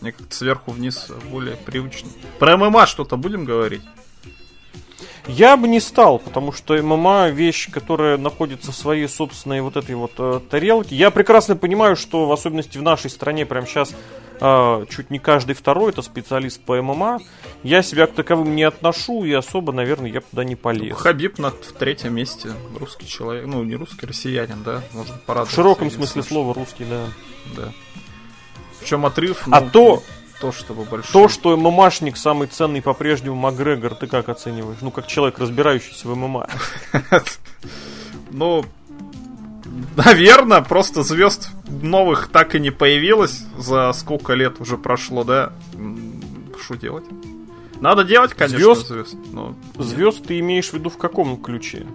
Мне 0.00 0.12
как-то 0.12 0.34
сверху 0.34 0.70
вниз 0.70 1.10
более 1.30 1.56
привычно. 1.56 2.08
Про 2.38 2.56
ММА 2.56 2.86
что-то 2.86 3.16
будем 3.16 3.44
говорить? 3.44 3.82
Я 5.26 5.56
бы 5.56 5.68
не 5.68 5.80
стал, 5.80 6.18
потому 6.18 6.52
что 6.52 6.80
ММА 6.82 7.28
вещь, 7.28 7.70
которая 7.70 8.16
находится 8.16 8.72
в 8.72 8.74
своей 8.74 9.08
собственной 9.08 9.60
вот 9.60 9.76
этой 9.76 9.94
вот 9.94 10.12
э, 10.18 10.40
тарелке. 10.50 10.96
Я 10.96 11.10
прекрасно 11.10 11.56
понимаю, 11.56 11.96
что 11.96 12.26
в 12.26 12.32
особенности 12.32 12.78
в 12.78 12.82
нашей 12.82 13.10
стране 13.10 13.46
прямо 13.46 13.66
сейчас 13.66 13.94
э, 14.40 14.86
чуть 14.88 15.10
не 15.10 15.18
каждый 15.18 15.54
второй 15.54 15.92
это 15.92 16.02
специалист 16.02 16.60
по 16.60 16.80
ММА. 16.80 17.18
Я 17.62 17.82
себя 17.82 18.06
к 18.06 18.12
таковым 18.12 18.56
не 18.56 18.62
отношу 18.64 19.24
и 19.24 19.32
особо, 19.32 19.72
наверное, 19.72 20.10
я 20.10 20.20
туда 20.20 20.44
не 20.44 20.56
полез. 20.56 20.96
Хабиб 20.96 21.38
на 21.38 21.50
в 21.50 21.72
третьем 21.78 22.14
месте. 22.14 22.50
Русский 22.78 23.06
человек. 23.06 23.46
Ну, 23.46 23.62
не 23.64 23.76
русский, 23.76 24.06
россиянин, 24.06 24.62
да? 24.64 24.82
Можно 24.92 25.14
порадоваться. 25.26 25.52
В 25.52 25.54
широком 25.54 25.90
смысле 25.90 26.22
слова 26.22 26.54
русский, 26.54 26.84
да. 26.84 27.06
Да. 27.56 27.72
Причем 28.80 29.04
отрыв... 29.06 29.46
А 29.50 29.60
ну, 29.60 29.70
то 29.70 30.02
то, 30.40 30.52
чтобы 30.52 30.84
большой. 30.84 31.12
То, 31.12 31.28
что 31.28 31.56
ММАшник 31.56 32.16
самый 32.16 32.48
ценный 32.48 32.82
по-прежнему 32.82 33.36
Макгрегор, 33.36 33.94
ты 33.94 34.06
как 34.06 34.28
оцениваешь? 34.28 34.78
Ну, 34.80 34.90
как 34.90 35.06
человек, 35.06 35.38
разбирающийся 35.38 36.08
в 36.08 36.14
ММА. 36.14 36.48
Ну, 38.30 38.62
наверное, 39.96 40.60
просто 40.60 41.02
звезд 41.02 41.48
новых 41.66 42.28
так 42.28 42.54
и 42.54 42.60
не 42.60 42.70
появилось. 42.70 43.42
За 43.56 43.92
сколько 43.94 44.34
лет 44.34 44.60
уже 44.60 44.76
прошло, 44.76 45.24
да? 45.24 45.52
Что 46.62 46.74
делать? 46.76 47.04
Надо 47.80 48.04
делать, 48.04 48.34
конечно, 48.34 48.58
звезд. 48.58 48.88
Звезд, 48.88 49.16
но... 49.32 49.54
звезд 49.76 50.26
ты 50.26 50.38
имеешь 50.40 50.70
в 50.70 50.74
виду 50.74 50.90
в 50.90 50.98
каком 50.98 51.40
ключе? 51.40 51.86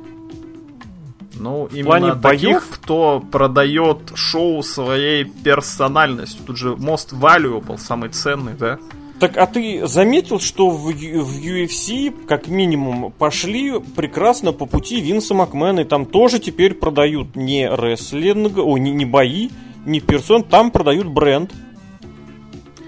Ну, 1.36 1.68
именно 1.72 1.86
плане 1.86 2.16
таких, 2.16 2.70
кто 2.70 3.20
продает 3.20 4.12
шоу 4.16 4.62
своей 4.64 5.26
персональностью. 5.26 6.46
Тут 6.46 6.58
же 6.58 6.70
Most 6.74 7.14
Valuable, 7.14 7.78
самый 7.78 8.10
ценный, 8.10 8.54
да? 8.54 8.80
Так, 9.20 9.38
а 9.38 9.48
ты 9.48 9.88
заметил, 9.88 10.40
что 10.40 10.70
в, 10.70 10.92
в 10.92 10.92
UFC, 10.92 12.26
как 12.28 12.48
минимум, 12.48 13.12
пошли 13.12 13.80
прекрасно 13.80 14.52
по 14.52 14.66
пути 14.66 15.00
Винса 15.00 15.34
Макмена, 15.34 15.82
и 15.82 15.86
там 15.86 16.06
тоже 16.06 16.40
теперь 16.40 16.74
продают 16.74 17.36
не 17.36 17.70
рестлинг, 17.70 18.58
о, 18.58 18.78
не, 18.78 18.92
не 18.92 19.06
бои, 19.06 19.50
не 19.86 20.02
персон, 20.02 20.44
там 20.44 20.72
продают 20.72 21.08
бренд. 21.08 21.54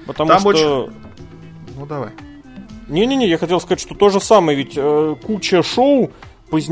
Потому 0.05 0.27
там 0.27 0.39
что... 0.39 0.49
Очень... 0.49 0.93
Ну, 1.77 1.85
давай. 1.85 2.09
Не-не-не, 2.89 3.27
я 3.27 3.37
хотел 3.37 3.59
сказать, 3.59 3.79
что 3.79 3.95
то 3.95 4.09
же 4.09 4.19
самое, 4.19 4.57
ведь 4.57 4.73
э, 4.75 5.15
куча 5.25 5.63
шоу 5.63 6.11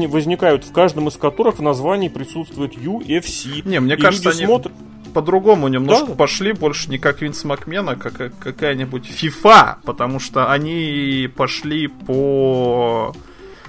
возникают, 0.08 0.66
в 0.66 0.72
каждом 0.72 1.08
из 1.08 1.18
которых 1.18 1.60
в 1.60 1.62
названии 1.62 2.10
присутствует 2.10 2.76
UFC. 2.76 3.62
Не, 3.66 3.80
мне 3.80 3.98
кажется, 3.98 4.32
они 4.32 4.46
смотрят... 4.46 4.74
по-другому 5.14 5.68
немножко 5.68 6.08
да? 6.08 6.16
пошли, 6.16 6.54
больше 6.54 6.90
не 6.90 6.98
как 6.98 7.22
Винс 7.22 7.44
Макмен, 7.44 7.88
а 7.90 7.96
как 7.96 8.38
какая-нибудь 8.40 9.10
FIFA, 9.10 9.78
потому 9.84 10.20
что 10.20 10.52
они 10.52 11.30
пошли 11.36 11.88
по 11.88 13.14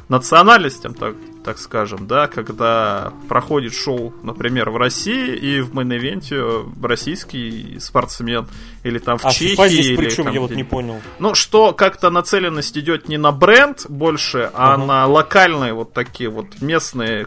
национальностям, 0.08 0.94
так, 0.94 1.14
так 1.44 1.58
скажем, 1.58 2.06
да, 2.06 2.26
когда 2.26 3.12
проходит 3.28 3.74
шоу, 3.74 4.14
например, 4.22 4.70
в 4.70 4.78
России, 4.78 5.36
и 5.36 5.60
в 5.60 5.72
мейн-ивенте 5.74 6.72
российский 6.82 7.78
спортсмен, 7.80 8.48
или 8.82 8.98
там 8.98 9.18
в 9.18 9.26
а 9.26 9.30
Чехии. 9.30 9.60
А 9.60 9.68
здесь 9.68 9.96
при 9.96 10.08
чем, 10.10 10.24
там, 10.24 10.34
я 10.34 10.40
вот 10.40 10.52
не 10.52 10.64
понял. 10.64 11.00
Ну, 11.18 11.34
что 11.34 11.72
как-то 11.72 12.08
нацеленность 12.08 12.76
идет 12.78 13.08
не 13.08 13.18
на 13.18 13.30
бренд 13.30 13.84
больше, 13.88 14.50
а 14.54 14.74
uh-huh. 14.74 14.86
на 14.86 15.06
локальные 15.06 15.74
вот 15.74 15.92
такие 15.92 16.30
вот 16.30 16.62
местные 16.62 17.26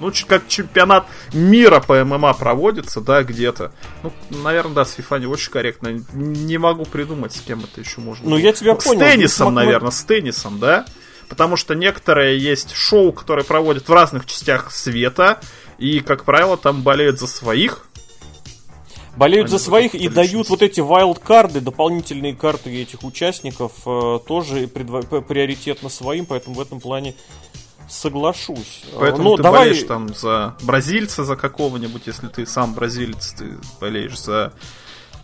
ну, 0.00 0.12
как 0.28 0.46
чемпионат 0.46 1.06
мира 1.32 1.80
по 1.80 2.04
ММА 2.04 2.34
проводится, 2.34 3.00
да, 3.00 3.24
где-то. 3.24 3.72
Ну, 4.04 4.12
наверное, 4.30 4.74
да, 4.74 4.84
с 4.84 4.96
FIFA 4.96 5.20
не 5.20 5.26
очень 5.26 5.50
корректно. 5.50 5.88
Не 6.12 6.58
могу 6.58 6.84
придумать, 6.84 7.34
с 7.34 7.40
кем 7.40 7.64
это 7.64 7.80
еще 7.80 8.00
можно. 8.00 8.30
Ну, 8.30 8.36
я 8.36 8.52
тебя 8.52 8.74
ну, 8.74 8.80
понял. 8.80 9.00
С 9.00 9.02
теннисом, 9.02 9.54
наверное, 9.54 9.90
с 9.90 10.04
теннисом, 10.04 10.60
да 10.60 10.86
потому 11.28 11.56
что 11.56 11.74
некоторые 11.74 12.38
есть 12.38 12.72
шоу, 12.72 13.12
которые 13.12 13.44
проводят 13.44 13.88
в 13.88 13.92
разных 13.92 14.26
частях 14.26 14.72
света, 14.72 15.40
и, 15.78 16.00
как 16.00 16.24
правило, 16.24 16.56
там 16.56 16.82
болеют 16.82 17.18
за 17.18 17.26
своих. 17.26 17.86
Болеют 19.16 19.48
Они 19.48 19.58
за 19.58 19.64
своих 19.64 19.94
и 19.94 20.08
дают 20.08 20.48
вот 20.48 20.62
эти 20.62 20.80
вайлд-карды, 20.80 21.60
дополнительные 21.60 22.36
карты 22.36 22.70
этих 22.70 23.02
участников, 23.02 23.72
э, 23.84 24.20
тоже 24.26 24.66
предво- 24.66 25.22
приоритетно 25.22 25.88
своим, 25.88 26.24
поэтому 26.24 26.54
в 26.54 26.60
этом 26.60 26.78
плане 26.78 27.16
соглашусь. 27.88 28.84
Поэтому 28.96 29.30
Но 29.30 29.36
ты 29.36 29.42
давай... 29.42 29.68
болеешь 29.68 29.86
там 29.86 30.14
за 30.14 30.56
бразильца, 30.62 31.24
за 31.24 31.36
какого-нибудь, 31.36 32.02
если 32.06 32.28
ты 32.28 32.46
сам 32.46 32.74
бразилец, 32.74 33.32
ты 33.32 33.58
болеешь 33.80 34.20
за 34.20 34.52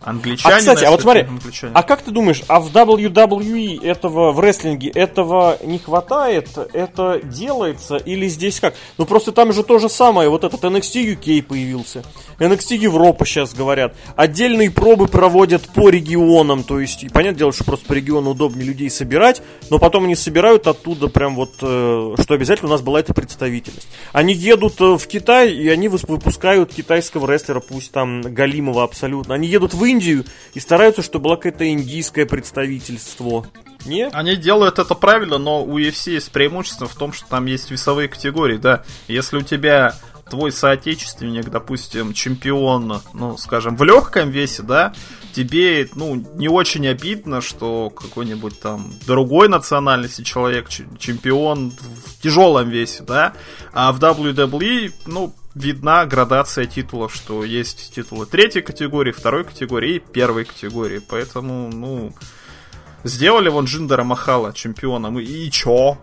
Англичане. 0.05 0.55
А, 0.55 0.59
кстати, 0.59 0.85
а 0.85 0.91
вот 0.91 1.01
смотри, 1.01 1.23
англичане. 1.23 1.73
а 1.75 1.83
как 1.83 2.03
ты 2.03 2.11
думаешь, 2.11 2.43
а 2.47 2.61
в 2.61 2.71
WWE 2.71 3.83
этого, 3.83 4.33
в 4.33 4.41
рестлинге 4.41 4.91
этого 4.91 5.57
не 5.65 5.79
хватает? 5.79 6.51
Это 6.75 7.21
делается 7.23 7.97
или 7.97 8.29
здесь 8.29 8.61
как? 8.61 8.75
Ну 8.99 9.07
просто 9.07 9.33
там 9.33 9.53
же 9.53 9.63
то 9.63 9.79
же 9.79 9.89
самое, 9.89 10.29
вот 10.29 10.45
этот 10.45 10.63
NXT 10.63 11.17
UK 11.17 11.43
появился. 11.43 12.05
NXT 12.39 12.77
Европа 12.77 13.25
сейчас 13.25 13.55
говорят. 13.55 13.95
Отдельные 14.15 14.71
пробы 14.71 15.07
проводят 15.07 15.63
по 15.69 15.89
регионам, 15.89 16.65
то 16.65 16.81
есть, 16.81 17.11
понятное 17.13 17.39
дело, 17.39 17.53
что 17.53 17.65
просто 17.65 17.87
по 17.87 17.95
региону 17.95 18.31
удобнее 18.31 18.67
людей 18.67 18.91
собирать, 18.91 19.41
но 19.71 19.79
потом 19.79 20.05
они 20.05 20.17
собирают 20.17 20.67
оттуда 20.67 21.09
прям 21.09 21.35
вот, 21.35 21.55
э, 21.63 22.15
что 22.21 22.35
обязательно 22.35 22.69
у 22.69 22.73
нас 22.73 22.83
была 22.83 23.01
эта 23.01 23.15
представительность. 23.15 23.89
Они 24.13 24.35
едут 24.35 24.81
э, 24.81 24.99
в 24.99 25.07
Китай, 25.07 25.53
и 25.53 25.69
они 25.69 25.89
выпускают 25.89 26.75
китайского 26.75 27.31
рестлера, 27.31 27.61
пусть 27.61 27.93
там 27.93 28.21
Галимова 28.21 28.83
абсолютно. 28.83 29.35
Они 29.35 29.49
едут 29.49 29.73
в 29.73 29.83
Индию 29.85 29.94
и 29.99 30.61
стараются, 30.61 31.03
чтобы 31.03 31.25
было 31.25 31.37
какое-то 31.37 31.69
индийское 31.69 32.27
представительство. 32.27 33.47
Нет? 33.85 34.11
Они 34.15 34.37
делают 34.37 34.79
это 34.79 34.95
правильно, 34.95 35.39
но 35.39 35.63
у 35.63 35.79
UFC 35.79 36.13
есть 36.13 36.31
преимущество 36.31 36.87
в 36.87 36.95
том, 36.95 37.13
что 37.13 37.29
там 37.29 37.47
есть 37.47 37.71
весовые 37.71 38.09
категории, 38.09 38.57
да. 38.57 38.85
Если 39.09 39.37
у 39.37 39.43
тебя 39.43 39.95
твой 40.29 40.53
соотечественник, 40.53 41.51
допустим, 41.51 42.13
чемпион, 42.13 43.01
ну, 43.13 43.37
скажем, 43.37 43.77
в 43.77 43.83
легком 43.85 44.31
весе, 44.31 44.63
да, 44.63 44.95
тебе, 45.33 45.89
ну, 45.95 46.15
не 46.35 46.49
очень 46.49 46.87
обидно, 46.87 47.41
что 47.41 47.91
какой-нибудь 47.91 48.61
там 48.61 48.91
другой 49.07 49.49
национальности 49.49 50.23
человек, 50.23 50.69
чемпион 50.71 51.71
в 51.71 52.23
тяжелом 52.23 52.71
весе, 52.71 53.03
да, 53.03 53.35
а 53.73 53.93
в 53.93 54.01
WWE, 54.01 54.93
ну, 55.07 55.35
видна 55.55 56.05
градация 56.07 56.67
титулов, 56.67 57.15
что 57.15 57.45
есть 57.45 57.95
титулы 57.95 58.27
третьей 58.27 58.63
категории, 58.63 59.13
второй 59.13 59.45
категории 59.45 59.97
и 59.97 59.99
первой 59.99 60.45
категории. 60.45 60.99
Поэтому, 60.99 61.71
ну, 61.71 62.13
сделали 63.05 63.49
вон 63.49 63.67
Джиндера 63.67 64.05
Махала 64.05 64.53
чемпионом, 64.53 65.19
и, 65.19 65.25
и 65.25 65.51
чё? 65.51 65.99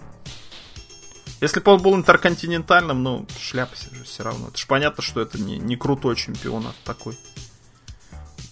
Если 1.41 1.59
бы 1.59 1.71
он 1.71 1.81
был 1.81 1.95
интерконтинентальным, 1.95 3.01
ну, 3.01 3.25
шляпа 3.39 3.75
же 3.75 4.03
все 4.03 4.23
равно. 4.23 4.49
Это 4.49 4.57
же 4.57 4.67
понятно, 4.67 5.01
что 5.01 5.21
это 5.21 5.41
не, 5.41 5.57
не 5.57 5.75
крутой 5.75 6.15
чемпион, 6.15 6.67
а 6.67 6.73
такой. 6.85 7.17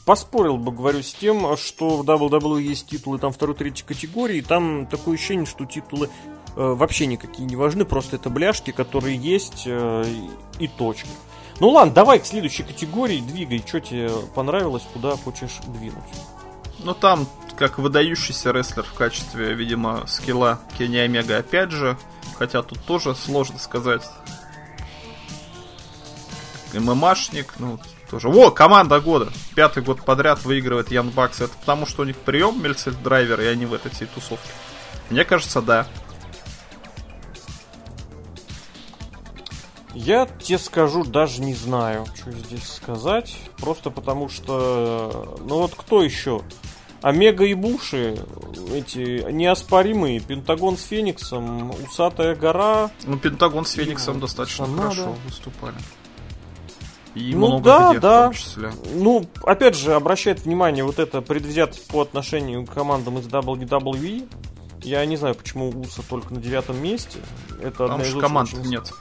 Поспорил 0.05 0.57
бы, 0.57 0.71
говорю, 0.71 1.03
с 1.03 1.13
тем, 1.13 1.55
что 1.55 1.97
в 1.97 2.01
WWE 2.01 2.63
есть 2.63 2.87
титулы 2.87 3.19
там 3.19 3.31
второй, 3.31 3.55
третьей 3.55 3.85
категории, 3.85 4.37
и 4.37 4.41
там 4.41 4.87
такое 4.87 5.13
ощущение, 5.13 5.45
что 5.45 5.65
титулы 5.65 6.09
вообще 6.55 7.05
никакие 7.05 7.47
не 7.47 7.55
важны, 7.55 7.85
просто 7.85 8.17
это 8.17 8.29
бляшки, 8.29 8.71
которые 8.71 9.17
есть 9.17 9.63
э, 9.65 10.05
и 10.59 10.67
точка. 10.67 11.07
Ну 11.59 11.69
ладно, 11.69 11.93
давай 11.93 12.19
к 12.19 12.25
следующей 12.25 12.63
категории 12.63 13.19
двигай, 13.19 13.63
что 13.65 13.79
тебе 13.79 14.09
понравилось, 14.33 14.83
куда 14.93 15.15
хочешь 15.17 15.57
двинуть. 15.67 16.03
Ну 16.79 16.93
там, 16.93 17.27
как 17.57 17.77
выдающийся 17.77 18.51
рестлер 18.51 18.83
в 18.83 18.93
качестве, 18.93 19.53
видимо, 19.53 20.07
скилла 20.07 20.59
Кенни 20.77 20.97
Омега 20.97 21.37
опять 21.37 21.71
же, 21.71 21.97
хотя 22.37 22.63
тут 22.63 22.79
тоже 22.85 23.15
сложно 23.15 23.59
сказать. 23.59 24.03
ММАшник, 26.73 27.55
ну, 27.59 27.79
тоже. 28.09 28.29
О, 28.29 28.51
команда 28.51 28.99
года. 28.99 29.31
Пятый 29.55 29.83
год 29.83 30.03
подряд 30.03 30.43
выигрывает 30.43 30.91
Ян 30.91 31.09
Бакс. 31.09 31.41
Это 31.41 31.53
потому, 31.59 31.85
что 31.85 32.03
у 32.03 32.05
них 32.05 32.15
прием 32.17 32.61
Мельцель 32.61 32.93
Драйвер, 32.93 33.41
и 33.41 33.45
они 33.45 33.65
в 33.65 33.73
этой 33.73 33.91
всей 33.91 34.07
тусовке. 34.07 34.49
Мне 35.09 35.25
кажется, 35.25 35.61
да. 35.61 35.87
Я 39.99 40.25
тебе 40.25 40.57
скажу, 40.57 41.03
даже 41.03 41.41
не 41.41 41.53
знаю, 41.53 42.05
что 42.15 42.31
здесь 42.31 42.63
сказать. 42.63 43.37
Просто 43.57 43.89
потому 43.89 44.29
что... 44.29 45.37
Ну 45.41 45.57
вот 45.57 45.75
кто 45.75 46.01
еще? 46.01 46.41
Омега 47.01 47.43
и 47.43 47.53
Буши, 47.53 48.17
эти 48.73 49.29
неоспоримые, 49.29 50.21
Пентагон 50.21 50.77
с 50.77 50.83
Фениксом, 50.83 51.71
Усатая 51.85 52.33
гора. 52.33 52.91
Ну, 53.05 53.17
Пентагон 53.17 53.65
с 53.65 53.71
Фениксом 53.71 54.19
и 54.19 54.21
достаточно 54.21 54.67
Санада. 54.67 54.83
хорошо 54.83 55.15
выступали. 55.25 55.75
И 57.15 57.33
ну 57.33 57.47
много 57.47 57.63
да, 57.65 57.89
где, 57.89 57.99
да. 57.99 58.19
В 58.19 58.23
том 58.23 58.33
числе. 58.33 58.71
Ну, 58.93 59.25
опять 59.43 59.75
же, 59.75 59.95
обращает 59.95 60.45
внимание 60.45 60.85
вот 60.85 60.99
это 60.99 61.21
предвзятость 61.21 61.87
по 61.89 62.01
отношению 62.01 62.65
к 62.65 62.73
командам 62.73 63.17
из 63.17 63.27
WWE. 63.27 64.29
Я 64.81 65.05
не 65.05 65.17
знаю, 65.17 65.35
почему 65.35 65.69
Уса 65.69 66.03
только 66.09 66.33
на 66.33 66.39
девятом 66.39 66.81
месте. 66.81 67.19
Это 67.61 67.79
Потому 67.79 68.05
что 68.05 68.19
команд 68.21 68.53
очень... 68.53 68.69
нет. 68.69 68.93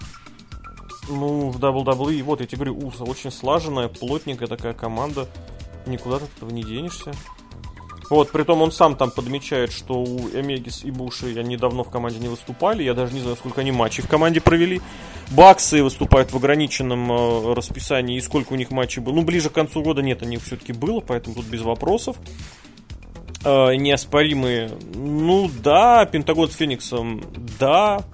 Ну, 1.09 1.51
в 1.51 1.59
WWE, 1.59 2.23
вот 2.23 2.41
я 2.41 2.47
тебе 2.47 2.65
говорю, 2.65 2.87
Уса 2.87 3.05
очень 3.05 3.31
слаженная, 3.31 3.89
плотненькая 3.89 4.49
такая 4.49 4.75
команда. 4.75 5.29
Никуда 5.87 6.19
ты 6.19 6.25
от 6.25 6.37
этого 6.37 6.51
не 6.51 6.63
денешься. 6.63 7.13
Вот, 8.11 8.31
притом 8.31 8.63
он 8.63 8.73
сам 8.73 8.97
там 8.97 9.11
подмечает, 9.11 9.71
что 9.71 10.03
у 10.03 10.29
Эмегис 10.31 10.83
и 10.83 10.91
Буши 10.91 11.39
они 11.39 11.57
давно 11.57 11.85
в 11.85 11.91
команде 11.91 12.19
не 12.19 12.29
выступали. 12.29 12.83
Я 12.83 12.95
даже 12.95 13.13
не 13.13 13.21
знаю, 13.21 13.37
сколько 13.37 13.61
они 13.61 13.71
матчей 13.71 14.03
в 14.03 14.09
команде 14.09 14.41
провели. 14.41 14.81
Баксы 15.31 15.83
выступают 15.83 16.33
в 16.33 16.37
ограниченном 16.37 17.13
э, 17.13 17.53
расписании. 17.53 18.17
И 18.17 18.21
сколько 18.23 18.55
у 18.55 18.57
них 18.57 18.71
матчей 18.71 19.03
было. 19.03 19.15
Ну, 19.15 19.23
ближе 19.23 19.51
к 19.51 19.53
концу 19.53 19.83
года 19.83 20.01
нет, 20.01 20.23
они 20.23 20.39
все-таки 20.39 20.73
было, 20.73 21.01
поэтому 21.01 21.35
тут 21.37 21.45
без 21.47 21.61
вопросов. 21.61 22.17
Э, 23.45 23.75
неоспоримые. 23.75 24.71
Ну, 24.95 25.51
да, 25.63 26.07
Пентагон 26.07 26.51
с 26.51 26.55
Фениксом, 26.55 27.23
да 27.59 28.05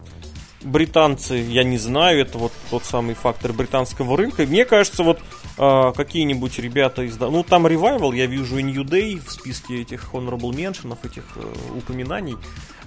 британцы, 0.64 1.36
я 1.36 1.62
не 1.62 1.78
знаю, 1.78 2.20
это 2.20 2.38
вот 2.38 2.52
тот 2.70 2.84
самый 2.84 3.14
фактор 3.14 3.52
британского 3.52 4.16
рынка. 4.16 4.44
Мне 4.46 4.64
кажется, 4.64 5.02
вот 5.02 5.20
э, 5.58 5.92
какие-нибудь 5.94 6.58
ребята 6.58 7.02
из... 7.02 7.18
Ну, 7.18 7.42
там 7.42 7.66
Revival, 7.66 8.16
я 8.16 8.26
вижу 8.26 8.58
и 8.58 8.62
New 8.62 8.82
Day 8.82 9.20
в 9.24 9.30
списке 9.30 9.82
этих 9.82 10.12
Honorable 10.12 10.50
Mention, 10.50 10.96
этих 11.04 11.24
э, 11.36 11.76
упоминаний. 11.76 12.36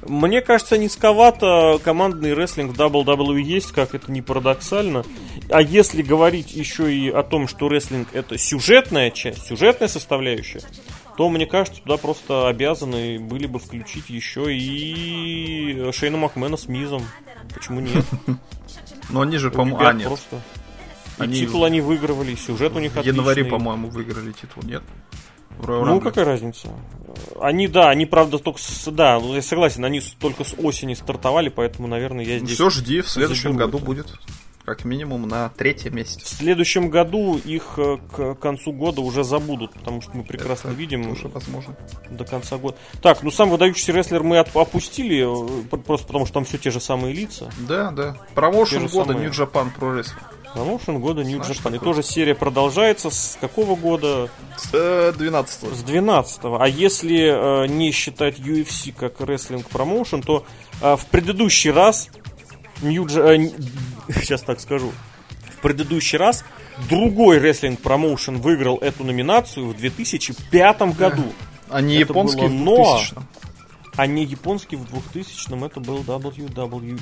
Мне 0.05 0.41
кажется, 0.41 0.77
низковато 0.77 1.79
командный 1.83 2.33
рестлинг 2.33 2.75
в 2.75 2.79
WWE 2.79 3.41
есть, 3.41 3.71
как 3.71 3.95
это 3.95 4.11
не 4.11 4.21
парадоксально. 4.21 5.03
А 5.49 5.61
если 5.61 6.01
говорить 6.01 6.53
еще 6.53 6.93
и 6.93 7.09
о 7.09 7.23
том, 7.23 7.47
что 7.47 7.69
рестлинг 7.69 8.09
это 8.13 8.37
сюжетная 8.37 9.11
часть, 9.11 9.47
сюжетная 9.47 9.87
составляющая, 9.87 10.61
то, 11.17 11.29
мне 11.29 11.47
кажется, 11.47 11.81
туда 11.81 11.97
просто 11.97 12.47
обязаны 12.47 13.19
были 13.19 13.47
бы 13.47 13.57
включить 13.59 14.09
еще 14.09 14.55
и 14.55 15.91
Шейна 15.91 16.17
Макмена 16.17 16.57
с 16.57 16.67
Мизом. 16.67 17.01
Почему 17.53 17.79
нет? 17.79 18.05
Но 19.09 19.21
они 19.21 19.37
же, 19.37 19.51
по-моему, 19.51 19.79
а, 19.79 19.93
нет. 19.93 20.07
Просто... 20.07 20.41
И 21.17 21.23
они... 21.23 21.39
титул 21.39 21.63
они 21.63 21.81
выигрывали, 21.81 22.35
сюжет 22.35 22.75
у 22.75 22.79
них 22.79 22.91
отличный. 22.91 23.13
В 23.13 23.15
январе, 23.15 23.45
по-моему, 23.45 23.89
выиграли 23.89 24.31
титул, 24.31 24.63
нет? 24.63 24.83
Ну, 25.65 25.99
какая 25.99 26.25
разница? 26.25 26.69
Они, 27.41 27.67
да, 27.67 27.89
они, 27.89 28.05
правда, 28.05 28.37
только 28.37 28.59
с... 28.59 28.91
Да, 28.91 29.17
я 29.17 29.41
согласен, 29.41 29.83
они 29.85 30.01
только 30.19 30.43
с 30.43 30.53
осени 30.57 30.93
стартовали, 30.93 31.49
поэтому, 31.49 31.87
наверное, 31.87 32.23
я 32.23 32.37
здесь... 32.39 32.53
Все, 32.53 32.69
жди, 32.69 33.01
в 33.01 33.09
следующем 33.09 33.57
году 33.57 33.79
будет 33.79 34.07
как 34.67 34.83
минимум 34.83 35.29
на 35.29 35.47
третьем 35.47 35.95
месте. 35.95 36.25
В 36.25 36.27
следующем 36.27 36.89
году 36.89 37.37
их 37.37 37.75
э, 37.77 37.97
к 38.11 38.35
концу 38.35 38.73
года 38.73 38.99
уже 38.99 39.23
забудут, 39.23 39.71
потому 39.71 40.01
что 40.01 40.11
мы 40.13 40.25
прекрасно 40.25 40.71
Это 40.71 40.77
видим. 40.77 41.09
Уже 41.09 41.29
возможно. 41.29 41.77
До 42.09 42.25
конца 42.25 42.57
года. 42.57 42.75
Так, 43.01 43.23
ну 43.23 43.31
сам 43.31 43.49
выдающийся 43.49 43.93
рестлер 43.93 44.23
мы 44.23 44.39
опустили, 44.39 45.23
э, 45.23 45.77
просто 45.77 46.05
потому 46.05 46.25
что 46.25 46.33
там 46.33 46.43
все 46.43 46.57
те 46.57 46.69
же 46.69 46.81
самые 46.81 47.13
лица. 47.13 47.49
Да, 47.59 47.91
да. 47.91 48.17
Промоушен 48.35 48.87
года 48.87 49.13
самые... 49.13 49.29
New 49.29 49.31
Japan 49.31 49.71
Pro 49.73 49.97
Wrestling. 49.97 50.53
Промоушен 50.53 50.99
года 50.99 51.23
New 51.23 51.41
Знаешь, 51.41 51.61
Japan. 51.61 51.75
И 51.77 51.79
тоже 51.79 52.03
серия 52.03 52.35
продолжается 52.35 53.09
с 53.09 53.37
какого 53.39 53.77
года? 53.77 54.29
С 54.57 55.13
12 55.17 55.63
-го. 55.63 55.75
С 55.75 55.83
12 55.83 56.41
-го. 56.43 56.57
А 56.59 56.67
если 56.67 57.63
э, 57.63 57.67
не 57.67 57.91
считать 57.91 58.39
UFC 58.39 58.91
как 58.91 59.21
рестлинг 59.21 59.69
промоушен, 59.69 60.21
то 60.21 60.43
э, 60.81 60.97
в 60.97 61.05
предыдущий 61.05 61.71
раз 61.71 62.09
New 62.81 63.05
Japan 63.05 63.53
сейчас 64.13 64.41
так 64.41 64.59
скажу, 64.59 64.91
в 65.57 65.61
предыдущий 65.61 66.17
раз 66.17 66.43
другой 66.89 67.39
рестлинг 67.39 67.81
промоушен 67.81 68.39
выиграл 68.39 68.77
эту 68.77 69.03
номинацию 69.03 69.67
в 69.67 69.77
2005 69.77 70.81
году. 70.95 71.33
А 71.69 71.81
не 71.81 71.95
это 71.95 72.11
японский 72.11 72.47
было, 72.47 72.47
в 72.47 72.51
2000 72.51 73.13
но, 73.13 73.23
А 73.97 74.07
не 74.07 74.23
японский 74.23 74.75
в 74.75 74.85
2000 74.85 75.65
это 75.65 75.79
был 75.79 75.99
WWE. 75.99 76.99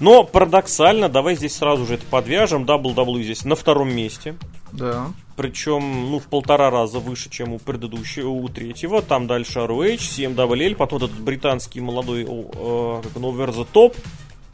Но 0.00 0.24
парадоксально, 0.24 1.08
давай 1.08 1.36
здесь 1.36 1.56
сразу 1.56 1.86
же 1.86 1.94
это 1.94 2.04
подвяжем. 2.06 2.64
WWE 2.64 3.22
здесь 3.22 3.44
на 3.44 3.54
втором 3.54 3.94
месте. 3.94 4.36
Да. 4.72 5.12
Причем, 5.36 6.10
ну, 6.10 6.18
в 6.18 6.24
полтора 6.24 6.70
раза 6.70 6.98
выше, 6.98 7.30
чем 7.30 7.52
у 7.52 7.58
предыдущего, 7.58 8.28
у 8.28 8.48
третьего. 8.48 9.02
Там 9.02 9.26
дальше 9.26 9.60
ROH, 9.60 9.98
CMWL, 9.98 10.74
потом 10.76 10.98
этот 10.98 11.12
британский 11.12 11.80
молодой, 11.80 12.22
э, 12.22 13.00
как 13.02 13.16
он, 13.16 13.22
Over 13.22 13.54
the 13.54 13.66
Top, 13.72 13.96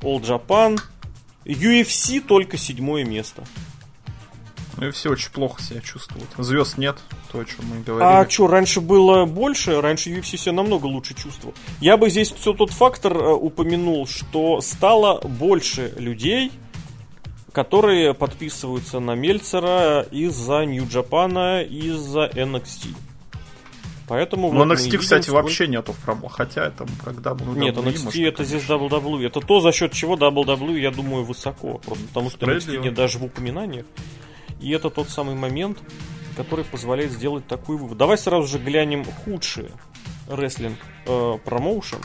All 0.03 0.20
Japan, 0.20 0.78
UFC 1.53 2.21
только 2.21 2.57
седьмое 2.57 3.05
место. 3.05 3.45
UFC 4.77 5.11
очень 5.11 5.31
плохо 5.31 5.61
себя 5.63 5.81
чувствует. 5.81 6.27
Звезд 6.37 6.79
нет, 6.79 6.99
то, 7.33 7.41
о 7.41 7.45
чем 7.45 7.67
мы 7.67 7.83
говорили. 7.83 8.09
А 8.09 8.29
что, 8.29 8.47
раньше 8.47 8.81
было 8.81 9.25
больше? 9.25 9.81
Раньше 9.81 10.11
UFC 10.11 10.37
себя 10.37 10.53
намного 10.53 10.87
лучше 10.87 11.15
чувствовал. 11.15 11.55
Я 11.81 11.97
бы 11.97 12.11
здесь 12.11 12.31
все 12.33 12.53
тот 12.53 12.71
фактор 12.71 13.17
э, 13.17 13.33
упомянул, 13.33 14.07
что 14.07 14.61
стало 14.61 15.21
больше 15.21 15.95
людей, 15.99 16.53
которые 17.53 18.15
подписываются 18.15 19.01
на 19.01 19.15
Мельцера 19.15 20.03
из-за 20.11 20.65
Нью-Джапана, 20.65 21.63
из-за 21.63 22.27
NXT. 22.27 22.95
Поэтому 24.09 24.51
Но 24.51 24.65
вот 24.65 24.73
NXT, 24.73 24.85
видим, 24.85 25.01
кстати, 25.01 25.25
сколько... 25.25 25.43
вообще 25.43 25.69
нету 25.69 25.93
в 25.93 25.99
промо. 25.99 26.29
Хотя 26.29 26.67
это 26.67 26.87
когда 27.05 27.35
бы... 27.35 27.45
Нет, 27.59 27.77
NXT 27.77 28.05
может, 28.05 28.21
это 28.21 28.45
здесь 28.45 28.65
WWE. 28.65 29.27
Это 29.27 29.41
то, 29.41 29.61
за 29.61 29.71
счет 29.73 29.93
чего 29.93 30.17
WWE, 30.17 30.79
я 30.79 30.91
думаю, 30.91 31.25
высоко. 31.25 31.79
Просто 31.85 32.07
потому 32.07 32.31
что 32.31 32.47
NXT 32.47 32.79
нет 32.79 32.95
даже 32.95 33.19
в 33.19 33.25
упоминаниях. 33.25 33.85
И 34.61 34.71
это 34.71 34.89
тот 34.91 35.11
самый 35.11 35.35
момент, 35.35 35.79
который 36.37 36.65
позволяет 36.65 37.13
сделать 37.13 37.47
такой 37.47 37.77
вывод. 37.77 37.99
Давай 37.99 38.17
сразу 38.17 38.47
же 38.47 38.59
глянем 38.59 39.05
худшие 39.05 39.71
рестлинг 40.27 40.79
э, 41.07 41.39
промоушен. 41.45 42.01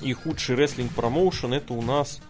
И 0.00 0.12
худший 0.12 0.54
рестлинг 0.54 0.92
промоушен 0.92 1.52
это 1.54 1.74
у 1.74 1.82
нас 1.82 2.20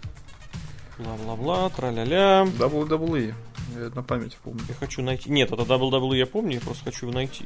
бла-бла-бла, 0.98 1.68
тра-ля-ля. 1.68 2.44
WWE. 2.44 3.34
Я 3.76 3.90
на 3.94 4.02
память 4.02 4.36
помню. 4.42 4.62
Я 4.68 4.74
хочу 4.74 5.02
найти. 5.02 5.30
Нет, 5.30 5.52
это 5.52 5.62
WWE 5.62 6.16
я 6.16 6.26
помню, 6.26 6.54
я 6.54 6.60
просто 6.60 6.84
хочу 6.84 7.06
его 7.06 7.14
найти. 7.14 7.44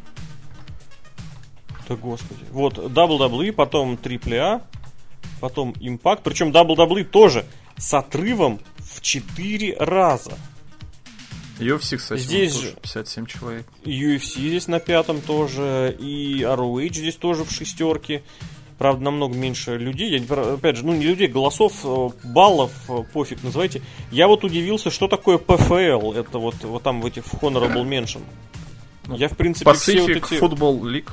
Да 1.89 1.97
господи. 1.97 2.45
Вот 2.51 2.79
WWE, 2.79 3.53
потом 3.53 3.95
AAA, 3.95 4.63
потом 5.41 5.71
Impact. 5.73 6.21
Причем 6.23 6.51
WWE 6.51 7.05
тоже 7.05 7.45
с 7.77 7.93
отрывом 7.95 8.61
в 8.79 9.01
4 9.01 9.77
раза. 9.79 10.33
UFC, 11.59 11.97
кстати, 11.97 12.21
здесь 12.21 12.55
тоже 12.55 12.77
57 12.83 13.27
человек. 13.27 13.67
UFC 13.85 14.49
здесь 14.49 14.69
на 14.69 14.81
пятом 14.81 15.21
тоже, 15.21 15.95
и 15.99 16.41
ROH 16.43 16.93
здесь 16.95 17.17
тоже 17.17 17.45
в 17.45 17.51
шестерке. 17.51 18.23
Правда, 18.79 19.05
намного 19.05 19.37
меньше 19.37 19.77
людей. 19.77 20.11
Я, 20.11 20.55
опять 20.55 20.77
же, 20.77 20.85
ну 20.85 20.93
не 20.93 21.05
людей, 21.05 21.29
голосов, 21.29 21.73
э, 21.85 22.09
баллов, 22.25 22.73
э, 22.89 23.05
пофиг 23.13 23.45
называйте. 23.45 23.81
Я 24.11 24.27
вот 24.27 24.43
удивился, 24.43 24.91
что 24.91 25.07
такое 25.07 25.39
PFL. 25.39 26.19
Это 26.19 26.39
вот, 26.39 26.57
вот 26.65 26.83
там 26.83 27.01
в 27.01 27.07
этих 27.07 27.23
Honorable 27.23 27.85
Mention. 27.85 28.23
Я, 29.09 29.29
в 29.29 29.37
принципе, 29.37 29.71
Pacific 29.71 29.77
все 29.77 30.01
вот 30.01 30.11
эти... 30.11 30.35
Football 30.35 30.81
League. 30.81 31.11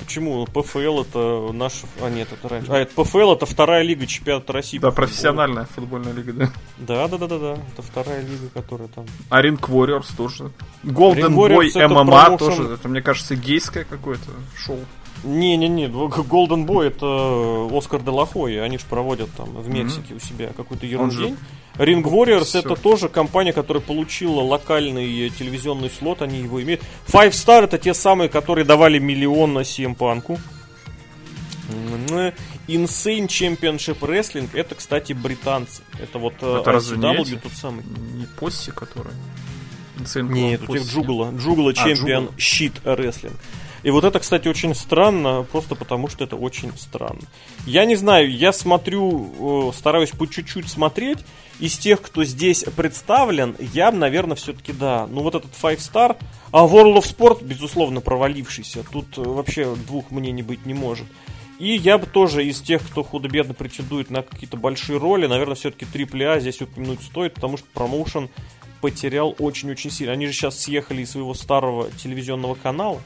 Почему? 0.00 0.46
ПФЛ 0.46 1.02
это 1.02 1.52
наш... 1.52 1.82
А, 2.00 2.08
нет, 2.08 2.28
это 2.32 2.48
раньше. 2.48 2.70
А, 2.70 2.78
это 2.78 2.94
ПФЛ 2.94 3.32
это 3.32 3.46
вторая 3.46 3.82
лига 3.82 4.06
чемпионата 4.06 4.52
России. 4.52 4.78
Да, 4.78 4.90
профессиональная 4.90 5.64
футбольная 5.66 6.12
лига, 6.12 6.32
да. 6.32 6.52
Да, 6.78 7.08
да, 7.08 7.18
да, 7.18 7.26
да, 7.26 7.38
да. 7.38 7.58
Это 7.72 7.82
вторая 7.82 8.20
лига, 8.20 8.48
которая 8.54 8.88
там. 8.88 9.06
А 9.28 9.42
Ring 9.42 9.60
Warriors 9.60 10.16
тоже. 10.16 10.50
Golden 10.84 11.34
Boy 11.34 11.68
MMA 11.74 12.38
тоже. 12.38 12.74
Это, 12.74 12.88
мне 12.88 13.02
кажется, 13.02 13.36
гейское 13.36 13.84
какое-то 13.84 14.30
шоу. 14.56 14.80
Не-не-не, 15.24 15.86
Golden 15.86 16.66
Boy 16.66 16.86
это 16.86 17.76
Оскар 17.76 18.02
Делахой, 18.02 18.62
они 18.62 18.78
же 18.78 18.84
проводят 18.88 19.30
там 19.36 19.50
в 19.50 19.68
Мексике 19.68 20.14
mm-hmm. 20.14 20.16
у 20.16 20.20
себя 20.20 20.50
какой-то 20.56 20.86
ерундень. 20.86 21.36
Ring 21.76 22.02
Warriors 22.02 22.44
Все. 22.44 22.58
это 22.60 22.74
тоже 22.74 23.08
компания, 23.08 23.52
которая 23.52 23.82
получила 23.82 24.40
локальный 24.40 25.30
телевизионный 25.30 25.90
слот, 25.90 26.22
они 26.22 26.40
его 26.40 26.62
имеют. 26.62 26.82
Five 27.06 27.30
Star 27.30 27.64
это 27.64 27.78
те 27.78 27.94
самые, 27.94 28.28
которые 28.28 28.64
давали 28.64 28.98
миллион 28.98 29.54
на 29.54 29.60
CM 29.60 29.96
Punk. 29.96 30.38
Insane 32.66 33.26
Championship 33.26 33.98
Wrestling 34.00 34.48
это, 34.52 34.74
кстати, 34.74 35.12
британцы. 35.12 35.82
Это 36.00 36.18
вот 36.18 36.34
э, 36.40 36.60
это 36.60 36.70
ICW 36.70 37.40
тот 37.42 37.52
самый. 37.52 37.84
Не 38.14 38.26
Посси, 38.38 38.70
который? 38.70 39.12
Insane 39.98 40.28
Нет, 40.28 40.68
у 40.68 40.74
них 40.74 40.86
Джугла. 40.86 41.32
Джугла 41.36 41.74
Чемпион 41.74 42.30
Щит 42.38 42.74
Wrestling. 42.84 43.36
И 43.82 43.90
вот 43.90 44.04
это, 44.04 44.18
кстати, 44.18 44.48
очень 44.48 44.74
странно, 44.74 45.46
просто 45.50 45.74
потому 45.74 46.08
что 46.08 46.24
это 46.24 46.36
очень 46.36 46.76
странно. 46.76 47.20
Я 47.66 47.84
не 47.84 47.96
знаю, 47.96 48.30
я 48.30 48.52
смотрю, 48.52 49.70
э, 49.70 49.76
стараюсь 49.76 50.10
по 50.10 50.26
чуть-чуть 50.26 50.68
смотреть. 50.68 51.18
Из 51.60 51.76
тех, 51.76 52.00
кто 52.02 52.24
здесь 52.24 52.64
представлен, 52.76 53.56
я, 53.58 53.90
наверное, 53.90 54.36
все-таки 54.36 54.72
да. 54.72 55.06
Ну 55.10 55.22
вот 55.22 55.34
этот 55.34 55.50
Five 55.60 55.78
Star, 55.78 56.16
а 56.52 56.64
World 56.64 56.96
of 56.96 57.16
Sport, 57.16 57.44
безусловно, 57.44 58.00
провалившийся. 58.00 58.84
Тут 58.90 59.18
э, 59.18 59.22
вообще 59.22 59.74
двух 59.74 60.10
мнений 60.10 60.42
быть 60.42 60.66
не 60.66 60.74
может. 60.74 61.06
И 61.58 61.74
я 61.74 61.98
бы 61.98 62.06
тоже 62.06 62.44
из 62.44 62.60
тех, 62.60 62.86
кто 62.86 63.02
худо-бедно 63.02 63.52
претендует 63.52 64.10
на 64.10 64.22
какие-то 64.22 64.56
большие 64.56 64.98
роли, 64.98 65.26
наверное, 65.26 65.56
все-таки 65.56 65.84
AAA 65.84 66.40
здесь 66.40 66.62
упомянуть 66.62 67.02
стоит, 67.02 67.34
потому 67.34 67.56
что 67.56 67.66
промоушен 67.74 68.30
потерял 68.80 69.34
очень-очень 69.40 69.90
сильно. 69.90 70.12
Они 70.12 70.26
же 70.26 70.32
сейчас 70.32 70.60
съехали 70.60 71.02
из 71.02 71.10
своего 71.10 71.34
старого 71.34 71.90
телевизионного 71.90 72.54
канала, 72.54 73.02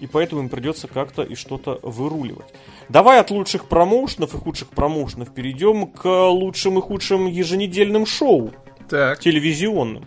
и 0.00 0.06
поэтому 0.06 0.42
им 0.42 0.48
придется 0.48 0.88
как-то 0.88 1.22
и 1.22 1.34
что-то 1.34 1.78
выруливать. 1.82 2.52
Давай 2.88 3.20
от 3.20 3.30
лучших 3.30 3.66
промоушенов 3.66 4.34
и 4.34 4.38
худших 4.38 4.68
промоушенов 4.68 5.32
перейдем 5.32 5.86
к 5.86 6.06
лучшим 6.28 6.78
и 6.78 6.82
худшим 6.82 7.26
еженедельным 7.26 8.06
шоу. 8.06 8.52
Так. 8.88 9.18
Телевизионным. 9.20 10.04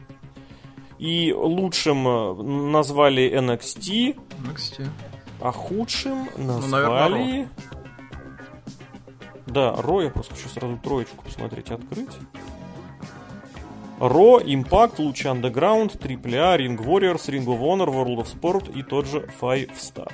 И 0.98 1.34
лучшим 1.34 2.08
э, 2.08 2.34
назвали 2.44 3.32
NXT. 3.32 4.18
NXT. 4.46 4.88
А 5.42 5.52
худшим 5.52 6.30
назвали... 6.38 6.62
Ну, 6.68 6.68
наверное, 6.70 7.50
Да, 9.48 9.76
Ро, 9.78 10.02
я 10.02 10.10
просто 10.10 10.36
хочу 10.36 10.50
сразу 10.50 10.78
троечку 10.78 11.24
посмотреть, 11.24 11.72
открыть. 11.72 12.10
Ро, 14.00 14.40
Impact, 14.40 14.96
Луч 15.00 15.26
Underground, 15.26 16.00
AAA, 16.00 16.58
Ring 16.58 16.78
Warriors, 16.78 17.28
Ring 17.28 17.46
of 17.46 17.60
Honor, 17.60 17.88
World 17.88 18.18
of 18.18 18.40
Sport 18.40 18.78
и 18.78 18.82
тот 18.82 19.08
же 19.08 19.30
Five 19.40 19.72
Star. 19.78 20.12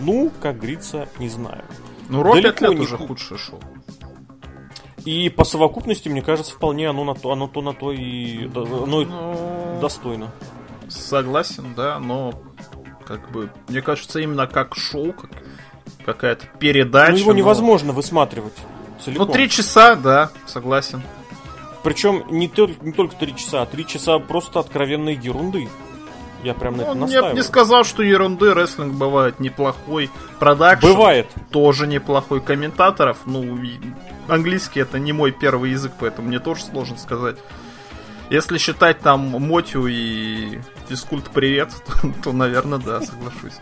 Ну, 0.00 0.30
как 0.40 0.58
говорится, 0.58 1.08
не 1.18 1.28
знаю. 1.28 1.64
Ну, 2.08 2.22
Ро 2.22 2.34
5 2.34 2.60
лет 2.60 2.60
не... 2.60 2.76
уже 2.76 2.96
худшее 2.96 3.38
шоу. 3.38 3.60
И 5.04 5.28
по 5.28 5.44
совокупности, 5.44 6.08
мне 6.08 6.22
кажется, 6.22 6.54
вполне 6.54 6.88
оно 6.88 7.04
на 7.04 7.14
то, 7.14 7.30
оно 7.30 7.46
то 7.46 7.62
на 7.62 7.72
то 7.72 7.92
и 7.92 8.46
оно 8.46 8.86
ну, 8.86 9.78
достойно. 9.80 10.30
Согласен, 10.88 11.74
да, 11.76 11.98
но 11.98 12.32
как 13.06 13.30
бы, 13.30 13.50
мне 13.68 13.82
кажется, 13.82 14.20
именно 14.20 14.46
как 14.46 14.76
шоу, 14.76 15.12
как 15.12 15.30
какая-то 16.04 16.46
передача. 16.58 17.12
Ну, 17.12 17.18
его 17.18 17.32
невозможно 17.32 17.92
высматривать 17.92 18.54
целиком. 19.02 19.26
Ну, 19.26 19.32
три 19.32 19.48
часа, 19.48 19.94
да, 19.94 20.30
согласен. 20.46 21.02
Причем 21.82 22.24
не, 22.30 22.48
только, 22.48 22.84
не 22.84 22.92
только 22.92 23.16
три 23.16 23.34
часа, 23.36 23.62
а 23.62 23.66
три 23.66 23.86
часа 23.86 24.18
просто 24.18 24.60
откровенной 24.60 25.14
ерунды. 25.14 25.68
Я 26.44 26.54
прям 26.54 26.76
на 26.76 26.84
ну, 26.84 26.90
это 26.90 26.98
настаиваю. 27.00 27.30
Я 27.30 27.36
не 27.36 27.42
сказал, 27.42 27.84
что 27.84 28.02
ерунды, 28.02 28.54
рестлинг 28.54 28.94
бывает 28.94 29.40
неплохой. 29.40 30.10
Продакшн 30.38 30.86
бывает. 30.86 31.26
тоже 31.50 31.86
неплохой. 31.86 32.40
Комментаторов, 32.40 33.18
ну, 33.26 33.58
английский 34.28 34.80
это 34.80 34.98
не 34.98 35.12
мой 35.12 35.32
первый 35.32 35.72
язык, 35.72 35.92
поэтому 35.98 36.28
мне 36.28 36.38
тоже 36.38 36.62
сложно 36.62 36.96
сказать. 36.96 37.36
Если 38.30 38.58
считать 38.58 39.00
там 39.00 39.20
Мотю 39.20 39.86
и 39.86 40.60
Физкульт 40.88 41.24
Привет, 41.30 41.70
то, 41.86 42.12
то 42.24 42.32
наверное, 42.32 42.78
да, 42.78 43.00
соглашусь. 43.00 43.58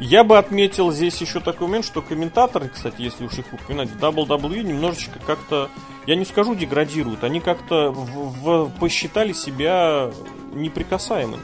Я 0.00 0.24
бы 0.24 0.38
отметил 0.38 0.90
здесь 0.90 1.20
еще 1.20 1.40
такой 1.40 1.68
момент, 1.68 1.84
что 1.84 2.02
комментаторы, 2.02 2.68
кстати, 2.68 3.00
если 3.00 3.24
уж 3.26 3.38
их 3.38 3.52
упоминать, 3.52 3.90
в 3.90 3.96
WWE 3.96 4.62
немножечко 4.62 5.18
как-то, 5.24 5.70
я 6.06 6.16
не 6.16 6.24
скажу 6.24 6.54
деградируют, 6.54 7.22
они 7.22 7.40
как-то 7.40 7.90
в, 7.90 8.42
в, 8.42 8.70
посчитали 8.80 9.32
себя 9.32 10.10
неприкасаемыми. 10.52 11.42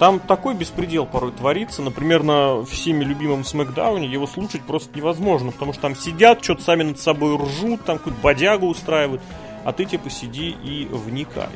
Там 0.00 0.18
такой 0.18 0.54
беспредел 0.54 1.04
порой 1.04 1.30
творится. 1.30 1.82
Например, 1.82 2.22
на 2.22 2.64
всеми 2.64 3.04
любимом 3.04 3.44
Смакдауне 3.44 4.08
его 4.08 4.26
слушать 4.26 4.62
просто 4.62 4.96
невозможно, 4.96 5.52
потому 5.52 5.74
что 5.74 5.82
там 5.82 5.94
сидят, 5.94 6.42
что-то 6.42 6.62
сами 6.62 6.84
над 6.84 6.98
собой 6.98 7.36
ржут, 7.36 7.84
там 7.84 7.98
какую-то 7.98 8.18
бодягу 8.22 8.66
устраивают, 8.66 9.20
а 9.62 9.72
ты 9.74 9.84
типа 9.84 10.08
сиди 10.08 10.56
и 10.64 10.88
вникай. 10.90 11.50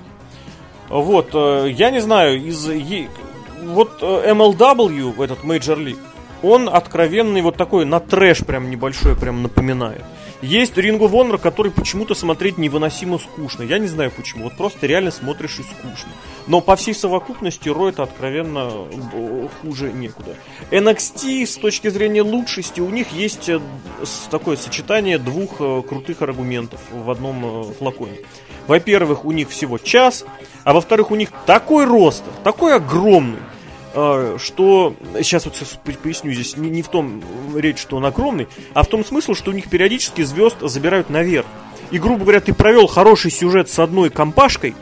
Вот, 0.91 1.31
э, 1.33 1.71
я 1.71 1.91
не 1.91 2.01
знаю, 2.01 2.39
из 2.45 2.69
вот 3.67 3.99
э, 4.03 4.33
MLW, 4.33 5.23
этот 5.23 5.41
Major 5.41 5.77
League, 5.77 5.99
он 6.43 6.69
откровенный 6.69 7.41
вот 7.41 7.57
такой 7.57 7.85
на 7.85 8.01
трэш 8.01 8.45
прям 8.45 8.71
небольшой 8.71 9.17
прям 9.17 9.43
напоминает. 9.43 10.05
Есть 10.43 10.75
Ring 10.77 10.99
of 10.99 11.13
Honor, 11.13 11.39
который 11.39 11.73
почему-то 11.73 12.15
смотреть 12.15 12.59
невыносимо 12.59 13.19
скучно. 13.19 13.63
Я 13.63 13.79
не 13.79 13.87
знаю 13.87 14.11
почему. 14.15 14.45
Вот 14.45 14.57
просто 14.59 14.87
реально 14.87 15.11
смотришь 15.11 15.59
и 15.59 15.63
скучно. 15.63 16.11
Но 16.47 16.61
по 16.61 16.77
всей 16.77 16.95
совокупности 16.95 17.71
Ро 17.71 17.89
это 17.89 18.03
откровенно 18.03 18.71
э, 19.15 19.49
хуже 19.63 19.91
некуда. 19.91 20.37
NXT 20.71 21.47
с 21.47 21.57
точки 21.57 21.89
зрения 21.89 22.23
лучшести 22.23 22.81
у 22.81 22.91
них 22.91 23.13
есть 23.13 23.49
э, 23.49 23.59
такое 24.31 24.57
сочетание 24.57 25.19
двух 25.19 25.57
крутых 25.57 26.21
аргументов 26.21 26.81
в 26.93 27.11
одном 27.11 27.73
флаконе. 27.79 28.19
Во-первых, 28.67 29.25
у 29.25 29.33
них 29.33 29.49
всего 29.51 29.79
час, 29.79 30.25
а 30.65 30.73
во-вторых, 30.73 31.11
у 31.11 31.15
них 31.15 31.31
такой 31.47 31.85
рост, 31.85 32.23
такой 32.43 32.77
огромный, 32.77 33.39
что 33.95 34.97
сейчас 35.21 35.45
вот 35.45 35.55
сейчас 35.55 35.79
поясню 36.03 36.33
здесь 36.33 36.57
не, 36.57 36.69
не 36.69 36.83
в 36.83 36.89
том 36.89 37.23
речь, 37.57 37.79
что 37.79 37.97
он 37.97 38.05
огромный, 38.05 38.49
а 38.73 38.83
в 38.83 38.89
том 38.89 39.05
смысл, 39.05 39.35
что 39.35 39.53
у 39.53 39.55
них 39.55 39.71
периодически 39.71 40.23
звезд 40.23 40.57
забирают 40.61 41.11
наверх. 41.11 41.47
И, 41.91 41.99
грубо 41.99 42.23
говоря, 42.23 42.41
ты 42.41 42.53
провел 42.53 42.89
хороший 42.89 43.31
сюжет 43.31 43.71
с 43.71 43.79
одной 43.79 44.11
компашкой, 44.11 44.75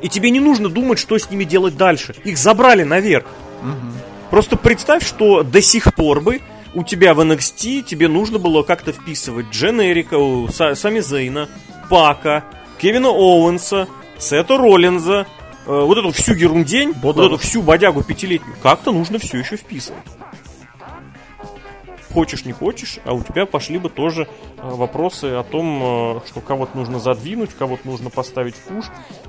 и 0.00 0.08
тебе 0.08 0.30
не 0.30 0.40
нужно 0.40 0.68
думать, 0.68 0.98
что 0.98 1.16
с 1.16 1.30
ними 1.30 1.44
делать 1.44 1.76
дальше. 1.76 2.14
Их 2.24 2.36
забрали 2.36 2.82
наверх. 2.82 3.26
Угу. 3.62 4.30
Просто 4.30 4.56
представь, 4.56 5.06
что 5.06 5.44
до 5.44 5.62
сих 5.62 5.94
пор 5.94 6.20
бы 6.20 6.40
у 6.74 6.82
тебя 6.82 7.14
в 7.14 7.20
NXT 7.20 7.82
тебе 7.82 8.08
нужно 8.08 8.38
было 8.38 8.62
как-то 8.62 8.92
вписывать 8.92 9.46
Дженерика, 9.52 10.16
Сами 10.50 11.00
Зейна, 11.00 11.48
Пака, 11.88 12.44
Кевина 12.80 13.10
Оуэнса, 13.10 13.86
Сета 14.18 14.56
Роллинза, 14.56 15.26
вот 15.66 15.98
эту 15.98 16.12
всю 16.12 16.34
ерундень, 16.34 16.92
Бода. 16.92 17.22
вот 17.22 17.26
эту 17.26 17.38
всю 17.38 17.62
бодягу 17.62 18.02
пятилетнюю, 18.02 18.56
как-то 18.62 18.92
нужно 18.92 19.18
все 19.18 19.38
еще 19.38 19.56
вписывать. 19.56 20.02
Хочешь, 22.12 22.44
не 22.44 22.52
хочешь, 22.52 22.98
а 23.04 23.14
у 23.14 23.22
тебя 23.22 23.46
пошли 23.46 23.78
бы 23.78 23.88
тоже 23.88 24.24
э, 24.24 24.26
вопросы 24.62 25.26
о 25.26 25.42
том, 25.42 26.18
э, 26.18 26.20
что 26.26 26.40
кого-то 26.40 26.76
нужно 26.76 27.00
задвинуть, 27.00 27.54
кого-то 27.54 27.88
нужно 27.88 28.10
поставить 28.10 28.54
в 28.54 28.64
куш, 28.64 28.86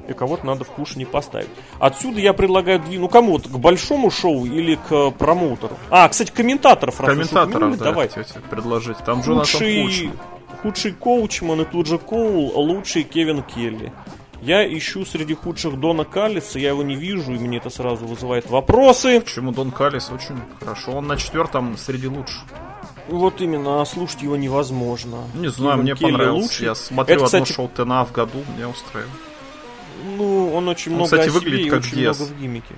и 0.10 0.14
кого-то 0.14 0.46
надо 0.46 0.66
в 0.66 0.70
куш 0.70 0.98
не 0.98 1.06
поставить. 1.06 1.48
Отсюда 1.80 2.20
я 2.20 2.34
предлагаю 2.34 2.80
двинуть, 2.80 3.00
ну 3.00 3.08
кому 3.08 3.40
то 3.40 3.48
к 3.48 3.58
большому 3.58 4.12
шоу 4.12 4.46
или 4.46 4.76
к 4.76 5.12
промоутеру? 5.12 5.78
А, 5.90 6.10
кстати, 6.10 6.32
комментаторов, 6.32 6.98
Комментаторов, 6.98 7.78
да, 7.78 7.86
давайте 7.86 8.26
предложить. 8.50 8.98
Там 8.98 9.22
Худший... 9.24 10.12
Худший 10.62 10.94
коучман 10.94 11.62
и 11.62 11.66
тут 11.66 11.88
же 11.88 11.98
Коул, 11.98 12.54
лучший 12.56 13.04
Кевин 13.04 13.44
Келли. 13.44 13.92
Я 14.46 14.68
ищу 14.68 15.06
среди 15.06 15.36
худших 15.36 15.80
Дона 15.80 16.04
Каллиса, 16.04 16.60
я 16.60 16.70
его 16.70 16.84
не 16.84 16.96
вижу, 16.96 17.34
и 17.34 17.40
мне 17.40 17.60
это 17.60 17.70
сразу 17.70 18.06
вызывает 18.06 18.50
вопросы. 18.50 19.22
Почему 19.22 19.54
Дон 19.54 19.72
Каллис 19.72 20.12
очень 20.12 20.36
хорошо? 20.60 20.92
Он 20.92 21.08
на 21.08 21.16
четвертом 21.16 21.78
среди 21.78 22.08
лучших. 22.08 22.44
Вот 23.08 23.40
именно, 23.40 23.82
а 23.82 23.86
слушать 23.86 24.22
его 24.22 24.36
невозможно. 24.36 25.24
Не 25.34 25.48
знаю, 25.48 25.76
Кевин 25.76 25.84
мне 25.84 25.96
Келли 25.96 26.12
понравился. 26.12 26.42
Лучший. 26.42 26.66
Я 26.66 26.76
смотрел 26.76 27.18
это, 27.20 27.26
кстати... 27.26 27.44
одно 27.44 27.56
шоу 27.56 27.70
ТНА 27.70 28.06
в 28.06 28.12
году, 28.12 28.44
мне 28.56 28.68
устраивает. 28.68 29.14
Ну, 30.18 30.54
он 30.54 30.68
очень 30.68 30.92
он, 30.92 30.98
много 30.98 31.18
кстати, 31.18 31.30
выглядит 31.30 31.70
как 31.70 31.80
очень 31.80 31.96
Диас. 31.96 32.20
много 32.20 32.34
в 32.34 32.42
гиммике. 32.42 32.76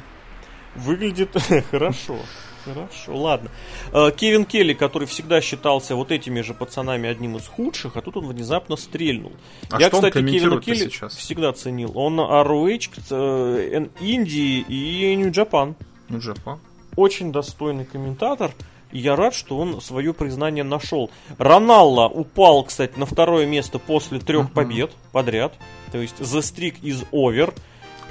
Выглядит 0.75 1.35
хорошо. 1.71 2.17
Хорошо, 2.65 3.15
ладно. 3.15 3.51
Э, 3.93 4.11
Кевин 4.15 4.45
Келли, 4.45 4.73
который 4.73 5.07
всегда 5.07 5.39
считался 5.39 5.95
вот 5.95 6.11
этими 6.11 6.41
же 6.41 6.53
пацанами 6.53 7.07
одним 7.07 7.37
из 7.37 7.47
худших, 7.47 7.95
а 7.95 8.01
тут 8.01 8.17
он 8.17 8.27
внезапно 8.27 8.75
стрельнул. 8.75 9.31
А 9.69 9.79
Я, 9.79 9.89
кстати, 9.89 10.13
Кевина 10.13 10.59
Келли 10.59 10.89
сейчас? 10.89 11.15
всегда 11.15 11.53
ценил. 11.53 11.91
Он 11.95 12.19
ROH, 12.19 12.89
э, 13.11 13.87
Индии 13.99 14.59
и 14.67 15.15
Нью-Джапан. 15.15 15.75
Нью-Джапан. 16.09 16.59
Очень 16.95 17.31
достойный 17.31 17.85
комментатор. 17.85 18.51
И 18.91 18.99
я 18.99 19.15
рад, 19.15 19.33
что 19.33 19.57
он 19.57 19.81
свое 19.81 20.13
признание 20.13 20.63
нашел. 20.63 21.11
Роналла 21.37 22.07
упал, 22.07 22.63
кстати, 22.63 22.97
на 22.97 23.05
второе 23.05 23.45
место 23.45 23.77
после 23.77 24.19
трех 24.19 24.47
uh-huh. 24.47 24.53
побед 24.53 24.91
подряд. 25.11 25.53
То 25.91 25.97
есть 25.97 26.15
The 26.19 26.39
Streak 26.39 26.81
is 26.81 27.05
over. 27.11 27.53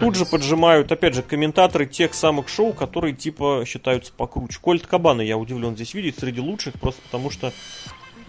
Тут 0.00 0.16
же 0.16 0.26
поджимают, 0.26 0.90
опять 0.90 1.14
же, 1.14 1.22
комментаторы 1.22 1.86
тех 1.86 2.14
самых 2.14 2.48
шоу, 2.48 2.72
которые 2.72 3.14
типа 3.14 3.64
считаются 3.66 4.12
покруче. 4.12 4.58
Кольт 4.60 4.86
Кабана 4.86 5.22
я 5.22 5.38
удивлен 5.38 5.74
здесь 5.74 5.94
видеть 5.94 6.18
среди 6.18 6.40
лучших, 6.40 6.74
просто 6.74 7.00
потому 7.02 7.30
что 7.30 7.52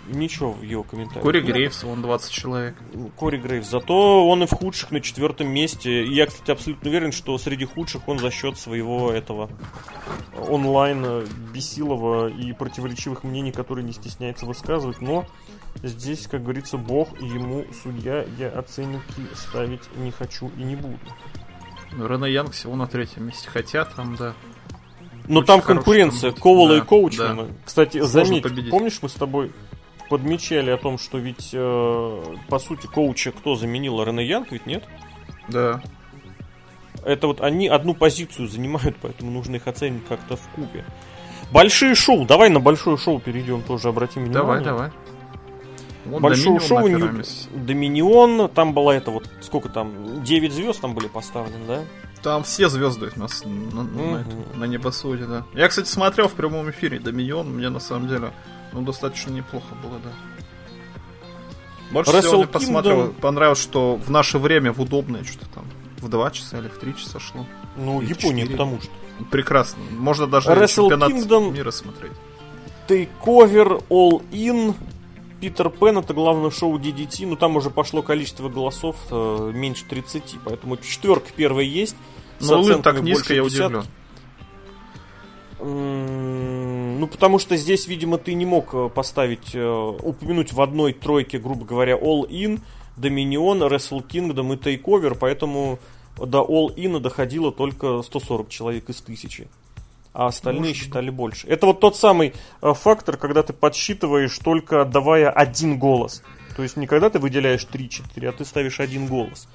ничего 0.08 0.52
в 0.52 0.62
его 0.62 0.84
комментариях. 0.84 1.24
Кори 1.24 1.42
Грейвс, 1.42 1.84
он 1.84 2.02
20 2.02 2.32
человек. 2.32 2.76
Кори 3.16 3.38
Грейвс. 3.38 3.70
Зато 3.70 4.28
он 4.28 4.44
и 4.44 4.46
в 4.46 4.52
худших 4.52 4.92
на 4.92 5.02
четвертом 5.02 5.48
месте. 5.48 6.06
И 6.06 6.14
я, 6.14 6.28
кстати, 6.28 6.52
абсолютно 6.52 6.90
уверен, 6.90 7.12
что 7.12 7.38
среди 7.38 7.66
худших 7.66 8.08
он 8.08 8.20
за 8.20 8.32
счет 8.32 8.58
своего 8.58 9.12
этого 9.12 9.50
онлайн 10.48 11.26
бесилого 11.54 12.28
и 12.28 12.54
противоречивых 12.54 13.24
мнений, 13.24 13.52
которые 13.52 13.86
не 13.86 13.94
стесняется 13.94 14.46
высказывать. 14.46 15.02
Но 15.02 15.26
здесь, 15.82 16.28
как 16.28 16.44
говорится, 16.44 16.78
бог 16.78 17.20
ему 17.20 17.66
судья. 17.84 18.26
Я 18.38 18.50
оценки 18.50 19.02
ставить 19.34 19.82
не 19.98 20.12
хочу 20.12 20.52
и 20.58 20.64
не 20.64 20.76
буду. 20.76 21.00
Рене 21.98 22.32
Янг 22.34 22.52
всего 22.52 22.76
на 22.76 22.88
третьем 22.88 23.26
месте. 23.28 23.50
Хотя 23.52 23.86
там, 23.86 24.16
да. 24.16 24.34
Но 25.28 25.42
там 25.42 25.62
конкуренция 25.62 26.32
Ковала 26.32 26.70
да, 26.70 26.78
и 26.78 26.82
Коучмана. 26.82 27.44
да. 27.46 27.54
Кстати, 27.66 27.98
Сложно 27.98 28.26
заметь, 28.26 28.44
победить. 28.44 28.70
помнишь, 28.72 29.00
мы 29.02 29.10
с 29.10 29.14
тобой 29.14 29.52
подмечали 30.10 30.70
о 30.70 30.78
том, 30.78 30.98
что 31.00 31.18
ведь, 31.18 31.50
э, 31.54 32.24
по 32.48 32.60
сути, 32.60 32.86
коуча 32.88 33.32
кто 33.32 33.56
заменил? 33.56 34.04
Рене 34.04 34.26
Янг 34.28 34.52
ведь 34.52 34.66
нет? 34.68 34.84
Да. 35.48 35.82
Это 37.04 37.28
вот 37.28 37.42
они 37.42 37.68
одну 37.68 37.94
позицию 37.94 38.48
занимают, 38.48 38.96
поэтому 39.02 39.32
нужно 39.32 39.56
их 39.56 39.68
оценивать 39.68 40.08
как-то 40.08 40.36
в 40.36 40.48
кубе. 40.50 40.84
Большие 41.52 41.96
шоу. 41.96 42.26
Давай 42.26 42.50
на 42.50 42.60
большое 42.60 42.98
шоу 42.98 43.20
перейдем, 43.20 43.62
тоже 43.62 43.90
обратим 43.90 44.32
Давай, 44.32 44.60
внимание. 44.60 44.66
давай. 44.66 44.90
Вот 46.06 46.22
Большое 46.22 46.60
шоу 46.60 46.88
Нью-. 46.88 47.24
Доминион, 47.56 48.50
там 48.50 48.74
была 48.74 48.96
это 48.96 49.12
вот, 49.12 49.28
сколько 49.42 49.70
там, 49.70 50.24
9 50.24 50.54
звезд 50.54 50.82
там 50.82 50.94
были 50.94 51.08
поставлены, 51.08 51.66
да? 51.68 51.82
Там 52.22 52.44
все 52.44 52.70
звезды 52.70 53.12
у 53.16 53.20
нас 53.20 53.44
на, 53.46 53.84
Мгм. 53.84 54.16
это- 54.16 54.58
на 54.58 54.66
небосводе, 54.66 55.26
да. 55.26 55.46
Я, 55.54 55.68
кстати, 55.68 55.88
смотрел 55.88 56.28
в 56.28 56.34
прямом 56.34 56.70
эфире 56.72 57.00
Доминион, 57.00 57.50
мне 57.56 57.70
на 57.70 57.80
самом 57.80 58.08
деле 58.08 58.32
ну, 58.74 58.82
достаточно 58.82 59.32
неплохо 59.32 59.74
было, 59.82 60.00
да. 60.04 60.10
Больше 61.92 62.12
Wrestle 62.12 62.20
всего 62.22 62.38
мне 62.38 62.48
посмотрел, 62.48 63.14
понравилось, 63.14 63.60
что 63.62 63.96
в 63.96 64.10
наше 64.10 64.40
время, 64.40 64.74
в 64.74 64.82
удобное, 64.82 65.24
что-то 65.24 65.48
там, 65.56 65.66
в 66.00 66.10
2 66.10 66.32
часа 66.32 66.58
или 66.60 66.68
в 66.68 66.78
3 66.78 66.96
часа 66.96 67.20
шло. 67.20 67.46
Ну, 67.78 68.02
Или 68.02 68.10
Япония, 68.10 68.46
потому 68.48 68.80
что. 68.82 68.92
Прекрасно. 69.32 69.82
Можно 69.92 70.28
даже 70.28 70.50
Wrestle 70.50 70.90
чемпионат 70.90 71.12
Kingdom. 71.12 71.52
мира 71.52 71.72
смотреть. 71.72 72.12
Тейковер, 72.88 73.80
All 73.90 74.24
In, 74.32 74.74
Питер 75.42 75.70
Пен, 75.70 75.98
это 75.98 76.14
главное 76.14 76.50
шоу 76.50 76.78
DDT, 76.78 77.28
но 77.28 77.36
там 77.36 77.56
уже 77.58 77.70
пошло 77.70 78.02
количество 78.02 78.50
голосов 78.50 78.96
э, 79.12 79.52
меньше 79.54 79.86
30, 79.86 80.38
поэтому 80.44 80.78
четверка 80.78 81.30
первая 81.36 81.66
есть. 81.66 81.96
с 82.40 82.50
Ну, 82.50 82.62
Лын 82.62 82.82
так 82.82 83.02
низко, 83.02 83.34
я 83.34 83.44
50. 83.44 83.66
удивлен. 83.66 83.86
Ну, 85.60 87.08
потому 87.08 87.40
что 87.40 87.56
здесь, 87.56 87.88
видимо, 87.88 88.18
ты 88.18 88.34
не 88.34 88.46
мог 88.46 88.74
э, 88.74 88.90
поставить, 88.94 89.54
э, 89.54 89.96
упомянуть 90.04 90.54
в 90.54 90.62
одной 90.62 90.94
тройке, 90.94 91.40
грубо 91.40 91.66
говоря, 91.66 91.98
All 91.98 92.28
In, 92.30 92.62
Dominion, 92.98 93.68
Wrestle 93.70 94.06
Kingdom 94.06 94.54
и 94.54 94.58
Takeover, 94.58 95.18
поэтому 95.20 95.80
до 96.18 96.40
All 96.40 96.76
In 96.76 97.00
доходило 97.00 97.52
только 97.52 98.02
140 98.02 98.50
человек 98.50 98.90
из 98.90 99.02
тысячи. 99.02 99.48
А 100.16 100.28
остальные 100.28 100.70
Может 100.70 100.78
считали 100.78 101.10
больше. 101.10 101.46
Это 101.48 101.66
вот 101.66 101.82
тот 101.82 101.98
самый 101.98 102.34
э, 102.62 102.74
фактор, 102.74 103.18
когда 103.18 103.44
ты 103.44 103.52
подсчитываешь 103.52 104.38
только 104.40 104.82
отдавая 104.82 105.30
один 105.30 105.78
голос. 105.78 106.24
То 106.56 106.64
есть 106.64 106.78
не 106.78 106.88
когда 106.88 107.10
ты 107.10 107.20
выделяешь 107.20 107.68
3-4, 107.70 108.26
а 108.26 108.32
ты 108.32 108.46
ставишь 108.46 108.80
один 108.80 109.08
голос. 109.08 109.50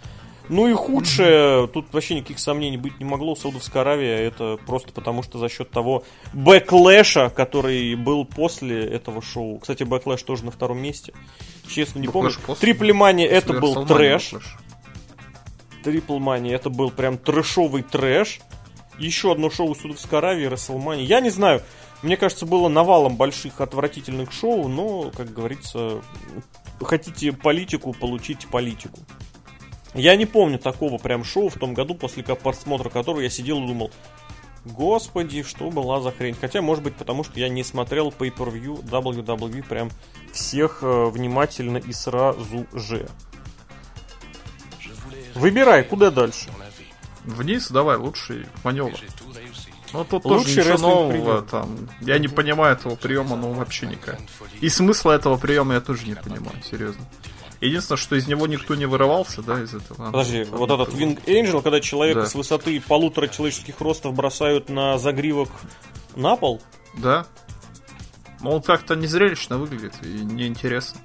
Ну 0.50 0.68
и 0.68 0.74
худшее, 0.74 1.66
тут 1.68 1.92
вообще 1.92 2.16
никаких 2.16 2.40
сомнений 2.40 2.76
быть 2.76 2.98
не 2.98 3.06
могло, 3.06 3.36
Саудовская 3.36 3.82
Аравия, 3.82 4.16
это 4.16 4.58
просто 4.66 4.92
потому 4.92 5.22
что 5.22 5.38
за 5.38 5.48
счет 5.48 5.70
того 5.70 6.02
бэклэша, 6.34 7.30
который 7.30 7.94
был 7.94 8.26
после 8.26 8.84
этого 8.84 9.22
шоу. 9.22 9.60
Кстати, 9.60 9.84
бэклэш 9.84 10.22
тоже 10.24 10.44
на 10.44 10.50
втором 10.50 10.78
месте. 10.78 11.14
Честно, 11.68 12.00
не 12.00 12.08
Backlash 12.08 12.12
помню. 12.12 12.94
Мани 12.94 13.24
это 13.24 13.54
был 13.54 13.86
трэш. 13.86 14.34
Трипл 15.84 16.18
Мани 16.18 16.50
это 16.50 16.68
был 16.68 16.90
прям 16.90 17.16
трэшовый 17.16 17.82
трэш. 17.82 18.40
Еще 19.00 19.32
одно 19.32 19.50
шоу 19.50 19.74
Судовской 19.74 20.18
Аравии, 20.18 20.44
Расселмани. 20.44 21.04
Я 21.04 21.20
не 21.20 21.30
знаю, 21.30 21.62
мне 22.02 22.16
кажется, 22.16 22.44
было 22.44 22.68
навалом 22.68 23.16
больших 23.16 23.60
отвратительных 23.60 24.30
шоу, 24.30 24.68
но, 24.68 25.10
как 25.10 25.32
говорится, 25.32 26.02
хотите 26.80 27.32
политику, 27.32 27.94
получите 27.94 28.46
политику. 28.46 29.00
Я 29.94 30.16
не 30.16 30.26
помню 30.26 30.58
такого 30.58 30.98
прям 30.98 31.24
шоу 31.24 31.48
в 31.48 31.54
том 31.54 31.74
году, 31.74 31.94
после 31.94 32.22
просмотра 32.22 32.90
которого 32.90 33.20
я 33.20 33.30
сидел 33.30 33.64
и 33.64 33.66
думал, 33.66 33.90
господи, 34.64 35.42
что 35.42 35.70
была 35.70 36.00
за 36.00 36.12
хрень. 36.12 36.36
Хотя, 36.38 36.60
может 36.60 36.84
быть, 36.84 36.94
потому 36.94 37.24
что 37.24 37.40
я 37.40 37.48
не 37.48 37.64
смотрел 37.64 38.10
pay-per-view 38.10 38.84
WWE 38.84 39.66
прям 39.66 39.90
всех 40.32 40.80
э, 40.82 41.06
внимательно 41.06 41.78
и 41.78 41.92
сразу 41.92 42.66
же. 42.72 43.08
Выбирай, 45.34 45.84
куда 45.84 46.10
дальше? 46.10 46.50
Вниз, 47.32 47.70
давай, 47.70 47.96
лучший 47.96 48.46
маневр. 48.64 48.92
Ну 49.92 50.04
тут 50.04 50.24
Лучший 50.24 50.56
тоже 50.56 50.72
ничего 50.74 50.88
нового, 50.88 51.10
прием. 51.10 51.46
там, 51.48 51.88
я 52.00 52.18
не 52.18 52.28
понимаю 52.28 52.76
этого 52.76 52.94
приема, 52.94 53.36
ну 53.36 53.52
вообще 53.52 53.86
никак. 53.86 54.20
И 54.60 54.68
смысла 54.68 55.12
этого 55.12 55.36
приема 55.36 55.74
я 55.74 55.80
тоже 55.80 56.06
не 56.06 56.14
понимаю, 56.14 56.56
серьезно. 56.68 57.04
Единственное, 57.60 57.98
что 57.98 58.14
из 58.16 58.26
него 58.28 58.46
никто 58.46 58.74
не 58.74 58.86
вырывался, 58.86 59.42
да, 59.42 59.60
из 59.60 59.74
этого. 59.74 60.06
Подожди, 60.12 60.46
Ну, 60.50 60.58
вот 60.58 60.68
там 60.68 60.80
этот 60.80 60.94
Wing 60.94 61.22
Angel, 61.26 61.60
когда 61.60 61.80
человека 61.80 62.20
Да. 62.20 62.26
с 62.26 62.34
высоты 62.34 62.80
полутора 62.80 63.26
человеческих 63.28 63.80
ростов 63.80 64.14
бросают 64.14 64.68
на 64.68 64.96
загривок 64.96 65.50
на 66.16 66.36
пол, 66.36 66.62
Да. 66.94 67.26
Ну, 68.42 68.52
он 68.52 68.62
как-то 68.62 68.94
незрелищно 68.94 69.58
выглядит 69.58 69.92
и 70.02 70.06
неинтересно. 70.06 71.00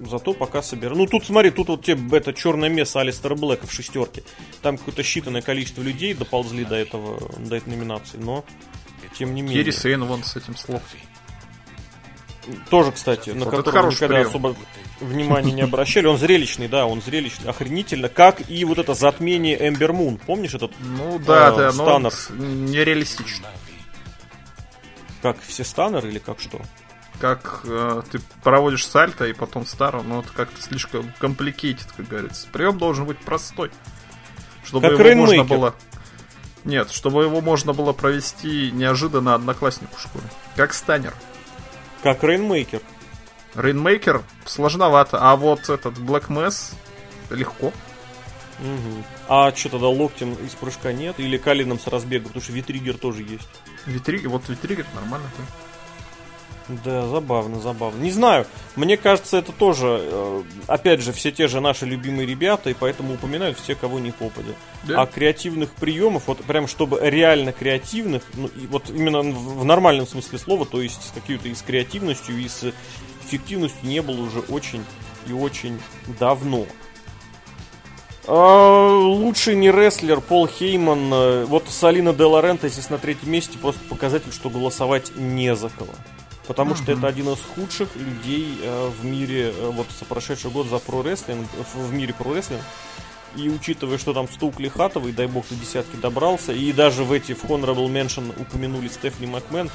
Зато 0.00 0.32
пока 0.34 0.62
собирают. 0.62 0.98
Ну 0.98 1.06
тут 1.06 1.24
смотри, 1.24 1.50
тут 1.50 1.68
вот 1.68 1.84
тебе 1.84 2.18
это 2.18 2.32
черное 2.32 2.68
место 2.68 3.00
Алистера 3.00 3.34
Блэка 3.34 3.66
в 3.66 3.72
шестерке. 3.72 4.22
Там 4.62 4.78
какое-то 4.78 5.02
считанное 5.02 5.42
количество 5.42 5.82
людей 5.82 6.14
доползли 6.14 6.64
до 6.64 6.76
этого, 6.76 7.20
до 7.38 7.56
этой 7.56 7.68
номинации, 7.70 8.18
но 8.18 8.44
тем 9.18 9.34
не 9.34 9.42
менее. 9.42 9.58
Керри 9.60 9.72
Сейн 9.72 10.04
вон 10.04 10.22
с 10.24 10.36
этим 10.36 10.56
слов. 10.56 10.82
Тоже, 12.70 12.92
кстати, 12.92 13.30
на 13.30 13.44
Вот 13.46 13.66
хороший 13.68 13.96
никогда 13.96 14.14
прием. 14.14 14.28
особо 14.28 14.56
внимания 15.00 15.50
не 15.52 15.62
обращали. 15.62 16.06
Он 16.06 16.16
зрелищный, 16.16 16.68
да, 16.68 16.86
он 16.86 17.02
зрелищный, 17.02 17.50
охренительно. 17.50 18.08
Как 18.08 18.48
и 18.48 18.64
вот 18.64 18.78
это 18.78 18.94
затмение 18.94 19.68
Эмбер 19.68 19.92
Мун. 19.92 20.16
Помнишь 20.18 20.54
этот? 20.54 20.72
Ну 20.78 21.18
да, 21.18 21.48
А, 21.48 21.56
да, 21.56 21.72
но 21.72 21.72
Станнер. 21.72 22.12
вот 22.12 22.70
нереалистично. 22.70 23.48
Как 25.22 25.38
все 25.40 25.64
станнеры 25.64 26.08
или 26.08 26.18
как 26.20 26.38
что? 26.38 26.60
Как 27.20 27.60
э, 27.64 28.02
ты 28.10 28.20
проводишь 28.42 28.86
сальто 28.86 29.26
и 29.26 29.32
потом 29.32 29.64
старо, 29.66 30.02
но 30.02 30.20
это 30.20 30.30
как-то 30.32 30.60
слишком 30.60 31.12
компликейтед, 31.18 31.86
как 31.96 32.08
говорится. 32.08 32.46
Прием 32.52 32.76
должен 32.78 33.06
быть 33.06 33.18
простой. 33.18 33.70
Чтобы 34.64 34.82
Как 34.88 34.98
его 34.98 35.14
можно 35.20 35.32
Рейнмейкер. 35.32 35.56
было. 35.56 35.74
Нет, 36.64 36.90
чтобы 36.90 37.22
его 37.22 37.40
можно 37.40 37.72
было 37.72 37.92
провести 37.92 38.70
неожиданно 38.72 39.34
однокласснику 39.34 39.98
школе. 39.98 40.24
Как 40.56 40.74
станер. 40.74 41.14
Как 42.02 42.22
Рейнмейкер. 42.22 42.82
Рейнмейкер 43.54 44.22
сложновато, 44.44 45.18
а 45.20 45.36
вот 45.36 45.70
этот 45.70 45.96
Black 45.98 46.26
Mass 46.28 46.74
легко. 47.30 47.72
Мгм. 48.58 49.04
А 49.28 49.54
что 49.54 49.68
тогда 49.70 49.88
локтем 49.88 50.34
из 50.34 50.52
прыжка 50.54 50.92
нет? 50.92 51.18
Или 51.18 51.36
калином 51.38 51.78
с 51.78 51.86
разбега? 51.86 52.26
Потому 52.26 52.42
что 52.42 52.52
витригер 52.52 52.98
тоже 52.98 53.22
есть. 53.22 53.48
Витригер, 53.86 54.28
вот 54.28 54.48
Витригер 54.48 54.86
нормально. 54.94 55.28
да. 55.38 55.44
Да, 56.68 57.06
забавно, 57.06 57.60
забавно. 57.60 58.02
Не 58.02 58.10
знаю, 58.10 58.44
мне 58.74 58.96
кажется, 58.96 59.36
это 59.36 59.52
тоже, 59.52 60.00
э, 60.02 60.42
опять 60.66 61.00
же, 61.00 61.12
все 61.12 61.30
те 61.30 61.46
же 61.46 61.60
наши 61.60 61.86
любимые 61.86 62.26
ребята, 62.26 62.70
и 62.70 62.74
поэтому 62.74 63.14
упоминают 63.14 63.58
все, 63.58 63.76
кого 63.76 64.00
не 64.00 64.10
попадя. 64.10 64.52
Да. 64.82 65.02
А 65.02 65.06
креативных 65.06 65.70
приемов, 65.70 66.24
вот 66.26 66.38
прям 66.38 66.66
чтобы 66.66 66.98
реально 67.00 67.52
креативных, 67.52 68.24
ну, 68.34 68.48
и 68.48 68.66
вот 68.66 68.90
именно 68.90 69.20
в 69.20 69.64
нормальном 69.64 70.08
смысле 70.08 70.38
слова, 70.38 70.66
то 70.66 70.82
есть 70.82 71.02
с 71.08 71.12
какой-то 71.12 71.48
и 71.48 71.54
с 71.54 71.62
креативностью, 71.62 72.36
и 72.36 72.48
с 72.48 72.72
эффективностью 73.24 73.88
не 73.88 74.02
было 74.02 74.20
уже 74.20 74.40
очень 74.40 74.84
и 75.28 75.32
очень 75.32 75.80
давно. 76.18 76.66
А, 78.28 78.88
лучший 78.88 79.54
не 79.54 79.70
рестлер 79.70 80.20
Пол 80.20 80.48
Хейман. 80.48 81.12
э, 81.12 81.44
Вот 81.44 81.68
Салина 81.68 82.12
Де 82.12 82.24
Лоренто, 82.24 82.68
здесь 82.68 82.90
на 82.90 82.98
третьем 82.98 83.30
месте, 83.30 83.56
просто 83.56 83.80
показатель, 83.88 84.32
что 84.32 84.50
голосовать 84.50 85.12
не 85.14 85.54
за 85.54 85.68
кого. 85.68 85.92
Потому 86.46 86.76
что 86.76 86.92
это 86.92 87.08
один 87.08 87.28
из 87.28 87.38
худших 87.54 87.88
людей 87.96 88.58
э, 88.62 88.90
в 89.00 89.04
мире, 89.04 89.52
э, 89.52 89.70
вот 89.70 89.86
за 89.98 90.04
прошедший 90.04 90.50
год 90.50 90.68
за 90.68 90.78
про-рестлинг, 90.78 91.48
в 91.74 91.92
мире 91.92 92.14
про-рестлинг. 92.14 92.62
И 93.34 93.50
учитывая, 93.50 93.98
что 93.98 94.14
там 94.14 94.28
Стукли 94.28 94.68
Хатовый, 94.68 95.12
дай 95.12 95.26
бог, 95.26 95.44
до 95.48 95.56
десятки 95.56 95.96
добрался, 95.96 96.52
и 96.52 96.72
даже 96.72 97.04
в 97.04 97.12
эти 97.12 97.34
в 97.34 97.44
Honorable 97.44 97.88
Mention 97.88 98.32
упомянули 98.40 98.88
Стефани 98.88 99.26
Макмен, 99.26 99.70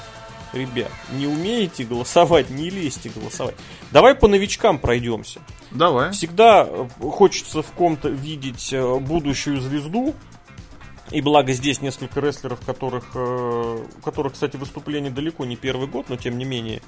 ребят, 0.53 0.91
не 1.11 1.27
умеете 1.27 1.83
голосовать, 1.83 2.49
не 2.49 2.69
лезьте 2.69 3.09
голосовать. 3.09 3.55
Давай 3.91 4.15
по 4.15 4.27
новичкам 4.27 4.79
пройдемся. 4.79 5.41
Давай. 5.71 6.11
Всегда 6.11 6.67
э, 6.67 6.87
хочется 6.99 7.61
в 7.61 7.71
ком-то 7.71 8.09
видеть 8.09 8.73
будущую 9.01 9.59
звезду. 9.59 10.15
И 11.11 11.21
благо 11.21 11.51
здесь 11.51 11.81
несколько 11.81 12.21
рестлеров, 12.21 12.65
которых, 12.65 13.03
э, 13.15 13.85
у 13.97 14.01
которых, 14.01 14.33
кстати, 14.33 14.55
выступление 14.55 15.11
далеко 15.11 15.45
не 15.45 15.57
первый 15.57 15.87
год, 15.87 16.09
но 16.09 16.15
тем 16.15 16.37
не 16.37 16.45
менее 16.45 16.81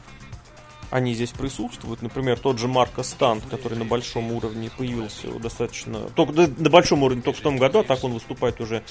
они 0.93 1.15
здесь 1.15 1.31
присутствуют. 1.31 2.03
Например, 2.03 2.37
тот 2.37 2.59
же 2.59 2.67
Марко 2.67 3.01
Стант, 3.01 3.43
который 3.49 3.77
на 3.79 3.83
большом 3.83 4.31
уровне 4.31 4.69
появился 4.77 5.27
достаточно... 5.39 6.01
Только 6.15 6.33
на 6.33 6.47
на 6.47 6.69
большом 6.69 7.01
уровне 7.01 7.23
только 7.23 7.39
в 7.39 7.41
том 7.41 7.57
году, 7.57 7.79
а 7.79 7.83
так 7.83 8.03
он 8.03 8.13
выступает 8.13 8.61
уже 8.61 8.83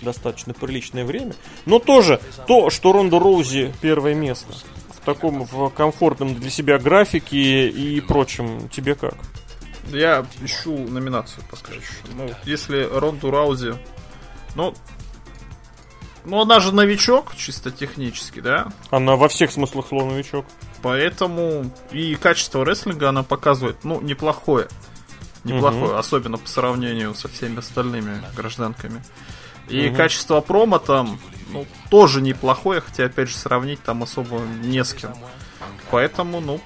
достаточно 0.00 0.54
приличное 0.54 1.04
время. 1.04 1.34
Но 1.66 1.80
тоже 1.80 2.20
то, 2.46 2.70
что 2.70 2.92
Ронда 2.92 3.18
Роузи 3.18 3.74
первое 3.80 4.14
место 4.14 4.52
в 4.90 5.04
таком 5.04 5.44
в 5.44 5.70
комфортном 5.70 6.36
для 6.36 6.48
себя 6.48 6.78
графике 6.78 7.68
и 7.68 8.00
прочем. 8.00 8.68
Тебе 8.68 8.94
как? 8.94 9.16
Я 9.88 10.24
ищу 10.40 10.76
номинацию 10.76 11.42
пока 11.50 11.72
еще. 11.72 12.04
Ну, 12.16 12.30
если 12.44 12.84
Ронду 12.84 13.32
Раузи... 13.32 13.74
Ну, 14.54 14.74
Ну, 16.24 16.40
она 16.40 16.60
же 16.60 16.74
новичок, 16.74 17.34
чисто 17.36 17.70
технически, 17.70 18.40
да? 18.40 18.68
Она 18.90 19.16
во 19.16 19.28
всех 19.28 19.50
смыслах 19.50 19.88
слова 19.88 20.10
новичок. 20.10 20.44
Поэтому 20.82 21.70
и 21.90 22.14
качество 22.16 22.64
рестлинга 22.64 23.08
она 23.08 23.22
показывает, 23.22 23.84
ну, 23.84 24.00
неплохое. 24.00 24.68
Неплохое, 25.44 25.92
угу. 25.92 25.96
особенно 25.96 26.36
по 26.36 26.48
сравнению 26.48 27.14
со 27.14 27.28
всеми 27.28 27.58
остальными 27.58 28.22
гражданками. 28.36 29.02
И 29.68 29.88
угу. 29.88 29.96
качество 29.96 30.40
промо 30.40 30.78
там, 30.78 31.18
ну, 31.50 31.66
тоже 31.90 32.20
неплохое, 32.20 32.80
хотя, 32.80 33.04
опять 33.04 33.28
же, 33.28 33.36
сравнить 33.36 33.82
там 33.82 34.02
особо 34.02 34.40
не 34.62 34.84
с 34.84 34.92
кем. 34.92 35.14
Поэтому, 35.90 36.40
ну, 36.40 36.60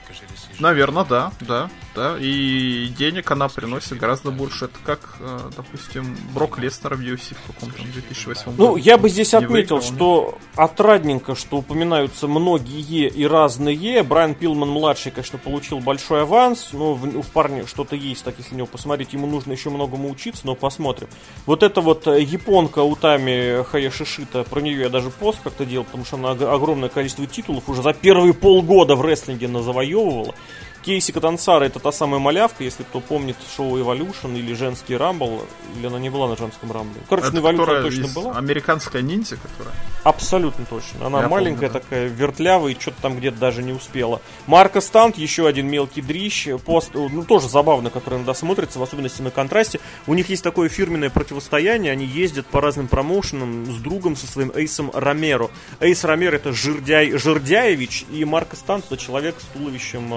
наверное, 0.58 1.04
да, 1.04 1.32
да, 1.40 1.70
да. 1.94 2.16
И 2.18 2.88
денег 2.96 3.30
она 3.30 3.48
приносит 3.48 3.98
гораздо 3.98 4.30
больше. 4.30 4.66
Это 4.66 4.78
как, 4.84 5.16
э, 5.20 5.50
допустим, 5.56 6.16
Брок 6.34 6.58
Лестер 6.58 6.94
в 6.94 7.00
UFC 7.00 7.34
в 7.34 7.52
каком-то 7.52 7.82
2008 7.82 8.44
году. 8.44 8.54
Ну, 8.58 8.76
я 8.76 8.98
бы 8.98 9.08
здесь 9.08 9.34
отметил, 9.34 9.76
выиграл, 9.76 9.82
что 9.82 10.38
отрадненько, 10.56 11.34
что 11.34 11.58
упоминаются 11.58 12.28
многие 12.28 13.08
и 13.08 13.26
разные. 13.26 14.02
Брайан 14.02 14.34
Пилман-младший, 14.34 15.12
конечно, 15.12 15.38
получил 15.38 15.80
большой 15.80 16.22
аванс, 16.22 16.70
но 16.72 16.94
в, 16.94 17.22
в 17.22 17.30
парне 17.30 17.66
что-то 17.66 17.96
есть, 17.96 18.24
так 18.24 18.34
если 18.38 18.54
него 18.54 18.66
посмотреть, 18.66 19.12
ему 19.12 19.26
нужно 19.26 19.52
еще 19.52 19.70
многому 19.70 20.10
учиться, 20.10 20.42
но 20.44 20.54
посмотрим. 20.54 21.08
Вот 21.46 21.62
эта 21.62 21.80
вот 21.80 22.06
э, 22.06 22.22
японка 22.22 22.80
Утами 22.80 23.62
Хаяшишита, 23.64 24.44
про 24.44 24.60
нее 24.60 24.80
я 24.80 24.88
даже 24.88 25.10
пост 25.10 25.38
как-то 25.42 25.64
делал, 25.64 25.84
потому 25.84 26.04
что 26.04 26.16
она 26.16 26.30
огромное 26.30 26.88
количество 26.88 27.26
титулов 27.26 27.68
уже 27.68 27.82
за 27.82 27.92
первые 27.92 28.34
полгода 28.34 28.96
в 28.96 29.02
рестлинге 29.02 29.48
завоевывала. 29.62 30.34
Кейси 30.82 31.12
Катансара 31.12 31.64
это 31.64 31.78
та 31.78 31.92
самая 31.92 32.20
малявка, 32.20 32.64
если 32.64 32.82
кто 32.82 33.00
помнит 33.00 33.36
шоу 33.56 33.78
Evolution 33.78 34.36
или 34.36 34.52
женский 34.54 34.96
Рамбл, 34.96 35.42
или 35.76 35.86
она 35.86 35.98
не 35.98 36.10
была 36.10 36.28
на 36.28 36.36
женском 36.36 36.72
Рамбле. 36.72 37.00
Короче, 37.08 37.28
это 37.28 37.36
Evolution 37.38 37.82
точно 37.82 38.08
была. 38.08 38.36
Американская 38.36 39.02
ниндзя, 39.02 39.36
которая? 39.36 39.74
Абсолютно 40.02 40.64
точно. 40.64 41.06
Она 41.06 41.20
Я 41.20 41.28
маленькая 41.28 41.68
помню, 41.68 41.72
да. 41.72 41.80
такая, 41.80 42.08
вертлявая, 42.08 42.72
и 42.72 42.80
что-то 42.80 43.00
там 43.02 43.16
где-то 43.16 43.38
даже 43.38 43.62
не 43.62 43.72
успела. 43.72 44.20
Марка 44.46 44.80
Стант, 44.80 45.16
еще 45.16 45.46
один 45.46 45.68
мелкий 45.68 46.02
дрищ, 46.02 46.48
пост, 46.64 46.90
ну 46.94 47.24
тоже 47.24 47.48
забавно, 47.48 47.90
который 47.90 48.16
иногда 48.16 48.34
смотрится, 48.34 48.80
в 48.80 48.82
особенности 48.82 49.22
на 49.22 49.30
контрасте. 49.30 49.78
У 50.08 50.14
них 50.14 50.28
есть 50.28 50.42
такое 50.42 50.68
фирменное 50.68 51.10
противостояние, 51.10 51.92
они 51.92 52.04
ездят 52.04 52.46
по 52.46 52.60
разным 52.60 52.88
промоушенам 52.88 53.66
с 53.72 53.76
другом, 53.76 54.16
со 54.16 54.26
своим 54.26 54.50
Эйсом 54.54 54.90
Ромеро. 54.92 55.50
Эйс 55.78 56.02
Ромеро 56.04 56.36
это 56.36 56.52
Жирдяй, 56.52 57.12
Жирдяевич, 57.16 58.04
и 58.10 58.24
Марка 58.24 58.56
Стант 58.56 58.86
это 58.86 58.96
человек 58.96 59.36
с 59.38 59.44
туловищем 59.56 60.12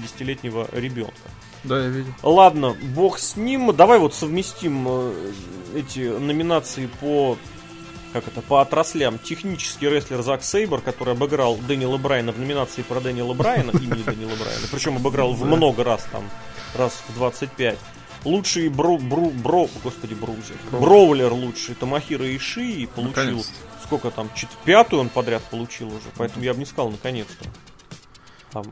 десятилетнего 0.00 0.68
ребенка. 0.72 1.14
Да, 1.64 1.82
я 1.82 1.88
видел. 1.88 2.12
Ладно, 2.22 2.76
бог 2.94 3.18
с 3.18 3.36
ним. 3.36 3.74
Давай 3.74 3.98
вот 3.98 4.14
совместим 4.14 4.86
э, 4.88 5.32
эти 5.76 6.00
номинации 6.00 6.88
по 7.00 7.36
как 8.12 8.26
это, 8.26 8.42
по 8.42 8.60
отраслям. 8.60 9.18
Технический 9.18 9.88
рестлер 9.88 10.22
Зак 10.22 10.42
Сейбер, 10.42 10.80
который 10.80 11.14
обыграл 11.14 11.56
Дэниела 11.56 11.96
Брайана 11.96 12.32
в 12.32 12.38
номинации 12.38 12.82
про 12.82 13.00
Дэниела 13.00 13.34
Брайана, 13.34 13.70
имени 13.70 14.02
Дэниела 14.02 14.34
Брайана, 14.36 14.66
причем 14.70 14.96
обыграл 14.96 15.32
в 15.32 15.44
много 15.44 15.84
раз 15.84 16.06
там, 16.10 16.28
раз 16.74 17.02
в 17.08 17.14
25. 17.14 17.78
Лучший 18.24 18.68
бро, 18.68 18.98
бро, 18.98 19.30
бро, 19.30 19.68
господи, 19.82 20.14
брузер. 20.14 20.56
Броулер 20.72 21.32
лучший, 21.32 21.74
Тамахира 21.74 22.36
Иши 22.36 22.88
получил, 22.94 23.44
сколько 23.82 24.10
там, 24.10 24.28
пятую 24.64 25.00
он 25.00 25.08
подряд 25.08 25.42
получил 25.44 25.88
уже, 25.88 26.10
поэтому 26.16 26.44
я 26.44 26.52
бы 26.52 26.58
не 26.58 26.66
сказал 26.66 26.90
наконец-то. 26.90 27.46
Там. 28.52 28.64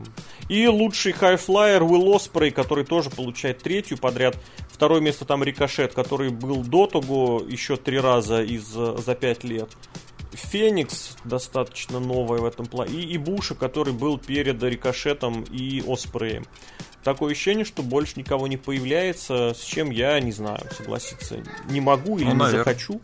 И 0.49 0.67
лучший 0.67 1.13
хайфлайер 1.13 1.83
Уилл 1.83 2.15
Оспрей, 2.15 2.51
который 2.51 2.83
тоже 2.85 3.09
получает 3.09 3.59
третью 3.59 3.97
подряд. 3.97 4.37
Второе 4.69 5.01
место 5.01 5.25
там 5.25 5.43
Рикошет, 5.43 5.93
который 5.93 6.29
был 6.29 6.63
до 6.63 6.87
того 6.87 7.43
еще 7.47 7.77
три 7.77 7.99
раза 7.99 8.41
из, 8.41 8.65
за 8.65 9.15
пять 9.15 9.43
лет. 9.43 9.69
Феникс 10.31 11.17
достаточно 11.23 11.99
новая 11.99 12.39
в 12.39 12.45
этом 12.45 12.65
плане. 12.65 12.99
И, 12.99 13.13
и 13.13 13.17
Буша, 13.17 13.55
который 13.55 13.93
был 13.93 14.17
перед 14.17 14.61
Рикошетом 14.61 15.43
и 15.43 15.83
Оспреем. 15.87 16.45
Такое 17.03 17.31
ощущение, 17.31 17.65
что 17.65 17.81
больше 17.81 18.13
никого 18.17 18.47
не 18.47 18.57
появляется, 18.57 19.53
с 19.53 19.63
чем 19.63 19.89
я 19.89 20.19
не 20.19 20.31
знаю, 20.31 20.61
согласиться 20.77 21.41
не 21.69 21.79
могу 21.79 22.17
или 22.17 22.25
ну, 22.25 22.31
не 22.31 22.37
наверное. 22.37 22.63
захочу. 22.63 23.01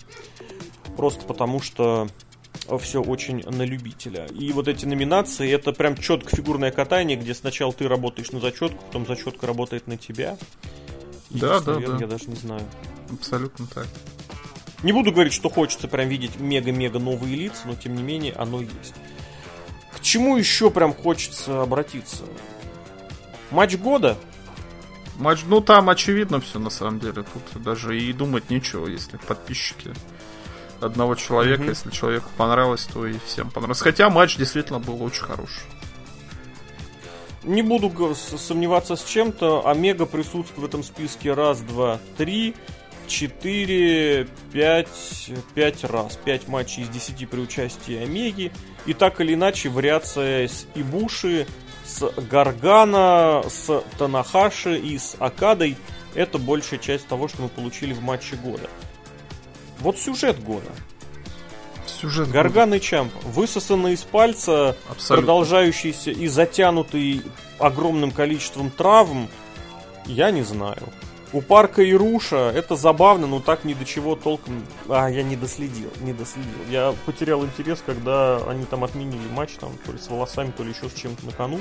Просто 0.98 1.26
потому 1.26 1.62
что 1.62 2.08
все 2.80 3.02
очень 3.02 3.44
на 3.44 3.64
любителя. 3.64 4.26
И 4.28 4.52
вот 4.52 4.68
эти 4.68 4.86
номинации, 4.86 5.52
это 5.52 5.72
прям 5.72 5.96
четко 5.98 6.36
фигурное 6.36 6.72
катание, 6.72 7.18
где 7.18 7.34
сначала 7.34 7.74
ты 7.74 7.88
работаешь 7.88 8.32
на 8.32 8.40
зачетку, 8.40 8.84
потом 8.86 9.06
зачетка 9.06 9.48
работает 9.48 9.88
на 9.88 9.98
тебя. 9.98 10.38
И 11.32 11.40
да, 11.40 11.60
да, 11.60 11.74
наверное, 11.74 12.00
да. 12.00 12.06
Я 12.06 12.10
даже 12.10 12.26
не 12.28 12.36
знаю. 12.36 12.64
Абсолютно 13.12 13.68
так. 13.68 13.88
Не 14.84 14.92
буду 14.92 15.12
говорить, 15.12 15.34
что 15.34 15.50
хочется 15.50 15.88
прям 15.88 16.10
видеть 16.10 16.40
мега-мега 16.40 17.00
новые 17.00 17.36
лица, 17.36 17.62
но 17.66 17.76
тем 17.76 17.96
не 17.96 18.04
менее 18.04 18.34
оно 18.34 18.62
есть. 18.62 18.94
К 19.92 20.02
чему 20.02 20.38
еще 20.38 20.70
прям 20.70 20.94
хочется 20.94 21.62
обратиться? 21.62 22.24
Матч 23.52 23.78
года? 23.78 24.18
Матч, 25.18 25.42
ну 25.48 25.62
там 25.62 25.90
очевидно 25.90 26.42
все 26.42 26.60
на 26.60 26.70
самом 26.70 27.00
деле. 27.00 27.24
Тут 27.24 27.64
даже 27.64 28.00
и 28.00 28.12
думать 28.12 28.50
нечего, 28.50 28.88
если 28.88 29.18
подписчики 29.18 29.94
одного 30.82 31.16
человека. 31.16 31.64
Mm-hmm. 31.64 31.70
Если 31.70 31.90
человеку 31.92 32.30
понравилось, 32.38 32.88
то 32.92 33.06
и 33.06 33.18
всем 33.26 33.50
понравилось. 33.52 33.82
Хотя 33.82 34.10
матч 34.10 34.38
действительно 34.38 34.80
был 34.80 35.02
очень 35.04 35.24
хороший. 35.24 35.64
Не 37.44 37.62
буду 37.62 38.16
сомневаться 38.16 38.96
с 38.96 39.04
чем-то. 39.04 39.68
Омега 39.68 40.06
присутствует 40.06 40.58
в 40.58 40.66
этом 40.66 40.84
списке 40.84 41.34
раз, 41.34 41.60
два, 41.60 42.00
три, 42.18 42.56
четыре, 43.08 44.28
пять, 44.52 45.30
пять 45.54 45.84
раз. 45.84 46.18
Пять 46.18 46.48
матчей 46.48 46.84
из 46.84 46.90
десяти 46.90 47.26
при 47.26 47.40
участии 47.40 48.04
Омеги. 48.04 48.52
И 48.86 48.94
так 48.94 49.22
или 49.22 49.36
иначе 49.36 49.70
вариация 49.70 50.48
с 50.48 50.66
Ибуши, 50.74 51.46
с 51.86 52.12
Гаргана, 52.30 53.44
с 53.48 53.84
Танахаши 53.98 54.78
и 54.78 54.98
с 54.98 55.16
Акадой 55.20 55.78
это 56.16 56.38
большая 56.38 56.80
часть 56.80 57.08
того, 57.08 57.28
что 57.28 57.44
мы 57.44 57.50
получили 57.50 57.94
в 57.94 58.02
матче 58.02 58.38
года. 58.38 58.70
Вот 59.80 59.98
сюжет 59.98 60.44
года. 60.44 60.70
Сюжет 61.86 62.30
Гарган 62.30 62.70
года. 62.70 62.78
и 62.78 62.82
Чамп. 62.82 63.14
Высосанный 63.24 63.94
из 63.94 64.04
пальца, 64.04 64.76
Абсолютно. 64.90 65.16
продолжающийся 65.18 66.12
и 66.12 66.28
затянутый 66.28 67.22
огромным 67.60 68.12
количеством 68.12 68.70
травм, 68.70 69.30
я 70.06 70.32
не 70.32 70.44
знаю. 70.44 70.84
У 71.34 71.42
парка 71.42 71.82
и 71.82 71.94
Руша 71.94 72.52
это 72.56 72.76
забавно, 72.76 73.28
но 73.28 73.40
так 73.42 73.66
ни 73.66 73.74
до 73.74 73.84
чего 73.84 74.16
толком... 74.16 74.64
А, 74.88 75.10
я 75.10 75.22
не 75.24 75.36
доследил, 75.36 75.92
не 76.02 76.14
доследил. 76.14 76.52
Я 76.70 76.94
потерял 77.06 77.44
интерес, 77.44 77.84
когда 77.86 78.38
они 78.48 78.64
там 78.66 78.84
отменили 78.84 79.28
матч, 79.34 79.52
там, 79.60 79.72
то 79.86 79.92
ли 79.92 79.98
с 79.98 80.08
волосами, 80.10 80.52
то 80.56 80.64
ли 80.64 80.70
еще 80.70 80.90
с 80.90 80.94
чем-то 80.94 81.26
на 81.26 81.32
кону. 81.34 81.60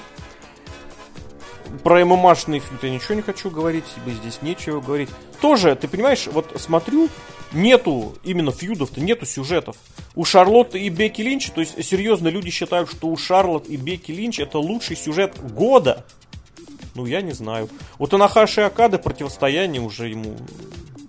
Про 1.82 2.04
ММАшный 2.04 2.60
фьюд 2.60 2.84
я 2.84 2.90
ничего 2.90 3.14
не 3.14 3.22
хочу 3.22 3.50
говорить, 3.50 3.84
ибо 3.96 4.14
здесь 4.14 4.42
нечего 4.42 4.80
говорить. 4.80 5.10
Тоже, 5.40 5.74
ты 5.74 5.88
понимаешь, 5.88 6.28
вот 6.30 6.52
смотрю, 6.60 7.08
нету 7.54 8.16
именно 8.24 8.52
фьюдов-то, 8.52 9.00
нету 9.00 9.26
сюжетов. 9.26 9.76
У 10.14 10.24
Шарлотты 10.24 10.80
и 10.80 10.88
Бекки 10.88 11.22
Линч, 11.22 11.50
то 11.50 11.60
есть 11.60 11.82
серьезно, 11.84 12.28
люди 12.28 12.50
считают, 12.50 12.90
что 12.90 13.08
у 13.08 13.16
Шарлотт 13.16 13.68
и 13.68 13.76
Бекки 13.76 14.12
Линч 14.12 14.38
это 14.38 14.58
лучший 14.58 14.96
сюжет 14.96 15.34
года. 15.52 16.04
Ну, 16.94 17.06
я 17.06 17.22
не 17.22 17.32
знаю. 17.32 17.68
У 17.98 18.06
Танахаши 18.06 18.60
Акады 18.60 18.98
противостояние 18.98 19.82
уже 19.82 20.08
ему 20.08 20.36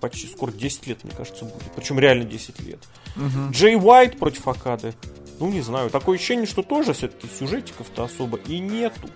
почти 0.01 0.27
скоро 0.27 0.51
10 0.51 0.87
лет, 0.87 1.03
мне 1.03 1.13
кажется, 1.15 1.45
будет. 1.45 1.71
Причем 1.75 1.99
реально 1.99 2.25
10 2.25 2.59
лет. 2.61 2.79
Угу. 3.15 3.51
Джей 3.51 3.75
Уайт 3.75 4.17
против 4.17 4.47
Акады. 4.47 4.93
Ну, 5.39 5.49
не 5.51 5.61
знаю. 5.61 5.89
Такое 5.89 6.17
ощущение, 6.17 6.47
что 6.47 6.63
тоже 6.63 6.93
все-таки 6.93 7.27
сюжетиков-то 7.27 8.03
особо 8.03 8.37
и 8.37 8.59
нету. 8.59 9.09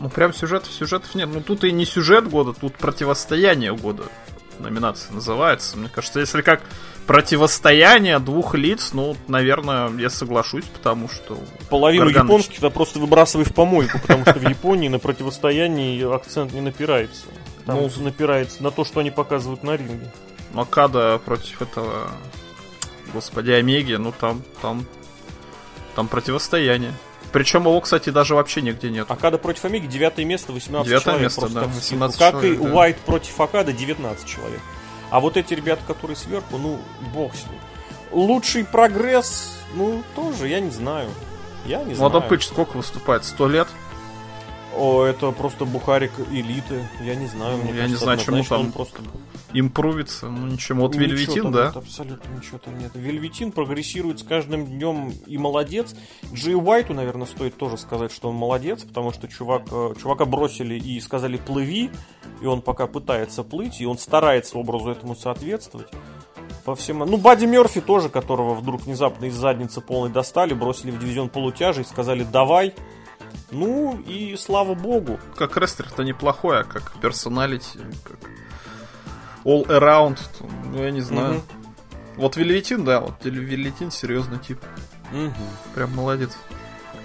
Ну, 0.00 0.08
прям 0.08 0.32
сюжетов, 0.32 0.72
сюжетов 0.72 1.14
нет. 1.14 1.28
Ну, 1.32 1.42
тут 1.42 1.62
и 1.64 1.70
не 1.70 1.84
сюжет 1.84 2.28
года, 2.28 2.52
тут 2.52 2.74
противостояние 2.74 3.76
года 3.76 4.04
номинация 4.60 5.12
называется. 5.12 5.76
Мне 5.76 5.88
кажется, 5.88 6.20
если 6.20 6.42
как 6.42 6.62
противостояние 7.06 8.18
двух 8.18 8.54
лиц, 8.54 8.90
ну, 8.92 9.16
наверное, 9.26 9.90
я 9.98 10.10
соглашусь, 10.10 10.64
потому 10.66 11.08
что... 11.08 11.38
Половину 11.68 12.04
Гарган... 12.04 12.26
японских-то 12.26 12.70
просто 12.70 13.00
выбрасывай 13.00 13.44
в 13.44 13.52
помойку, 13.52 13.98
потому 13.98 14.22
что 14.22 14.38
в 14.38 14.48
Японии 14.48 14.88
на 14.88 14.98
противостоянии 14.98 16.14
акцент 16.14 16.52
не 16.52 16.60
напирается. 16.60 17.26
Там 17.66 17.78
ну, 17.78 17.90
напирается 18.04 18.62
на 18.62 18.70
то, 18.70 18.84
что 18.84 19.00
они 19.00 19.10
показывают 19.10 19.62
на 19.62 19.76
ринге. 19.76 20.10
Макада 20.52 21.20
против 21.24 21.62
этого, 21.62 22.10
господи, 23.12 23.50
Омеги, 23.52 23.94
ну 23.94 24.12
там, 24.12 24.42
там, 24.62 24.86
там 25.94 26.08
противостояние. 26.08 26.92
Причем 27.32 27.62
его, 27.62 27.80
кстати, 27.80 28.10
даже 28.10 28.34
вообще 28.34 28.60
нигде 28.60 28.90
нет. 28.90 29.10
Акада 29.10 29.38
против 29.38 29.64
Амиги 29.64 29.86
девятое 29.86 30.24
место, 30.24 30.52
18 30.52 30.88
девятое 30.88 31.14
человек. 31.14 31.22
место, 31.22 31.48
да, 31.48 31.66
18 31.66 32.18
как 32.18 32.32
человек, 32.32 32.60
и 32.60 32.62
да. 32.62 32.74
Уайт 32.74 32.96
против 32.98 33.40
Акада 33.40 33.72
19 33.72 34.26
человек. 34.26 34.60
А 35.10 35.20
вот 35.20 35.36
эти 35.36 35.54
ребята, 35.54 35.82
которые 35.86 36.16
сверху, 36.16 36.58
ну, 36.58 36.80
бог 37.14 37.34
с 37.34 37.44
ним. 37.46 37.60
Лучший 38.12 38.64
прогресс, 38.64 39.58
ну, 39.74 40.02
тоже, 40.14 40.48
я 40.48 40.60
не 40.60 40.70
знаю. 40.70 41.08
Я 41.64 41.78
не 41.84 41.94
знаю. 41.94 42.12
Ладопыч 42.12 42.46
сколько 42.46 42.76
выступает? 42.76 43.24
Сто 43.24 43.48
лет? 43.48 43.68
О, 44.76 45.04
это 45.04 45.30
просто 45.32 45.64
бухарик 45.64 46.12
элиты. 46.30 46.86
Я 47.02 47.14
не 47.14 47.26
знаю. 47.26 47.58
Мне 47.58 47.68
Я 47.68 47.72
не 47.72 47.80
кажется, 47.80 48.04
знаю, 48.04 48.18
чему 48.18 48.44
там 48.44 48.60
он 48.60 48.72
просто... 48.72 49.02
Импровится, 49.52 50.28
ну 50.28 50.46
ничего. 50.46 50.82
Вот 50.82 50.94
Ничего 50.94 51.06
Вельветин, 51.06 51.50
да? 51.50 51.66
нет, 51.66 51.76
абсолютно 51.76 52.36
ничего 52.36 52.58
там 52.58 52.78
нет. 52.78 52.92
Вельветин 52.94 53.50
прогрессирует 53.50 54.20
с 54.20 54.22
каждым 54.22 54.64
днем 54.64 55.12
и 55.26 55.38
молодец. 55.38 55.96
Джей 56.32 56.54
Уайту, 56.54 56.94
наверное, 56.94 57.26
стоит 57.26 57.56
тоже 57.56 57.76
сказать, 57.76 58.12
что 58.12 58.28
он 58.28 58.36
молодец, 58.36 58.84
потому 58.84 59.12
что 59.12 59.26
чувак, 59.26 59.62
э, 59.72 59.94
чувака 60.00 60.24
бросили 60.24 60.78
и 60.78 61.00
сказали 61.00 61.36
плыви, 61.36 61.90
и 62.40 62.46
он 62.46 62.62
пока 62.62 62.86
пытается 62.86 63.42
плыть, 63.42 63.80
и 63.80 63.86
он 63.86 63.98
старается 63.98 64.56
образу 64.56 64.90
этому 64.90 65.16
соответствовать. 65.16 65.88
По 66.64 66.76
всем... 66.76 66.98
Ну, 66.98 67.16
Бадди 67.16 67.46
Мерфи 67.46 67.80
тоже, 67.80 68.08
которого 68.08 68.54
вдруг 68.54 68.82
внезапно 68.82 69.24
из 69.24 69.34
задницы 69.34 69.80
полной 69.80 70.10
достали, 70.10 70.54
бросили 70.54 70.92
в 70.92 70.98
дивизион 71.00 71.28
полутяжей, 71.28 71.84
сказали 71.84 72.22
«давай». 72.22 72.74
Ну, 73.50 74.00
и 74.06 74.36
слава 74.36 74.74
богу. 74.74 75.18
Как 75.36 75.56
рестлер-то 75.56 76.02
неплохой, 76.02 76.60
а 76.60 76.64
как 76.64 76.92
персоналити, 77.00 77.78
как 78.04 78.18
all 79.44 79.66
around, 79.66 80.18
ну 80.72 80.82
я 80.82 80.90
не 80.90 81.00
знаю. 81.00 81.34
Мгм. 81.34 81.42
Вот 82.16 82.36
Вельветин, 82.36 82.84
да, 82.84 83.00
вот 83.00 83.24
Вельветин 83.24 83.90
серьезный 83.90 84.38
тип. 84.38 84.60
Мгм. 85.12 85.32
Прям 85.74 85.94
молодец. 85.94 86.36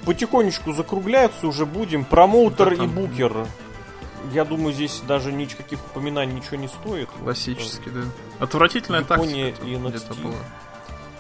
потихонечку 0.05 0.73
закругляться 0.73 1.47
уже 1.47 1.65
будем. 1.65 2.05
Промоутер 2.05 2.78
Да, 2.78 2.84
и 2.84 2.88
букер. 2.88 3.47
Я 4.32 4.43
думаю, 4.45 4.73
здесь 4.73 5.01
даже 5.07 5.32
никаких 5.32 5.80
упоминаний 5.86 6.34
ничего 6.36 6.57
не 6.57 6.67
стоит. 6.67 7.09
Классический, 7.21 7.89
да. 7.91 8.01
Отвратительная 8.39 9.01
Япония 9.01 9.51
тактика. 9.51 9.67
и 9.67 9.76
NXT. 9.76 9.89
где-то 9.89 10.13
была. 10.15 10.36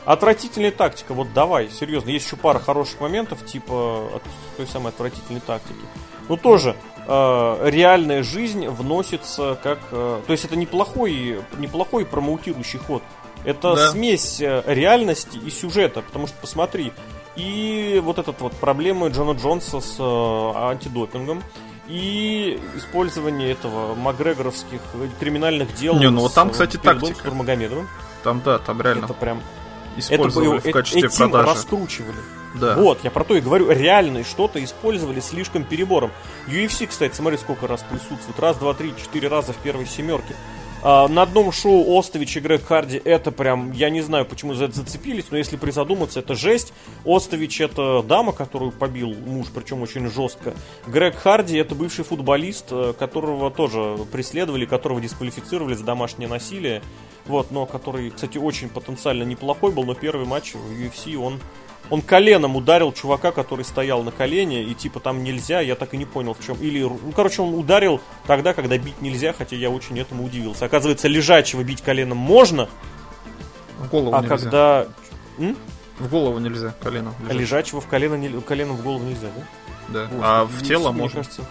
Отвратительная 0.05 0.71
тактика, 0.71 1.13
вот 1.13 1.33
давай, 1.33 1.69
серьезно. 1.69 2.09
Есть 2.09 2.27
еще 2.27 2.35
пара 2.35 2.59
хороших 2.59 2.99
моментов, 3.01 3.43
типа 3.45 4.09
от 4.15 4.23
той 4.55 4.67
самой 4.67 4.89
отвратительной 4.89 5.41
тактики. 5.41 5.79
Ну 6.29 6.37
тоже, 6.37 6.75
э, 7.07 7.69
реальная 7.69 8.23
жизнь 8.23 8.67
вносится 8.67 9.57
как... 9.61 9.79
э, 9.91 10.21
то 10.25 10.31
есть 10.31 10.45
это 10.45 10.55
неплохой, 10.55 11.39
неплохой 11.57 12.05
промоутирующий 12.05 12.79
ход. 12.79 13.01
Это 13.43 13.75
Да. 13.75 13.89
смесь 13.89 14.41
э, 14.41 14.63
реальности 14.65 15.37
и 15.37 15.49
сюжета, 15.49 16.01
потому 16.01 16.27
что 16.27 16.35
посмотри, 16.39 16.93
и 17.35 18.01
вот 18.03 18.17
этот 18.19 18.39
вот 18.41 18.53
проблемы 18.53 19.09
Джона 19.09 19.37
Джонса 19.37 19.81
с 19.81 19.97
э, 19.99 20.51
антидопингом, 20.69 21.43
и 21.87 22.59
использование 22.75 23.51
этого 23.51 23.93
макгрегоровских 23.95 24.81
э, 24.95 25.07
криминальных 25.19 25.75
дел. 25.75 25.95
Не, 25.95 26.09
ну 26.09 26.21
вот 26.21 26.31
с, 26.31 26.33
там, 26.35 26.49
э, 26.49 26.51
кстати, 26.51 26.77
тактика. 26.77 27.21
Там, 28.23 28.41
да, 28.43 28.57
там 28.57 28.81
реально 28.81 29.05
Это 29.05 29.13
прям 29.13 29.41
использовали 29.97 30.57
это, 30.57 30.69
в 30.69 30.71
качестве 30.71 31.07
этим 31.07 31.29
продажи. 31.29 31.47
раскручивали. 31.47 32.17
Да. 32.55 32.75
Вот, 32.75 32.99
я 33.03 33.11
про 33.11 33.23
то 33.23 33.35
и 33.35 33.41
говорю, 33.41 33.69
реально 33.69 34.23
что-то 34.23 34.63
использовали 34.63 35.19
слишком 35.19 35.63
перебором. 35.63 36.11
UFC, 36.47 36.87
кстати, 36.87 37.13
смотри, 37.13 37.37
сколько 37.37 37.67
раз 37.67 37.83
присутствует. 37.83 38.39
Раз, 38.39 38.57
два, 38.57 38.73
три, 38.73 38.93
четыре 38.97 39.27
раза 39.27 39.51
в 39.53 39.57
первой 39.57 39.85
семерке. 39.85 40.35
А, 40.87 41.07
на 41.07 41.23
одном 41.23 41.51
шоу 41.51 41.97
Остович 41.97 42.37
и 42.37 42.39
Грег 42.39 42.63
Харди 42.63 43.01
это 43.03 43.31
прям, 43.31 43.71
я 43.71 43.89
не 43.89 44.01
знаю, 44.01 44.23
почему 44.23 44.53
за 44.53 44.65
это 44.65 44.75
зацепились, 44.75 45.25
но 45.31 45.37
если 45.37 45.57
призадуматься, 45.57 46.19
это 46.19 46.35
жесть. 46.35 46.73
Остович 47.03 47.59
это 47.61 48.03
дама, 48.03 48.33
которую 48.33 48.71
побил 48.71 49.15
муж, 49.25 49.47
причем 49.51 49.81
очень 49.81 50.07
жестко. 50.11 50.53
Грег 50.85 51.15
Харди 51.15 51.57
это 51.57 51.73
бывший 51.73 52.05
футболист, 52.05 52.67
э, 52.69 52.93
которого 52.99 53.49
тоже 53.49 53.97
преследовали, 54.11 54.67
которого 54.67 55.01
дисквалифицировали 55.01 55.73
за 55.73 55.83
домашнее 55.83 56.29
насилие. 56.29 56.83
Вот, 57.27 57.51
но 57.51 57.65
который, 57.65 58.11
кстати, 58.11 58.37
очень 58.37 58.69
потенциально 58.69 59.23
неплохой 59.23 59.71
был, 59.71 59.83
но 59.83 59.93
первый 59.95 60.25
матч 60.25 60.53
в 60.53 60.71
UFC 60.71 61.15
он 61.17 61.39
он 61.91 62.01
коленом 62.01 62.55
ударил 62.55 62.91
чувака, 62.91 63.31
который 63.31 63.63
стоял 63.63 64.01
на 64.01 64.11
колене, 64.11 64.63
и 64.63 64.73
типа 64.73 64.99
там 64.99 65.23
нельзя, 65.23 65.61
я 65.61 65.75
так 65.75 65.93
и 65.93 65.97
не 65.97 66.05
понял 66.05 66.33
в 66.33 66.43
чем. 66.43 66.57
Или, 66.59 66.81
ну, 66.81 67.11
короче, 67.15 67.43
он 67.43 67.53
ударил 67.53 68.01
тогда, 68.25 68.53
когда 68.55 68.75
бить 68.75 69.01
нельзя, 69.03 69.33
хотя 69.33 69.55
я 69.55 69.69
очень 69.69 69.99
этому 69.99 70.23
удивился. 70.25 70.65
Оказывается, 70.65 71.07
лежачего 71.07 71.63
бить 71.63 71.83
коленом 71.83 72.17
можно, 72.17 72.69
В 73.77 73.87
голову 73.89 74.15
а 74.15 74.21
нельзя. 74.21 74.35
когда... 74.35 74.87
М? 75.37 75.55
В 75.99 76.09
голову 76.09 76.39
нельзя, 76.39 76.73
колено. 76.81 77.13
лежать. 77.21 77.35
Лежачего 77.39 77.81
в 77.81 77.85
колено, 77.87 78.15
не- 78.15 78.41
коленом 78.41 78.77
в 78.77 78.81
голову 78.83 79.03
нельзя, 79.03 79.27
да? 79.35 79.43
Да. 79.89 80.07
Вот. 80.11 80.21
А 80.23 80.45
В 80.45 80.49
в 80.49 80.63
тело 80.67 80.91
мне 80.91 81.03
можно. 81.03 81.17
кажется. 81.23 81.45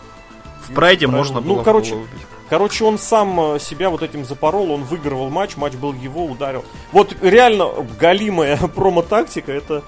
В 0.68 0.74
прайде 0.74 1.06
можно 1.06 1.40
Ну, 1.40 1.46
было 1.54 1.60
в 1.60 1.64
короче, 1.64 1.90
голову 1.92 2.06
бить. 2.12 2.22
Короче, 2.54 2.84
он 2.84 3.00
сам 3.00 3.56
э, 3.56 3.58
себя 3.58 3.90
вот 3.90 4.04
этим 4.04 4.24
запорол, 4.24 4.70
он 4.70 4.84
выигрывал 4.84 5.28
матч, 5.28 5.56
матч 5.56 5.72
был 5.72 5.92
его, 5.92 6.24
ударил. 6.24 6.64
Вот 6.92 7.12
реально 7.20 7.68
галимая 7.98 8.56
промо-тактика, 8.76 9.50
это, 9.50 9.82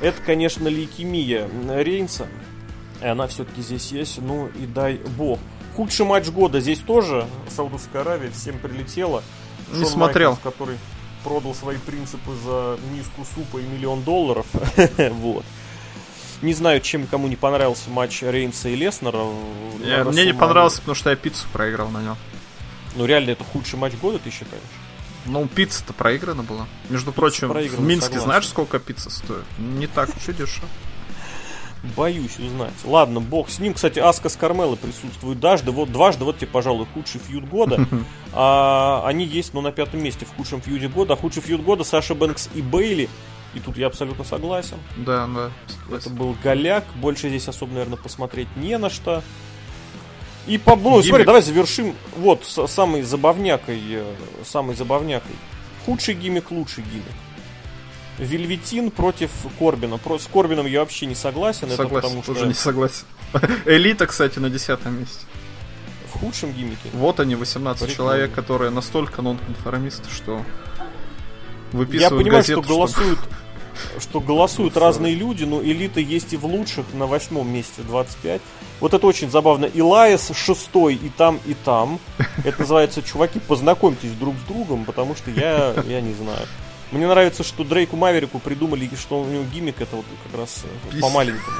это, 0.00 0.22
конечно, 0.22 0.68
лейкемия 0.68 1.48
Рейнса. 1.68 2.28
И 3.02 3.04
она 3.04 3.26
все-таки 3.26 3.62
здесь 3.62 3.90
есть, 3.90 4.22
ну 4.22 4.46
и 4.46 4.64
дай 4.64 5.00
бог. 5.18 5.40
Худший 5.74 6.06
матч 6.06 6.28
года 6.28 6.60
здесь 6.60 6.78
тоже, 6.78 7.26
Саудовская 7.48 8.02
Аравия, 8.02 8.30
всем 8.30 8.60
прилетело. 8.60 9.24
Не 9.72 9.80
Шон 9.80 9.90
смотрел. 9.94 10.30
Майклс, 10.30 10.52
который 10.52 10.78
продал 11.24 11.52
свои 11.52 11.78
принципы 11.78 12.30
за 12.44 12.78
миску 12.92 13.26
супа 13.34 13.58
и 13.58 13.64
миллион 13.64 14.04
долларов. 14.04 14.46
вот. 15.10 15.44
Не 16.42 16.52
знаю, 16.54 16.80
чем 16.80 17.06
кому 17.06 17.28
не 17.28 17.36
понравился 17.36 17.90
матч 17.90 18.22
Рейнса 18.22 18.68
и 18.68 18.74
Леснера. 18.76 19.24
Я- 19.84 20.04
мне 20.04 20.24
не 20.26 20.32
понравился, 20.34 20.78
потому 20.80 20.94
что 20.94 21.10
я 21.10 21.16
пиццу 21.16 21.46
проиграл 21.52 21.88
на 21.88 22.02
нем. 22.02 22.16
Ну 22.96 23.06
реально 23.06 23.30
это 23.30 23.44
худший 23.44 23.78
матч 23.78 23.94
года, 23.94 24.18
ты 24.18 24.30
считаешь? 24.30 24.62
Ну, 25.26 25.46
пицца-то 25.48 25.92
проиграна 25.94 26.42
была. 26.42 26.66
Между 26.90 27.10
прочим, 27.10 27.48
проиграна, 27.48 27.82
в 27.82 27.86
Минске 27.88 28.06
согласен. 28.06 28.24
знаешь, 28.26 28.46
сколько 28.48 28.78
пицца 28.78 29.08
стоит? 29.10 29.44
Не 29.58 29.86
так 29.86 30.10
уж 30.10 30.28
и 30.28 30.32
дешево. 30.34 30.68
Боюсь 31.96 32.38
узнать. 32.38 32.72
Ладно, 32.84 33.20
бог 33.20 33.50
с 33.50 33.58
ним. 33.58 33.74
Кстати, 33.74 33.98
Аска 33.98 34.30
с 34.30 34.36
Кармелой 34.36 34.76
присутствуют 34.78 35.38
дважды. 35.40 35.70
Вот 35.70 35.92
дважды, 35.92 36.24
вот 36.24 36.38
тебе, 36.38 36.46
пожалуй, 36.46 36.86
худший 36.94 37.20
фьюд 37.20 37.44
года. 37.48 37.86
А, 38.36 39.04
они 39.06 39.24
есть, 39.24 39.54
но 39.54 39.60
на 39.60 39.70
пятом 39.70 40.02
месте 40.02 40.26
в 40.26 40.34
худшем 40.36 40.60
фьюде 40.60 40.88
года. 40.88 41.12
А 41.12 41.16
худший 41.16 41.40
фьюд 41.40 41.62
года 41.62 41.84
Саша 41.84 42.16
Бэнкс 42.16 42.48
и 42.54 42.62
Бейли. 42.62 43.08
И 43.54 43.60
тут 43.60 43.76
я 43.76 43.86
абсолютно 43.86 44.24
согласен. 44.24 44.78
Да, 44.96 45.26
да. 45.26 45.50
Это 45.66 45.82
согласен. 45.82 46.14
был 46.16 46.36
голяк. 46.42 46.84
Больше 46.96 47.28
здесь 47.28 47.46
особо, 47.48 47.72
наверное, 47.72 47.96
посмотреть 47.98 48.48
не 48.56 48.76
на 48.78 48.90
что. 48.90 49.22
И 50.46 50.58
по... 50.58 50.76
Ну, 50.76 50.90
смотри, 50.94 51.10
Гиммик. 51.10 51.26
давай 51.26 51.42
завершим. 51.42 51.94
Вот, 52.16 52.44
с 52.44 52.66
самой 52.66 53.02
забавнякой. 53.02 53.80
э, 53.88 54.14
Самой 54.44 54.74
забавнякой. 54.74 55.34
Худший 55.86 56.14
гиммик, 56.14 56.50
лучший 56.50 56.84
гиммик. 56.84 57.04
Вельветин 58.18 58.90
против 58.90 59.30
Корбина. 59.58 59.98
Про... 59.98 60.18
С 60.18 60.26
Корбином 60.26 60.66
я 60.66 60.80
вообще 60.80 61.06
не 61.06 61.14
согласен. 61.14 61.66
это 61.68 61.76
Согласен, 61.76 61.94
потому 62.08 62.22
что 62.22 62.34
тоже 62.34 62.46
не 62.46 62.54
согласен. 62.54 63.04
Элита, 63.64 64.06
кстати, 64.06 64.38
на 64.38 64.50
десятом 64.50 65.00
месте. 65.00 65.24
в 66.12 66.18
худшем 66.18 66.52
гиммике. 66.52 66.90
Вот 66.92 67.20
они, 67.20 67.34
18 67.34 67.86
Прикольно. 67.86 67.96
человек, 67.96 68.32
которые 68.34 68.70
настолько 68.70 69.20
нонконформисты, 69.22 70.08
что 70.10 70.42
Я 71.72 71.78
выписывают 71.78 72.22
понимаю, 72.22 72.42
газету, 72.42 72.62
что 72.62 72.72
голосуют, 72.74 73.18
что 74.00 74.20
голосуют 74.20 74.76
разные 74.76 75.14
люди, 75.14 75.44
но 75.44 75.62
элита 75.62 76.00
есть 76.00 76.32
и 76.32 76.36
в 76.36 76.46
лучших 76.46 76.86
на 76.92 77.06
восьмом 77.06 77.52
месте 77.52 77.82
25. 77.82 78.40
Вот 78.80 78.94
это 78.94 79.06
очень 79.06 79.30
забавно. 79.30 79.66
Илайс 79.66 80.30
шестой 80.34 80.94
и 80.94 81.08
там, 81.08 81.40
и 81.46 81.54
там. 81.64 81.98
Это 82.44 82.60
называется, 82.60 83.02
чуваки, 83.02 83.38
познакомьтесь 83.40 84.12
друг 84.12 84.34
с 84.36 84.48
другом, 84.48 84.84
потому 84.84 85.14
что 85.14 85.30
я, 85.30 85.74
я 85.86 86.00
не 86.00 86.14
знаю. 86.14 86.46
Мне 86.94 87.08
нравится, 87.08 87.42
что 87.42 87.64
Дрейку 87.64 87.96
Маверику 87.96 88.38
придумали, 88.38 88.88
что 88.96 89.22
у 89.22 89.26
него 89.26 89.44
гиммик 89.52 89.80
это 89.80 89.96
вот 89.96 90.04
как 90.24 90.40
раз 90.40 90.62
э, 90.64 90.92
Пись. 90.92 91.00
по 91.00 91.08
маленькому. 91.08 91.56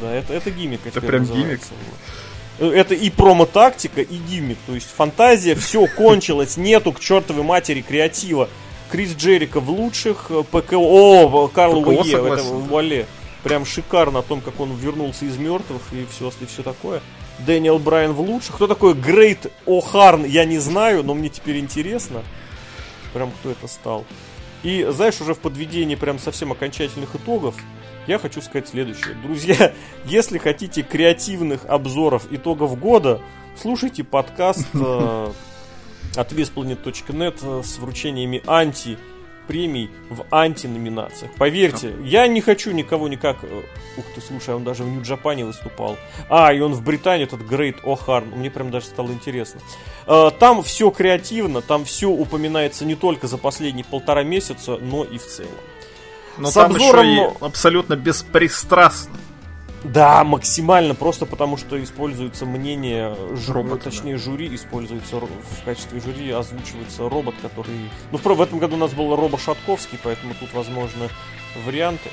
Да, 0.00 0.12
это, 0.12 0.34
это 0.34 0.50
гиммик. 0.50 0.80
Это 0.84 1.00
прям 1.00 1.22
называется. 1.22 1.72
Это 2.58 2.94
и 2.94 3.08
промо-тактика, 3.08 4.02
и 4.02 4.16
гиммик. 4.16 4.58
То 4.66 4.74
есть 4.74 4.88
фантазия, 4.94 5.54
все 5.54 5.86
кончилось, 5.86 6.58
нету 6.58 6.92
к 6.92 7.00
чертовой 7.00 7.44
матери 7.44 7.80
креатива. 7.80 8.50
Крис 8.90 9.14
Джерика 9.14 9.60
в 9.60 9.70
лучших, 9.70 10.26
э, 10.30 10.42
ПКО, 10.50 10.76
о, 10.76 11.48
Карл 11.48 11.80
ПКО 11.82 11.88
Уе, 11.88 12.12
это. 12.12 12.42
Вуале. 12.42 13.06
Прям 13.42 13.64
шикарно 13.64 14.18
о 14.18 14.22
том, 14.22 14.40
как 14.40 14.60
он 14.60 14.74
вернулся 14.76 15.24
из 15.24 15.36
мертвых 15.38 15.80
и 15.92 16.06
все, 16.10 16.30
и 16.40 16.46
все 16.46 16.62
такое. 16.62 17.00
Дэниел 17.38 17.78
Брайан 17.78 18.12
в 18.12 18.20
лучших. 18.20 18.56
Кто 18.56 18.66
такой 18.66 18.94
Грейт 18.94 19.50
О'Харн, 19.66 20.26
я 20.26 20.44
не 20.44 20.58
знаю, 20.58 21.02
но 21.02 21.14
мне 21.14 21.30
теперь 21.30 21.58
интересно. 21.58 22.22
Прям 23.14 23.30
кто 23.30 23.50
это 23.50 23.66
стал. 23.66 24.04
И 24.62 24.86
знаешь, 24.90 25.20
уже 25.20 25.34
в 25.34 25.38
подведении 25.38 25.94
прям 25.94 26.18
совсем 26.18 26.52
окончательных 26.52 27.14
итогов, 27.14 27.54
я 28.06 28.18
хочу 28.18 28.42
сказать 28.42 28.68
следующее. 28.68 29.14
Друзья, 29.22 29.72
если 30.04 30.38
хотите 30.38 30.82
креативных 30.82 31.64
обзоров 31.64 32.26
итогов 32.30 32.78
года, 32.78 33.20
слушайте 33.60 34.04
подкаст 34.04 34.66
э, 34.74 35.32
от 36.16 36.32
visplanet.net 36.32 37.38
э, 37.42 37.62
с 37.62 37.78
вручениями 37.78 38.42
анти 38.46 38.98
премий 39.46 39.90
в 40.10 40.24
анти-номинациях. 40.30 41.32
Поверьте, 41.36 41.92
я 42.04 42.28
не 42.28 42.40
хочу 42.40 42.70
никого 42.70 43.08
никак... 43.08 43.38
э, 43.42 43.62
Ух 43.96 44.04
ты, 44.14 44.20
слушай, 44.20 44.54
он 44.54 44.62
даже 44.62 44.84
в 44.84 44.88
Нью-Джапане 44.88 45.44
выступал. 45.44 45.96
А, 46.28 46.52
и 46.52 46.60
он 46.60 46.72
в 46.74 46.82
Британии, 46.84 47.24
этот 47.24 47.40
Грейт 47.40 47.78
О'Харн. 47.82 48.36
Мне 48.36 48.48
прям 48.50 48.70
даже 48.70 48.86
стало 48.86 49.08
интересно. 49.10 49.60
Э, 50.06 50.30
Там 50.38 50.62
все 50.62 50.90
креативно, 50.90 51.62
там 51.62 51.84
все 51.84 52.08
упоминается 52.08 52.84
не 52.84 52.94
только 52.94 53.26
за 53.26 53.38
последние 53.38 53.84
полтора 53.84 54.22
месяца, 54.22 54.78
но 54.80 55.02
и 55.04 55.18
в 55.18 55.26
целом. 55.26 55.50
Но 56.38 56.48
с 56.50 56.54
там 56.54 56.70
обзором- 56.72 57.04
еще 57.04 57.24
и 57.32 57.44
абсолютно 57.44 57.96
беспристрастно. 57.96 59.16
Да, 59.84 60.22
максимально, 60.24 60.94
просто 60.94 61.24
потому 61.24 61.56
что 61.56 61.82
используется 61.82 62.44
мнение, 62.44 63.16
жюри, 63.34 63.62
Робота, 63.62 63.84
точнее 63.84 64.18
жюри 64.18 64.54
используется 64.54 65.16
в 65.16 65.64
качестве 65.64 66.00
жюри, 66.00 66.30
озвучивается 66.30 67.08
робот, 67.08 67.34
который... 67.40 67.90
Ну, 68.12 68.18
в 68.18 68.42
этом 68.42 68.58
году 68.58 68.76
у 68.76 68.78
нас 68.78 68.92
был 68.92 69.16
Роба 69.16 69.38
Шатковский, 69.38 69.98
поэтому 70.02 70.34
тут, 70.38 70.52
возможно, 70.52 71.08
варианты. 71.64 72.10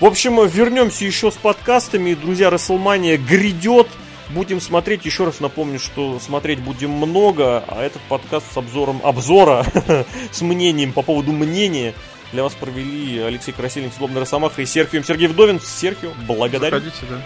В 0.00 0.06
общем, 0.06 0.44
вернемся 0.46 1.04
еще 1.04 1.30
с 1.30 1.34
подкастами. 1.34 2.14
Друзья, 2.14 2.50
Расселмания 2.50 3.18
грядет. 3.18 3.86
Будем 4.30 4.60
смотреть. 4.60 5.04
Еще 5.04 5.24
раз 5.24 5.38
напомню, 5.38 5.78
что 5.78 6.18
смотреть 6.18 6.60
будем 6.60 6.90
много, 6.90 7.62
а 7.68 7.82
этот 7.82 8.02
подкаст 8.08 8.50
с 8.52 8.56
обзором 8.56 9.00
обзора, 9.04 9.64
с 10.32 10.40
мнением 10.40 10.92
по 10.92 11.02
поводу 11.02 11.32
мнения 11.32 11.94
для 12.32 12.42
вас 12.42 12.54
провели 12.54 13.18
Алексей 13.20 13.52
Красильник, 13.52 13.92
Злобный 13.94 14.20
Росомаха 14.20 14.62
и 14.62 14.66
Серхио 14.66 14.98
М. 14.98 15.04
Сергей 15.04 15.28
Вдовин. 15.28 15.60
Серхио, 15.60 16.12
благодарю. 16.26 16.78
Заходите, 16.78 17.06
да. 17.08 17.16